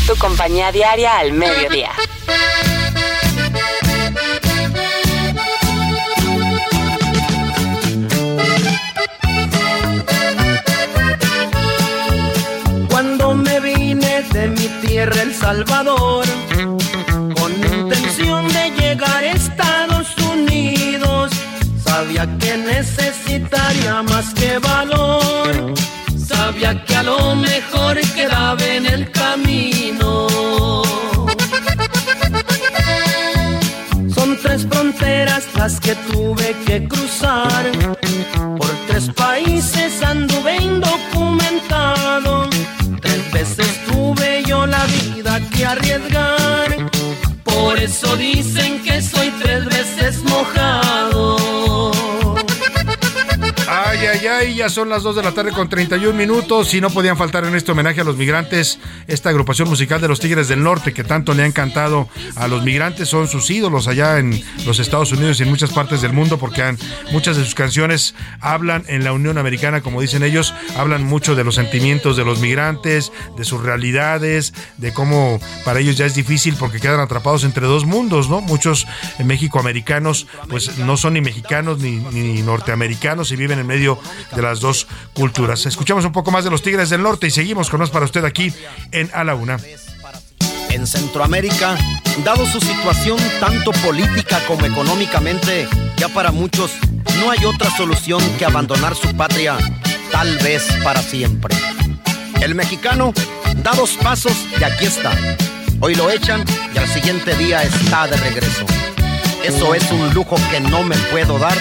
[0.07, 1.91] Tu compañía diaria al mediodía.
[12.89, 16.06] Cuando me vine de mi tierra El Salvador,
[27.35, 30.27] mejor quedaba en el camino.
[34.15, 37.96] Son tres fronteras las que tuve que cruzar.
[54.39, 57.45] Ay, ya son las 2 de la tarde con 31 minutos y no podían faltar
[57.47, 58.79] en este homenaje a los migrantes.
[59.07, 62.63] Esta agrupación musical de los Tigres del Norte que tanto le ha encantado a los
[62.63, 66.37] migrantes son sus ídolos allá en los Estados Unidos y en muchas partes del mundo
[66.39, 66.79] porque han-
[67.13, 71.43] muchas de sus canciones hablan en la Unión Americana, como dicen ellos, hablan mucho de
[71.45, 76.57] los sentimientos de los migrantes, de sus realidades, de cómo para ellos ya es difícil
[76.59, 78.43] porque quedan atrapados entre dos mundos, ¿no?
[78.43, 78.87] Muchos
[79.25, 83.99] mexicoamericanos pues no son ni mexicanos ni, ni norteamericanos y viven en medio
[84.35, 85.67] de las dos culturas.
[85.67, 88.25] Escuchamos un poco más de los Tigres del Norte y seguimos con más para usted
[88.25, 88.53] aquí
[88.93, 89.59] en A la Una.
[90.71, 91.77] En Centroamérica,
[92.25, 96.73] dado su situación tanto política como económicamente, ya para muchos
[97.21, 99.57] no hay otra solución que abandonar su patria,
[100.11, 101.55] tal vez para siempre.
[102.43, 103.13] El mexicano
[103.63, 105.13] da dos pasos y aquí está.
[105.81, 106.45] Hoy lo echan
[106.75, 108.67] y al siguiente día está de regreso.
[109.45, 111.57] Eso es un lujo que no me puedo dar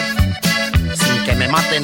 [0.95, 1.83] sin que me maten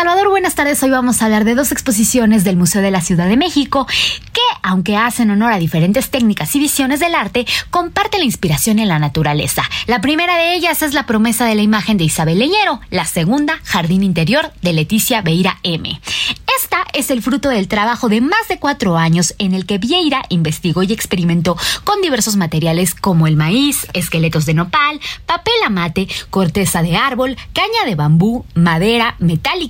[0.00, 0.82] Salvador, buenas tardes.
[0.82, 3.86] Hoy vamos a hablar de dos exposiciones del Museo de la Ciudad de México
[4.32, 8.88] que aunque hacen honor a diferentes técnicas y visiones del arte, comparte la inspiración en
[8.88, 9.62] la naturaleza.
[9.86, 13.60] La primera de ellas es la promesa de la imagen de Isabel Leñero, la segunda,
[13.64, 16.00] Jardín Interior de Leticia Beira M.
[16.62, 20.24] Esta es el fruto del trabajo de más de cuatro años en el que Vieira
[20.28, 26.82] investigó y experimentó con diversos materiales como el maíz, esqueletos de nopal, papel amate, corteza
[26.82, 29.68] de árbol, caña de bambú, madera, metal y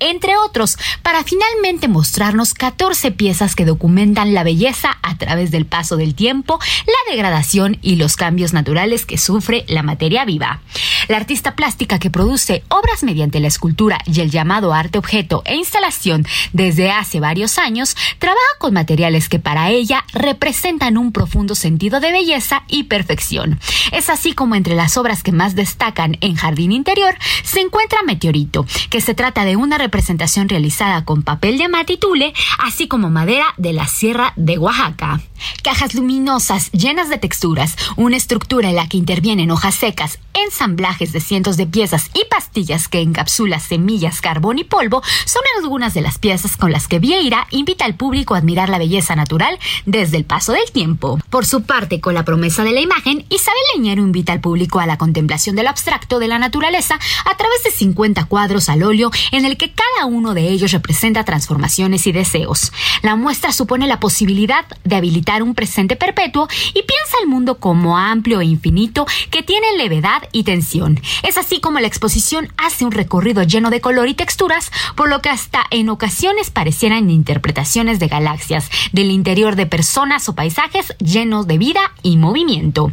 [0.00, 5.96] entre otros, para finalmente mostrarnos 14 piezas que documentan la belleza a través del paso
[5.96, 10.60] del tiempo, la degradación y los cambios naturales que sufre la materia viva.
[11.08, 15.56] La artista plástica que produce obras mediante la escultura y el llamado arte objeto e
[15.56, 22.00] instalación desde hace varios años, trabaja con materiales que para ella representan un profundo sentido
[22.00, 23.58] de belleza y perfección.
[23.92, 28.66] Es así como entre las obras que más destacan en Jardín Interior se encuentra Meteorito,
[28.90, 33.72] que se trata de una representación realizada con papel de matitule, así como madera de
[33.72, 35.20] la Sierra de Oaxaca.
[35.62, 41.20] Cajas luminosas llenas de texturas, una estructura en la que intervienen hojas secas, ensamblajes de
[41.20, 46.18] cientos de piezas y pastillas que encapsulan semillas, carbón y polvo son algunas de las
[46.18, 50.24] piezas con las que Vieira invita al público a admirar la belleza natural desde el
[50.24, 51.18] paso del tiempo.
[51.30, 54.86] Por su parte, con la promesa de la imagen, Isabel Leñero invita al público a
[54.86, 59.44] la contemplación del abstracto de la naturaleza a través de 50 cuadros al óleo en
[59.44, 62.72] el que cada uno de ellos representa transformaciones y deseos.
[63.02, 67.98] La muestra supone la posibilidad de habilitar un presente perpetuo y piensa el mundo como
[67.98, 71.00] amplio e infinito que tiene levedad y tensión.
[71.22, 75.20] Es así como la exposición hace un recorrido lleno de color y texturas, por lo
[75.20, 81.46] que hasta en ocasiones parecieran interpretaciones de galaxias, del interior de personas o paisajes llenos
[81.46, 82.90] de vida y movimiento.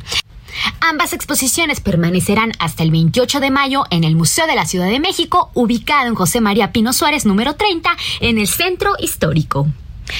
[0.80, 4.99] Ambas exposiciones permanecerán hasta el 28 de mayo en el Museo de la Ciudad de
[4.99, 9.68] México, ubicado en José María Pino Suárez número 30, en el Centro Histórico.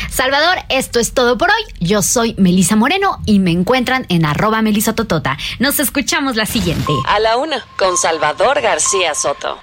[0.10, 1.64] Salvador, esto es todo por hoy.
[1.80, 5.38] Yo soy Melisa Moreno y me encuentran en arroba melisototota.
[5.60, 6.91] Nos escuchamos la siguiente.
[7.07, 9.60] A la una, con Salvador García Soto.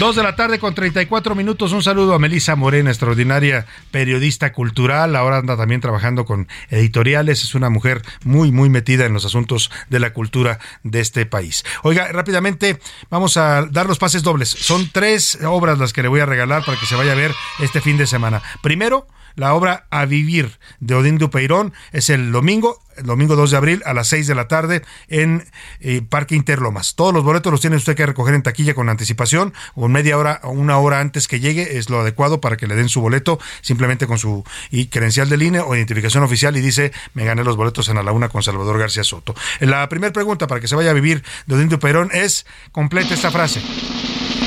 [0.00, 1.72] Dos de la tarde con 34 minutos.
[1.72, 5.14] Un saludo a Melisa Moreno, extraordinaria periodista cultural.
[5.14, 7.44] Ahora anda también trabajando con editoriales.
[7.44, 11.66] Es una mujer muy, muy metida en los asuntos de la cultura de este país.
[11.82, 14.48] Oiga, rápidamente vamos a dar los pases dobles.
[14.48, 17.34] Son tres obras las que le voy a regalar para que se vaya a ver
[17.58, 18.40] este fin de semana.
[18.62, 23.56] Primero, la obra A Vivir de Odín Dupeirón es el domingo, el domingo 2 de
[23.56, 25.46] abril a las 6 de la tarde en
[25.80, 26.94] eh, Parque Interlomas.
[26.94, 30.40] Todos los boletos los tiene usted que recoger en taquilla con anticipación o media hora
[30.42, 33.38] o una hora antes que llegue es lo adecuado para que le den su boleto
[33.60, 37.56] simplemente con su y credencial de línea o identificación oficial y dice me gané los
[37.56, 39.34] boletos en a la una con Salvador García Soto.
[39.60, 43.30] La primera pregunta para que se vaya a vivir de Odín Dupeirón es complete esta
[43.30, 43.62] frase.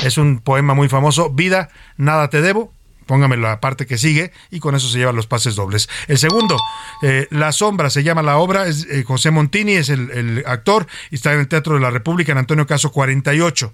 [0.02, 2.73] Es un poema muy famoso, vida, nada te debo,
[3.06, 5.88] póngame la parte que sigue y con eso se llevan los pases dobles.
[6.08, 6.56] El segundo,
[7.02, 10.86] eh, La Sombra se llama la obra, es, eh, José Montini es el, el, actor
[11.10, 13.72] y está en el Teatro de la República en Antonio Caso 48.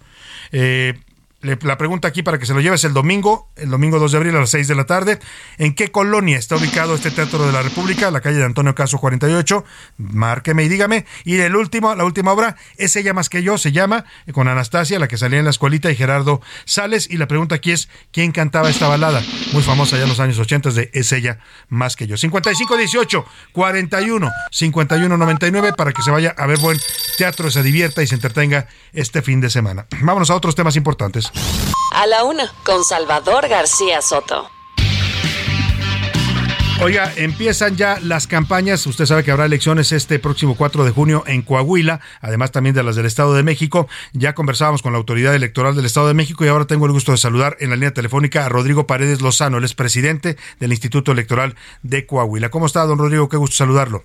[0.52, 0.94] Eh,
[1.42, 4.36] la pregunta aquí para que se lo lleves el domingo, el domingo 2 de abril
[4.36, 5.18] a las 6 de la tarde.
[5.56, 8.10] ¿En qué colonia está ubicado este Teatro de la República?
[8.10, 9.64] La calle de Antonio Caso 48.
[9.96, 11.06] Márqueme y dígame.
[11.24, 14.98] Y el último, la última obra, es ella más que yo, se llama, con Anastasia,
[14.98, 17.08] la que salía en la escuelita, y Gerardo Sales.
[17.10, 19.22] Y la pregunta aquí es, ¿quién cantaba esta balada?
[19.52, 21.38] Muy famosa ya en los años 80 de Es ella
[21.68, 22.16] más que yo.
[22.16, 26.78] 5518 41 51 99 para que se vaya a ver buen
[27.16, 29.86] teatro, se divierta y se entretenga este fin de semana.
[30.02, 31.29] Vámonos a otros temas importantes.
[31.92, 34.50] A la una, con Salvador García Soto.
[36.82, 38.86] Oiga, empiezan ya las campañas.
[38.86, 42.82] Usted sabe que habrá elecciones este próximo 4 de junio en Coahuila, además también de
[42.82, 43.86] las del Estado de México.
[44.14, 47.12] Ya conversábamos con la autoridad electoral del Estado de México y ahora tengo el gusto
[47.12, 51.12] de saludar en la línea telefónica a Rodrigo Paredes Lozano, el es presidente del Instituto
[51.12, 52.48] Electoral de Coahuila.
[52.48, 53.28] ¿Cómo está, don Rodrigo?
[53.28, 54.02] Qué gusto saludarlo.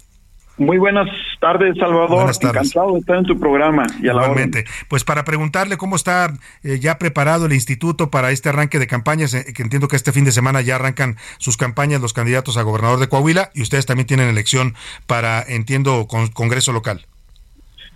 [0.58, 1.10] Muy buenas
[1.42, 2.10] tardes, Salvador.
[2.10, 2.68] Buenas tardes.
[2.68, 3.86] Encantado de estar en tu programa.
[4.02, 4.64] Y a Igualmente.
[4.88, 6.32] pues para preguntarle cómo está
[6.64, 10.14] eh, ya preparado el instituto para este arranque de campañas, eh, que entiendo que este
[10.14, 13.86] fin de semana ya arrancan sus campañas los candidatos a gobernador de Coahuila y ustedes
[13.86, 14.76] también tienen elección
[15.08, 17.06] para, entiendo, con, Congreso local.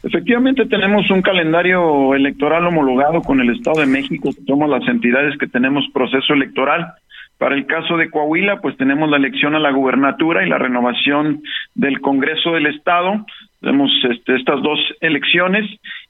[0.03, 5.47] Efectivamente tenemos un calendario electoral homologado con el Estado de México, somos las entidades que
[5.47, 6.93] tenemos proceso electoral.
[7.39, 11.41] Para el caso de Coahuila, pues tenemos la elección a la gubernatura y la renovación
[11.73, 13.25] del Congreso del Estado.
[13.61, 15.65] Tenemos este, estas dos elecciones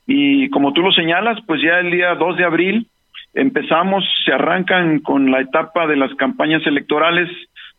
[0.07, 2.87] y como tú lo señalas, pues ya el día 2 de abril
[3.35, 7.29] empezamos, se arrancan con la etapa de las campañas electorales.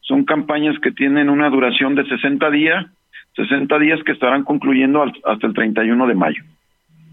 [0.03, 2.87] Son campañas que tienen una duración de 60 días,
[3.35, 6.45] 60 días que estarán concluyendo hasta el 31 de mayo.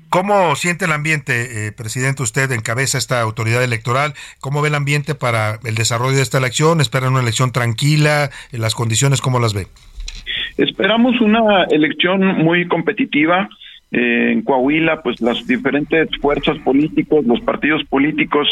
[0.09, 2.23] ¿Cómo siente el ambiente, eh, presidente?
[2.23, 4.13] Usted encabeza esta autoridad electoral.
[4.39, 6.79] ¿Cómo ve el ambiente para el desarrollo de esta elección?
[6.79, 8.29] ¿Esperan una elección tranquila?
[8.51, 9.67] ¿Las condiciones cómo las ve?
[10.57, 13.49] Esperamos una elección muy competitiva.
[13.91, 18.47] Eh, en Coahuila, pues las diferentes fuerzas políticos, los partidos políticos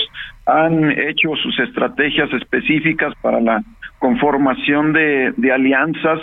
[0.46, 3.64] han hecho sus estrategias específicas para la
[4.00, 6.20] conformación de, de alianzas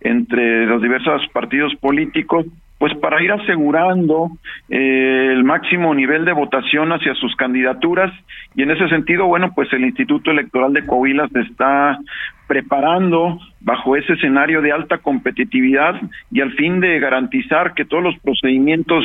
[0.00, 2.46] entre los diversos partidos políticos
[2.84, 4.32] pues para ir asegurando
[4.68, 8.12] eh, el máximo nivel de votación hacia sus candidaturas.
[8.54, 11.98] Y en ese sentido, bueno, pues el Instituto Electoral de Coahuila se está
[12.46, 15.98] preparando bajo ese escenario de alta competitividad
[16.30, 19.02] y al fin de garantizar que todos los procedimientos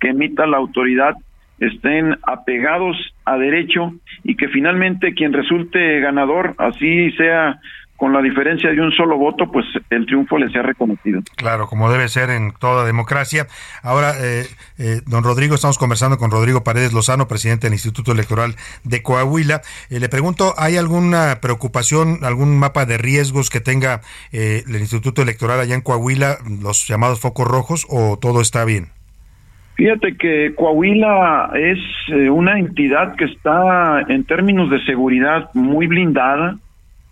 [0.00, 1.14] que emita la autoridad
[1.60, 3.92] estén apegados a derecho
[4.24, 7.60] y que finalmente quien resulte ganador así sea
[8.00, 11.20] con la diferencia de un solo voto, pues el triunfo le sea reconocido.
[11.36, 13.46] Claro, como debe ser en toda democracia.
[13.82, 14.46] Ahora, eh,
[14.78, 18.54] eh, don Rodrigo, estamos conversando con Rodrigo Paredes Lozano, presidente del Instituto Electoral
[18.84, 19.60] de Coahuila.
[19.90, 24.00] Eh, le pregunto, ¿hay alguna preocupación, algún mapa de riesgos que tenga
[24.32, 28.86] el Instituto Electoral allá en Coahuila, los llamados focos rojos, o todo está bien?
[29.74, 31.78] Fíjate que Coahuila es
[32.30, 36.56] una entidad que está en términos de seguridad muy blindada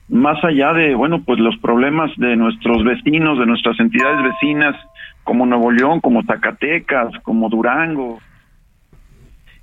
[0.09, 4.75] más allá de, bueno, pues los problemas de nuestros vecinos, de nuestras entidades vecinas,
[5.23, 8.19] como Nuevo León, como Zacatecas, como Durango.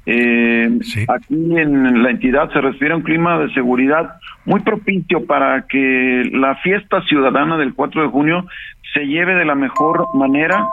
[0.06, 0.70] Eh,
[1.08, 6.30] Aquí en la entidad se refiere a un clima de seguridad muy propicio para que
[6.32, 8.46] la fiesta ciudadana del 4 de junio
[8.94, 10.68] se lleve de la mejor manera.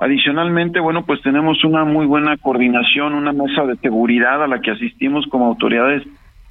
[0.00, 4.72] Adicionalmente, bueno, pues tenemos una muy buena coordinación, una mesa de seguridad a la que
[4.72, 6.02] asistimos como autoridades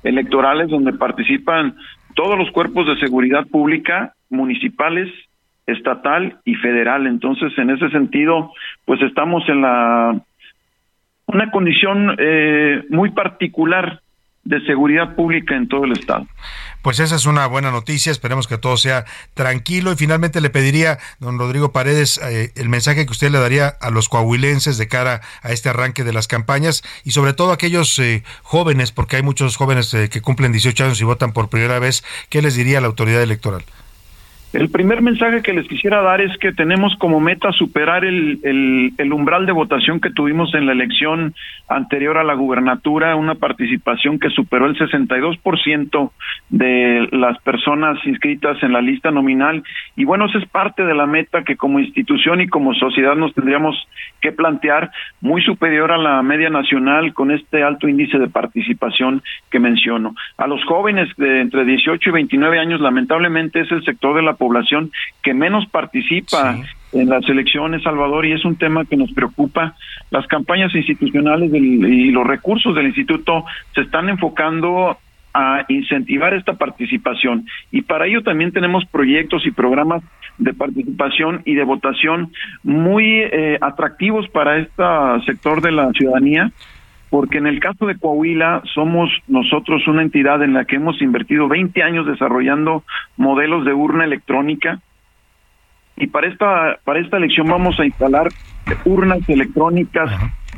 [0.04, 1.76] electorales donde participan
[2.14, 5.10] todos los cuerpos de seguridad pública, municipales,
[5.66, 7.08] estatal y federal.
[7.08, 8.52] Entonces, en ese sentido,
[8.86, 10.22] pues estamos en la
[11.26, 14.03] una condición eh, muy particular
[14.46, 16.28] de seguridad pública en todo el estado.
[16.82, 21.00] Pues esa es una buena noticia, esperemos que todo sea tranquilo y finalmente le pediría,
[21.20, 25.22] don Rodrigo Paredes, eh, el mensaje que usted le daría a los coahuilenses de cara
[25.44, 29.24] a este arranque de las campañas y sobre todo a aquellos eh, jóvenes, porque hay
[29.24, 32.80] muchos jóvenes eh, que cumplen 18 años y votan por primera vez, ¿qué les diría
[32.80, 33.64] a la autoridad electoral?
[34.54, 38.40] El primer mensaje que les quisiera dar es que tenemos como meta superar el,
[39.12, 41.34] umbral de votación que tuvimos en la elección
[41.68, 46.12] anterior a la gubernatura, una participación que superó el 62%
[46.50, 49.64] de las personas inscritas en la lista nominal.
[49.96, 53.34] Y bueno, esa es parte de la meta que como institución y como sociedad nos
[53.34, 53.76] tendríamos
[54.22, 59.60] que plantear, muy superior a la media nacional con este alto índice de participación que
[59.60, 60.14] menciono.
[60.38, 64.36] A los jóvenes de entre 18 y 29 años, lamentablemente es el sector de la
[64.44, 64.92] población
[65.22, 66.58] que menos participa
[66.92, 69.76] en las elecciones, Salvador, y es un tema que nos preocupa.
[70.12, 74.98] Las campañas institucionales y los recursos del instituto se están enfocando
[75.34, 77.46] a incentivar esta participación.
[77.72, 80.04] Y para ello también tenemos proyectos y programas
[80.38, 82.32] de participación y de votación
[82.64, 84.84] muy eh, atractivos para este
[85.26, 86.52] sector de la ciudadanía
[87.14, 91.48] porque en el caso de Coahuila somos nosotros una entidad en la que hemos invertido
[91.48, 92.84] 20 años desarrollando
[93.18, 94.80] modelos de urna electrónica.
[95.96, 98.30] Y para esta para esta elección vamos a instalar
[98.86, 100.10] urnas electrónicas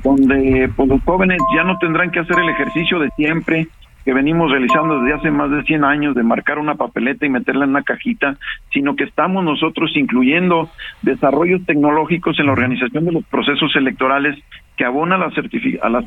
[0.02, 3.68] donde pues, los jóvenes ya no tendrán que hacer el ejercicio de siempre
[4.06, 7.66] que venimos realizando desde hace más de 100 años de marcar una papeleta y meterla
[7.66, 8.38] en una cajita,
[8.72, 10.70] sino que estamos nosotros incluyendo
[11.02, 14.38] desarrollos tecnológicos en la organización de los procesos electorales
[14.76, 15.32] que abona la
[15.82, 16.04] a la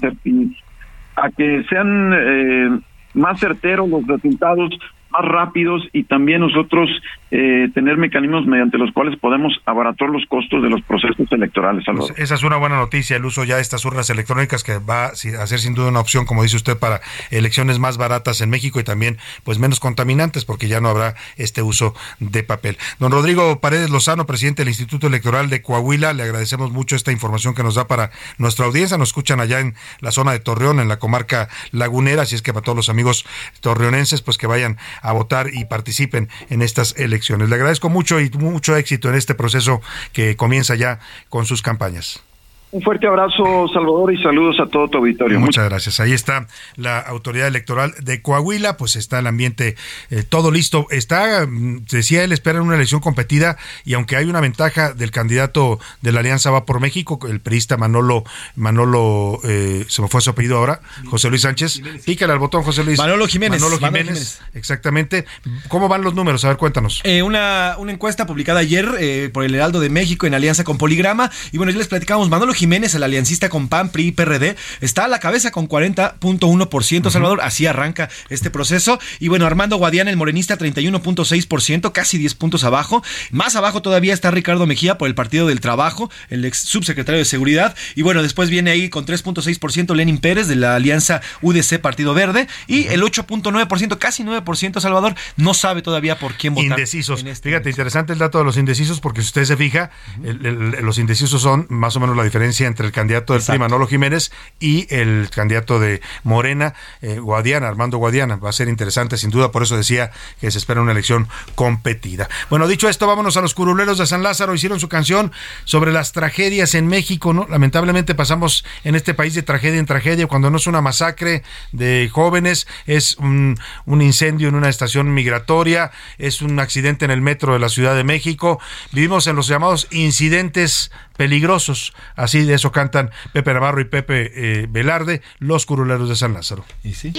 [1.17, 2.81] a que sean eh,
[3.15, 4.71] más certeros los resultados,
[5.11, 6.89] más rápidos y también nosotros
[7.31, 11.85] eh, tener mecanismos mediante los cuales podemos abaratar los costos de los procesos electorales.
[11.87, 15.07] Pues esa es una buena noticia, el uso ya de estas urnas electrónicas que va
[15.07, 18.81] a ser sin duda una opción, como dice usted, para elecciones más baratas en México
[18.81, 22.79] y también pues menos contaminantes porque ya no habrá este uso de papel.
[22.99, 27.55] Don Rodrigo Paredes Lozano, presidente del Instituto Electoral de Coahuila, le agradecemos mucho esta información
[27.55, 28.97] que nos da para nuestra audiencia.
[28.99, 32.53] Nos escuchan allá en la zona de Torreón, en la comarca lagunera, así es que
[32.53, 33.27] para todos los amigos
[33.61, 37.49] torreonenses, pues que vayan a votar y participen en estas elecciones.
[37.49, 39.81] Le agradezco mucho y mucho éxito en este proceso
[40.13, 42.23] que comienza ya con sus campañas.
[42.71, 45.41] Un fuerte abrazo, Salvador, y saludos a todo tu auditorio.
[45.41, 46.01] Muchas gracias.
[46.01, 46.47] Ahí está
[46.77, 49.75] la autoridad electoral de Coahuila, pues está el ambiente
[50.11, 50.87] eh, todo listo.
[50.91, 55.81] Está, mm, decía él, espera una elección competida y aunque hay una ventaja del candidato
[56.03, 58.25] de la Alianza Va por México, el periodista Manolo,
[58.55, 61.81] Manolo, eh, se me fue su apellido ahora, José Luis Sánchez.
[62.05, 62.99] Pícale al botón, José Luis.
[62.99, 63.63] Manolo Jiménez.
[63.63, 65.25] Manolo Jiménez, exactamente.
[65.69, 66.45] ¿Cómo van los números?
[66.45, 67.01] A ver, cuéntanos.
[67.05, 71.31] Eh, una, una encuesta publicada ayer por el Heraldo de México en alianza con Poligrama.
[71.51, 75.05] Y bueno, ya les platicamos, Manolo Jiménez, el aliancista con PAN, PRI y PRD, está
[75.05, 77.41] a la cabeza con 40.1%, Salvador.
[77.43, 78.99] Así arranca este proceso.
[79.21, 83.03] Y bueno, Armando Guadiana, el morenista, 31.6%, casi 10 puntos abajo.
[83.31, 87.25] Más abajo todavía está Ricardo Mejía por el Partido del Trabajo, el ex subsecretario de
[87.25, 87.77] Seguridad.
[87.95, 92.49] Y bueno, después viene ahí con 3.6% Lenin Pérez de la alianza UDC Partido Verde.
[92.67, 96.71] Y el 8.9%, casi 9%, Salvador, no sabe todavía por quién votar.
[96.71, 97.25] Indecisos.
[97.25, 99.91] Este Fíjate, interesante el dato de los indecisos, porque si usted se fija,
[100.23, 104.33] los indecisos son más o menos la diferencia entre el candidato del PRI, Manolo Jiménez,
[104.59, 108.37] y el candidato de Morena, eh, Guadiana, Armando Guadiana.
[108.37, 110.11] Va a ser interesante, sin duda, por eso decía
[110.41, 112.29] que se espera una elección competida.
[112.49, 114.55] Bueno, dicho esto, vámonos a los curuleros de San Lázaro.
[114.55, 115.33] Hicieron su canción
[115.65, 117.47] sobre las tragedias en México, ¿no?
[117.49, 121.43] Lamentablemente pasamos en este país de tragedia en tragedia, cuando no es una masacre
[121.73, 127.21] de jóvenes, es un, un incendio en una estación migratoria, es un accidente en el
[127.21, 128.61] metro de la Ciudad de México.
[128.93, 131.93] Vivimos en los llamados incidentes peligrosos.
[132.15, 136.65] Así de eso cantan Pepe Navarro y Pepe eh, Velarde, los curuleros de San Lázaro.
[136.85, 137.13] ¿Y sí?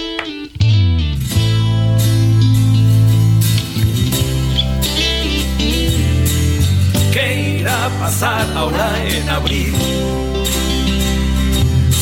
[7.12, 9.74] ¿Qué irá a pasar ahora en abril?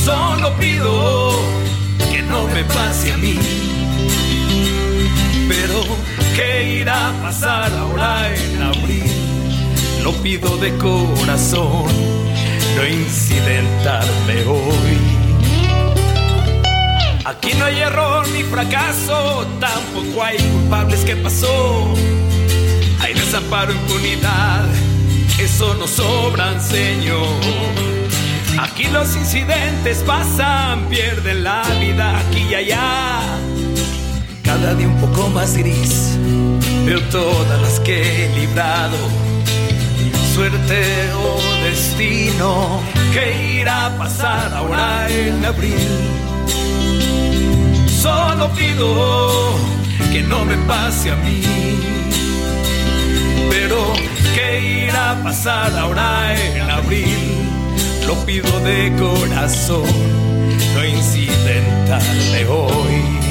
[0.05, 1.33] Solo pido
[2.11, 3.39] que no me pase a mí.
[5.49, 5.83] Pero,
[6.37, 9.11] ¿qué irá a pasar ahora en abril?
[10.03, 11.87] Lo pido de corazón,
[12.79, 14.99] no incidentarme hoy.
[17.25, 21.93] Aquí no hay error ni fracaso, tampoco hay culpables que pasó.
[23.01, 24.65] Hay desamparo, impunidad,
[25.41, 27.27] eso nos sobran, Señor.
[28.61, 33.21] Aquí los incidentes pasan, pierden la vida aquí y allá.
[34.45, 36.17] Cada día un poco más gris,
[36.87, 39.28] veo todas las que he librado.
[40.39, 42.81] Suerte o destino,
[43.13, 45.89] ¿qué irá a pasar ahora en abril?
[47.89, 49.57] Solo pido
[50.13, 51.43] que no me pase a mí.
[53.51, 53.93] Pero,
[54.37, 57.51] ¿qué irá a pasar ahora en abril?
[58.07, 59.91] Lo pido de corazón,
[60.73, 63.28] no incidentarme hoy.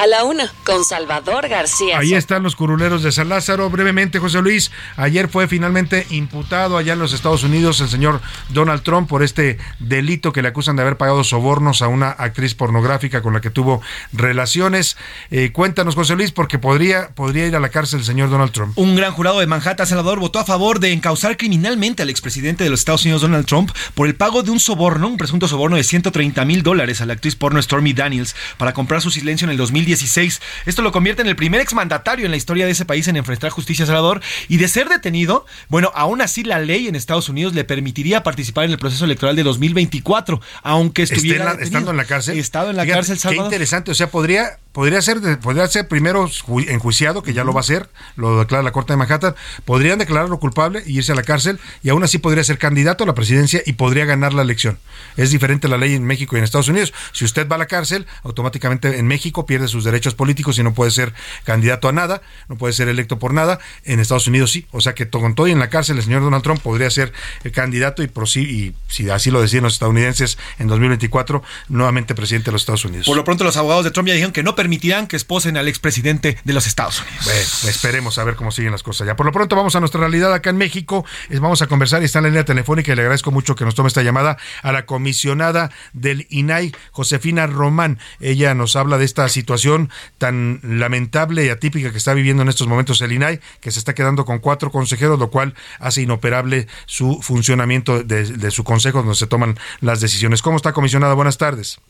[0.00, 1.98] A la una, con Salvador García.
[1.98, 3.68] Ahí están los curuleros de San Lázaro.
[3.68, 8.82] Brevemente, José Luis, ayer fue finalmente imputado allá en los Estados Unidos el señor Donald
[8.82, 13.20] Trump por este delito que le acusan de haber pagado sobornos a una actriz pornográfica
[13.20, 13.82] con la que tuvo
[14.14, 14.96] relaciones.
[15.30, 18.78] Eh, cuéntanos, José Luis, porque podría, podría ir a la cárcel el señor Donald Trump.
[18.78, 22.70] Un gran jurado de Manhattan, Salvador, votó a favor de encausar criminalmente al expresidente de
[22.70, 25.84] los Estados Unidos, Donald Trump, por el pago de un soborno, un presunto soborno de
[25.84, 29.58] 130 mil dólares a la actriz porno Stormy Daniels para comprar su silencio en el
[29.90, 30.40] 2016.
[30.66, 33.50] Esto lo convierte en el primer exmandatario en la historia de ese país en enfrentar
[33.50, 34.20] justicia, Salvador.
[34.48, 38.64] Y de ser detenido, bueno, aún así la ley en Estados Unidos le permitiría participar
[38.64, 41.56] en el proceso electoral de 2024, aunque estuviera.
[41.60, 42.38] estando en la cárcel.
[42.38, 43.50] Estado en la cárcel, Salvador.
[43.50, 46.28] Qué interesante, o sea, podría podría ser, podría ser primero
[46.68, 49.34] enjuiciado, que ya lo va a ser, lo declara la Corte de Manhattan,
[49.64, 53.06] podrían declararlo culpable y irse a la cárcel, y aún así podría ser candidato a
[53.06, 54.78] la presidencia y podría ganar la elección.
[55.16, 56.92] Es diferente la ley en México y en Estados Unidos.
[57.12, 60.74] Si usted va a la cárcel, automáticamente en México pierde sus derechos políticos y no
[60.74, 61.12] puede ser
[61.44, 63.58] candidato a nada, no puede ser electo por nada.
[63.84, 64.66] En Estados Unidos sí.
[64.70, 67.12] O sea que con todo y en la cárcel el señor Donald Trump podría ser
[67.44, 72.52] el candidato y, y si así lo decían los estadounidenses en 2024, nuevamente presidente de
[72.52, 73.06] los Estados Unidos.
[73.06, 75.68] Por lo pronto los abogados de Trump ya dijeron que no permitirán que esposen al
[75.68, 77.24] expresidente de los Estados Unidos.
[77.24, 79.16] Bueno, esperemos a ver cómo siguen las cosas ya.
[79.16, 81.06] Por lo pronto vamos a nuestra realidad acá en México.
[81.40, 83.74] Vamos a conversar y está en la línea telefónica y le agradezco mucho que nos
[83.74, 87.98] tome esta llamada a la comisionada del INAI, Josefina Román.
[88.20, 89.88] Ella nos habla de esta situación
[90.18, 93.94] tan lamentable y atípica que está viviendo en estos momentos el INAI, que se está
[93.94, 99.14] quedando con cuatro consejeros, lo cual hace inoperable su funcionamiento de, de su consejo donde
[99.14, 100.42] se toman las decisiones.
[100.42, 101.14] ¿Cómo está, comisionada?
[101.14, 101.80] Buenas tardes.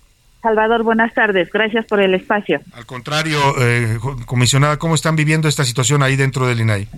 [0.42, 1.50] Salvador, buenas tardes.
[1.52, 2.60] Gracias por el espacio.
[2.72, 6.88] Al contrario, eh, comisionada, ¿cómo están viviendo esta situación ahí dentro del INAI?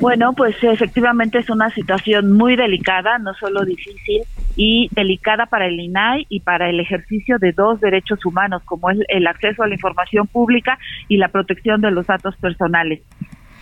[0.00, 4.22] Bueno, pues efectivamente es una situación muy delicada, no solo difícil
[4.56, 8.98] y delicada para el INAI y para el ejercicio de dos derechos humanos, como es
[9.08, 10.78] el acceso a la información pública
[11.08, 13.02] y la protección de los datos personales.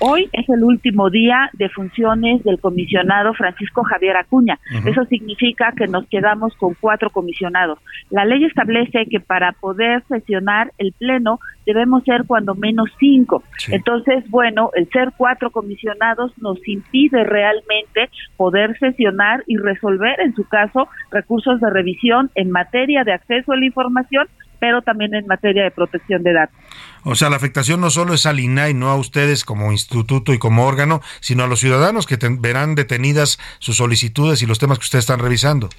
[0.03, 4.59] Hoy es el último día de funciones del comisionado Francisco Javier Acuña.
[4.87, 7.79] Eso significa que nos quedamos con cuatro comisionados.
[8.09, 13.43] La ley establece que para poder sesionar el Pleno debemos ser cuando menos cinco.
[13.69, 18.09] Entonces, bueno, el ser cuatro comisionados nos impide realmente
[18.39, 23.57] poder sesionar y resolver, en su caso, recursos de revisión en materia de acceso a
[23.59, 24.27] la información
[24.61, 26.57] pero también en materia de protección de datos.
[27.03, 30.39] O sea, la afectación no solo es al INAI, no a ustedes como instituto y
[30.39, 34.85] como órgano, sino a los ciudadanos que verán detenidas sus solicitudes y los temas que
[34.85, 35.71] ustedes están revisando.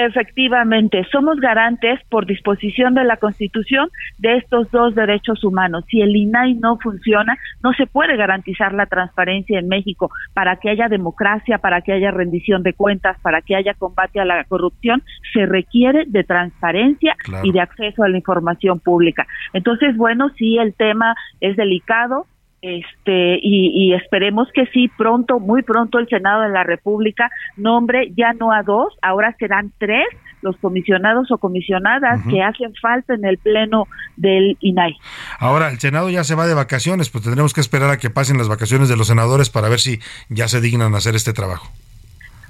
[0.00, 5.84] Efectivamente, somos garantes por disposición de la Constitución de estos dos derechos humanos.
[5.90, 10.70] Si el INAI no funciona, no se puede garantizar la transparencia en México para que
[10.70, 15.02] haya democracia, para que haya rendición de cuentas, para que haya combate a la corrupción,
[15.32, 19.26] se requiere de transparencia y de acceso a la información pública.
[19.52, 22.28] Entonces, bueno, sí, el tema es delicado,
[22.62, 28.32] este y, esperemos que sí pronto muy pronto el Senado de la República nombre ya
[28.32, 30.06] no a dos ahora serán tres
[30.42, 34.96] los comisionados o comisionadas que hacen falta en el pleno del INAI.
[35.40, 38.38] Ahora el Senado ya se va de vacaciones, pues tendremos que esperar a que pasen
[38.38, 39.98] las vacaciones de los senadores para ver si
[40.28, 41.68] ya se dignan hacer este trabajo.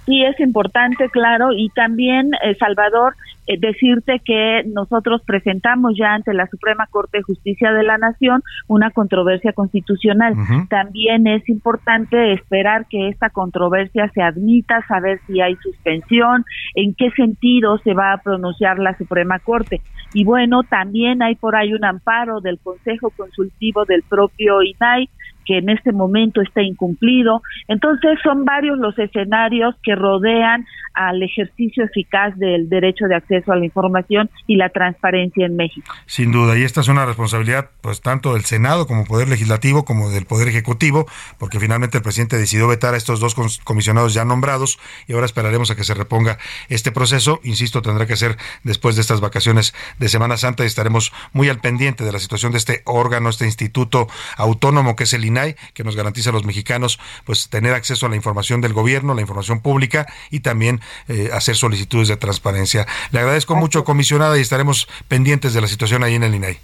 [0.09, 3.15] Sí, es importante, claro, y también, eh, Salvador,
[3.49, 8.43] eh, decirte que nosotros presentamos ya ante la Suprema Corte de Justicia de la Nación
[8.67, 10.35] una controversia constitucional.
[10.69, 16.45] También es importante esperar que esta controversia se admita, saber si hay suspensión,
[16.75, 19.81] en qué sentido se va a pronunciar la Suprema Corte.
[20.13, 25.09] Y bueno, también hay por ahí un amparo del Consejo Consultivo del propio INAI
[25.49, 27.41] que en este momento está incumplido.
[27.69, 33.57] Entonces son varios los escenarios que rodean al ejercicio eficaz del derecho de acceso a
[33.57, 35.95] la información y la transparencia en México.
[36.07, 40.11] Sin duda, y esta es una responsabilidad pues tanto del Senado como Poder Legislativo como
[40.11, 41.07] del Poder Ejecutivo,
[41.39, 43.35] porque finalmente el presidente decidió vetar a estos dos
[43.65, 46.39] comisionados ya nombrados y ahora esperaremos a que se reponga
[46.69, 47.41] este proceso.
[47.45, 51.61] Insisto, tendrá que ser después de estas vacaciones de Semana Santa y estaremos muy al
[51.61, 55.85] pendiente de la situación de este órgano, este instituto autónomo que es el INAI que
[55.85, 59.61] nos garantiza a los mexicanos pues tener acceso a la información del gobierno, la información
[59.61, 62.87] pública y también eh, hacer solicitudes de transparencia.
[63.11, 66.59] Le agradezco mucho, comisionada, y estaremos pendientes de la situación ahí en el INAI.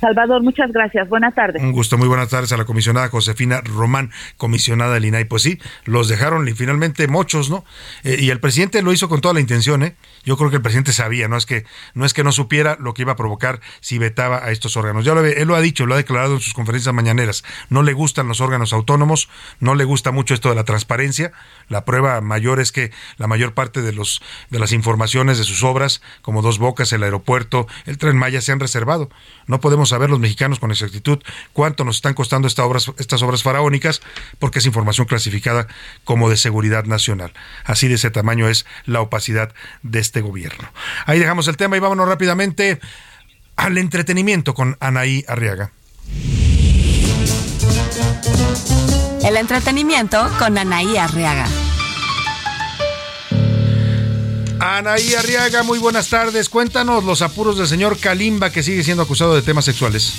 [0.00, 1.08] Salvador, muchas gracias.
[1.08, 1.62] Buenas tardes.
[1.62, 5.24] Un gusto, muy buenas tardes a la comisionada Josefina Román, comisionada del INAI.
[5.24, 7.64] Pues sí, los dejaron finalmente mochos, ¿no?
[8.04, 9.96] Eh, y el presidente lo hizo con toda la intención, ¿eh?
[10.24, 11.64] Yo creo que el presidente sabía, no es que
[11.94, 15.04] no es que no supiera lo que iba a provocar si vetaba a estos órganos.
[15.04, 17.44] Ya lo, él lo ha dicho, lo ha declarado en sus conferencias mañaneras.
[17.70, 19.28] No le gustan los órganos autónomos,
[19.60, 21.32] no le gusta mucho esto de la transparencia.
[21.68, 24.20] La prueba mayor es que la mayor parte de los
[24.50, 28.52] de las informaciones de sus obras, como Dos Bocas, el aeropuerto, el Tren Maya, se
[28.52, 29.08] han reservado.
[29.46, 31.18] No podemos saber los mexicanos con exactitud
[31.52, 34.02] cuánto nos están costando estas obras, estas obras faraónicas,
[34.38, 35.66] porque es información clasificada
[36.04, 37.32] como de seguridad nacional.
[37.64, 39.52] Así de ese tamaño es la opacidad
[39.82, 40.68] de este gobierno.
[41.06, 42.80] Ahí dejamos el tema y vámonos rápidamente
[43.56, 45.72] al entretenimiento con Anaí Arriaga.
[49.24, 51.65] El entretenimiento con Anaí Arriaga.
[54.60, 56.48] Anaí Arriaga, muy buenas tardes.
[56.48, 60.12] Cuéntanos los apuros del señor Kalimba que sigue siendo acusado de temas sexuales.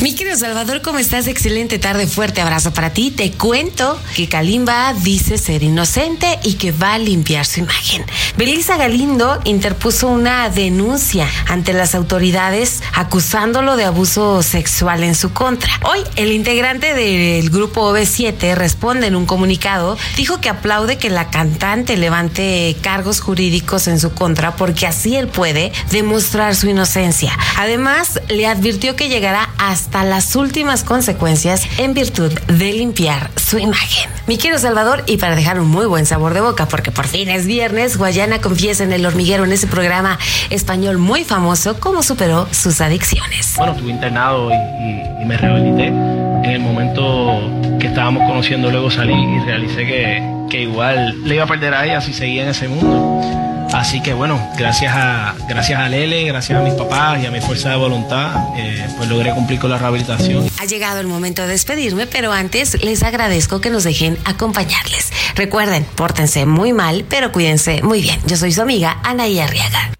[0.00, 1.26] Mi Salvador, ¿cómo estás?
[1.26, 3.10] Excelente tarde, fuerte abrazo para ti.
[3.10, 8.06] Te cuento que Kalimba dice ser inocente y que va a limpiar su imagen.
[8.38, 15.68] Belisa Galindo interpuso una denuncia ante las autoridades acusándolo de abuso sexual en su contra.
[15.82, 21.28] Hoy, el integrante del grupo OV7 responde en un comunicado, dijo que aplaude que la
[21.28, 27.36] cantante levante cargos jurídicos en su contra porque así él puede demostrar su inocencia.
[27.58, 33.58] Además, le advirtió que llegará hasta hasta las últimas consecuencias en virtud de limpiar su
[33.58, 34.08] imagen.
[34.28, 37.28] Mi querido Salvador, y para dejar un muy buen sabor de boca, porque por fin
[37.28, 40.16] es viernes, Guayana confiesa en el hormiguero en ese programa
[40.48, 43.54] español muy famoso cómo superó sus adicciones.
[43.56, 45.88] Bueno, estuve internado y, me rehabilité.
[45.88, 47.50] En el momento
[47.80, 51.84] que estábamos conociendo, luego salí y realicé que, que igual le iba a perder a
[51.84, 56.58] ella si seguía en ese mundo Así que bueno, gracias a, gracias a Lele, gracias
[56.58, 59.78] a mis papás y a mi fuerza de voluntad, eh, pues logré cumplir con la
[59.78, 60.48] rehabilitación.
[60.60, 65.12] Ha llegado el momento de despedirme, pero antes les agradezco que nos dejen acompañarles.
[65.36, 68.20] Recuerden, pórtense muy mal, pero cuídense muy bien.
[68.26, 69.92] Yo soy su amiga Anaí Arriaga.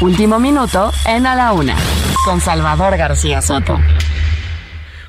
[0.00, 1.76] Último minuto en A la Una,
[2.24, 3.78] con Salvador García Soto.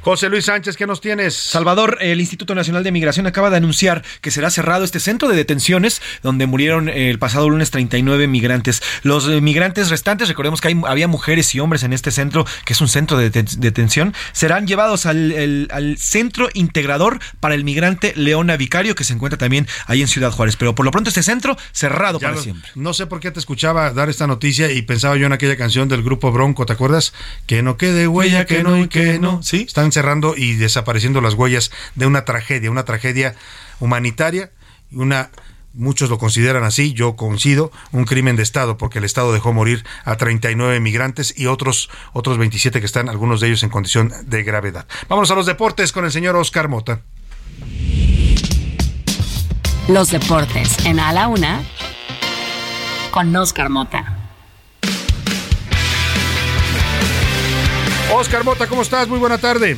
[0.04, 1.34] José Luis Sánchez, ¿qué nos tienes?
[1.34, 5.38] Salvador, el Instituto Nacional de Migración acaba de anunciar que será cerrado este centro de
[5.38, 8.84] detenciones donde murieron el pasado lunes 39 migrantes.
[9.04, 12.74] Los eh, migrantes restantes, recordemos que hay, había mujeres y hombres en este centro, que
[12.74, 18.96] es un centro de detención, serán llevados al, Centro Integrador para el Migrante Leona Vicario,
[18.96, 20.58] que se encuentra también ahí en Ciudad Juárez.
[20.58, 22.70] Pero por lo pronto este centro cerrado para siempre.
[22.76, 25.88] No sé por qué te escuchaba dar esta noticia y pensaba yo en aquella canción
[25.88, 27.14] del grupo Bronco, ¿te acuerdas?
[27.48, 29.42] Que no quede huella, que no y que no.
[29.42, 33.36] Sí, están cerrando y desapareciendo las huellas de una tragedia, una tragedia
[33.80, 34.52] humanitaria
[34.96, 35.30] una
[35.74, 39.84] muchos lo consideran así, yo coincido, un crimen de Estado, porque el Estado dejó morir
[40.06, 44.44] a 39 migrantes y otros, otros 27 que están, algunos de ellos en condición de
[44.44, 44.86] gravedad.
[45.10, 47.02] Vamos a los deportes con el señor Oscar Mota.
[49.88, 51.62] Los deportes en A la Una
[53.12, 54.23] con Oscar Mota.
[58.16, 59.08] Oscar Mota, ¿cómo estás?
[59.08, 59.78] Muy buena tarde.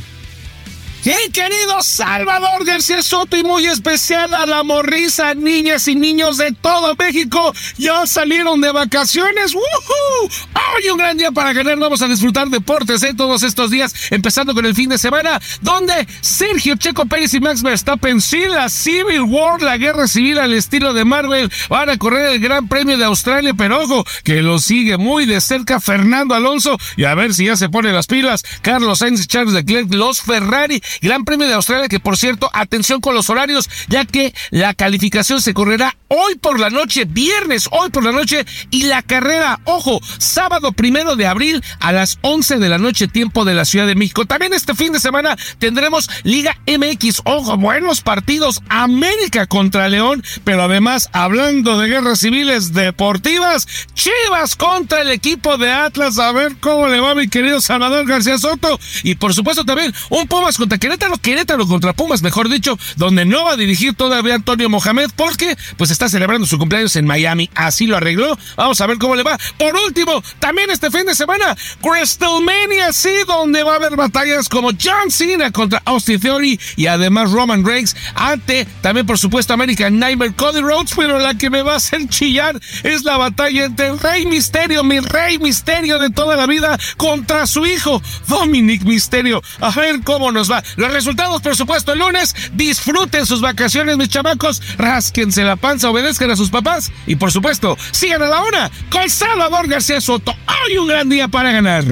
[1.08, 6.52] ¡Hey, querido Salvador García Soto y muy especial a la morrisa, niñas y niños de
[6.52, 7.54] todo México!
[7.78, 9.54] Ya salieron de vacaciones.
[9.54, 10.30] ¡Woohoo!
[10.76, 11.78] Hoy un gran día para ganar.
[11.78, 13.14] Vamos a disfrutar deportes ¿eh?
[13.16, 17.62] todos estos días, empezando con el fin de semana, donde Sergio Checo Pérez y Max
[17.62, 22.34] Verstappen, sí, la Civil War, la guerra civil al estilo de Marvel, van a correr
[22.34, 26.80] el Gran Premio de Australia, pero ojo, que lo sigue muy de cerca Fernando Alonso
[26.98, 28.44] y a ver si ya se pone las pilas.
[28.64, 33.02] Carlos Sainz y Charles Leclerc, los Ferrari Gran Premio de Australia que por cierto, atención
[33.02, 37.90] con los horarios, ya que la calificación se correrá hoy por la noche, viernes, hoy
[37.90, 42.70] por la noche, y la carrera, ojo, sábado primero de abril a las 11 de
[42.70, 44.26] la noche, tiempo de la Ciudad de México.
[44.26, 50.64] También este fin de semana tendremos Liga MX, ojo, buenos partidos, América contra León, pero
[50.64, 56.88] además, hablando de guerras civiles deportivas, Chivas contra el equipo de Atlas, a ver cómo
[56.88, 61.18] le va mi querido Salvador García Soto, y por supuesto también un Pumas contra Querétaro,
[61.18, 65.90] Querétaro contra Pumas, mejor dicho, donde no va a dirigir todavía Antonio Mohamed, porque pues
[65.90, 67.50] está celebrando su cumpleaños en Miami.
[67.56, 68.38] Así lo arregló.
[68.56, 69.36] Vamos a ver cómo le va.
[69.58, 74.74] Por último, también este fin de semana, WrestleMania, sí, donde va a haber batallas como
[74.80, 80.34] John Cena contra Austin Theory y además Roman Reigns ante también, por supuesto, American Nightmare
[80.36, 84.28] Cody Rhodes, pero la que me va a hacer chillar es la batalla entre Rey
[84.28, 89.42] Misterio, mi Rey Misterio de toda la vida, contra su hijo, Dominic Misterio.
[89.62, 90.64] A ver cómo nos va.
[90.76, 92.36] Los resultados, por supuesto, el lunes.
[92.54, 94.62] Disfruten sus vacaciones, mis chamacos.
[94.78, 96.92] Rásquense la panza, obedezcan a sus papás.
[97.08, 100.36] Y por supuesto, sigan a la una con Salvador García Soto.
[100.66, 101.86] Hoy un gran día para ganar.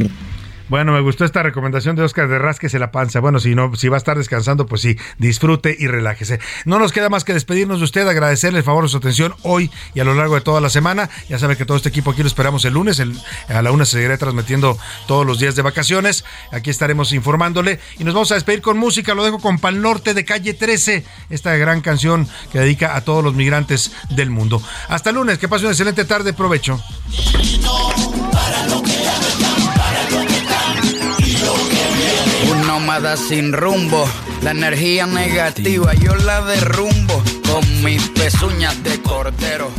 [0.70, 3.20] Bueno, me gustó esta recomendación de Oscar de Rásquese la panza.
[3.20, 6.40] Bueno, si no, si va a estar descansando, pues sí, disfrute y relájese.
[6.66, 9.70] No nos queda más que despedirnos de usted, agradecerle el favor de su atención hoy
[9.94, 11.10] y a lo largo de toda la semana.
[11.28, 13.02] Ya sabe que todo este equipo aquí lo esperamos el lunes.
[13.50, 16.24] a la una se seguirá transmitiendo todos los días de vacaciones.
[16.52, 19.14] Aquí estaremos informándole y nos vamos a despedir con música.
[19.14, 23.24] Lo dejo con Pal Norte de Calle 13, esta gran canción que dedica a todos
[23.24, 24.62] los migrantes del mundo.
[24.88, 26.82] Hasta lunes, que pase una excelente tarde, provecho.
[28.76, 29.03] Un
[33.18, 34.08] sin rumbo,
[34.44, 39.72] la energía negativa yo la derrumbo con mis pezuñas de cordero.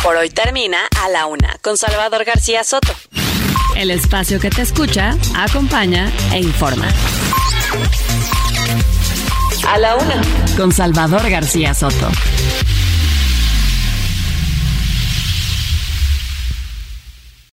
[0.00, 2.92] Por hoy termina a la una con Salvador García Soto.
[3.76, 6.88] El espacio que te escucha, acompaña e informa.
[9.66, 10.20] A la una
[10.56, 12.08] con Salvador García Soto.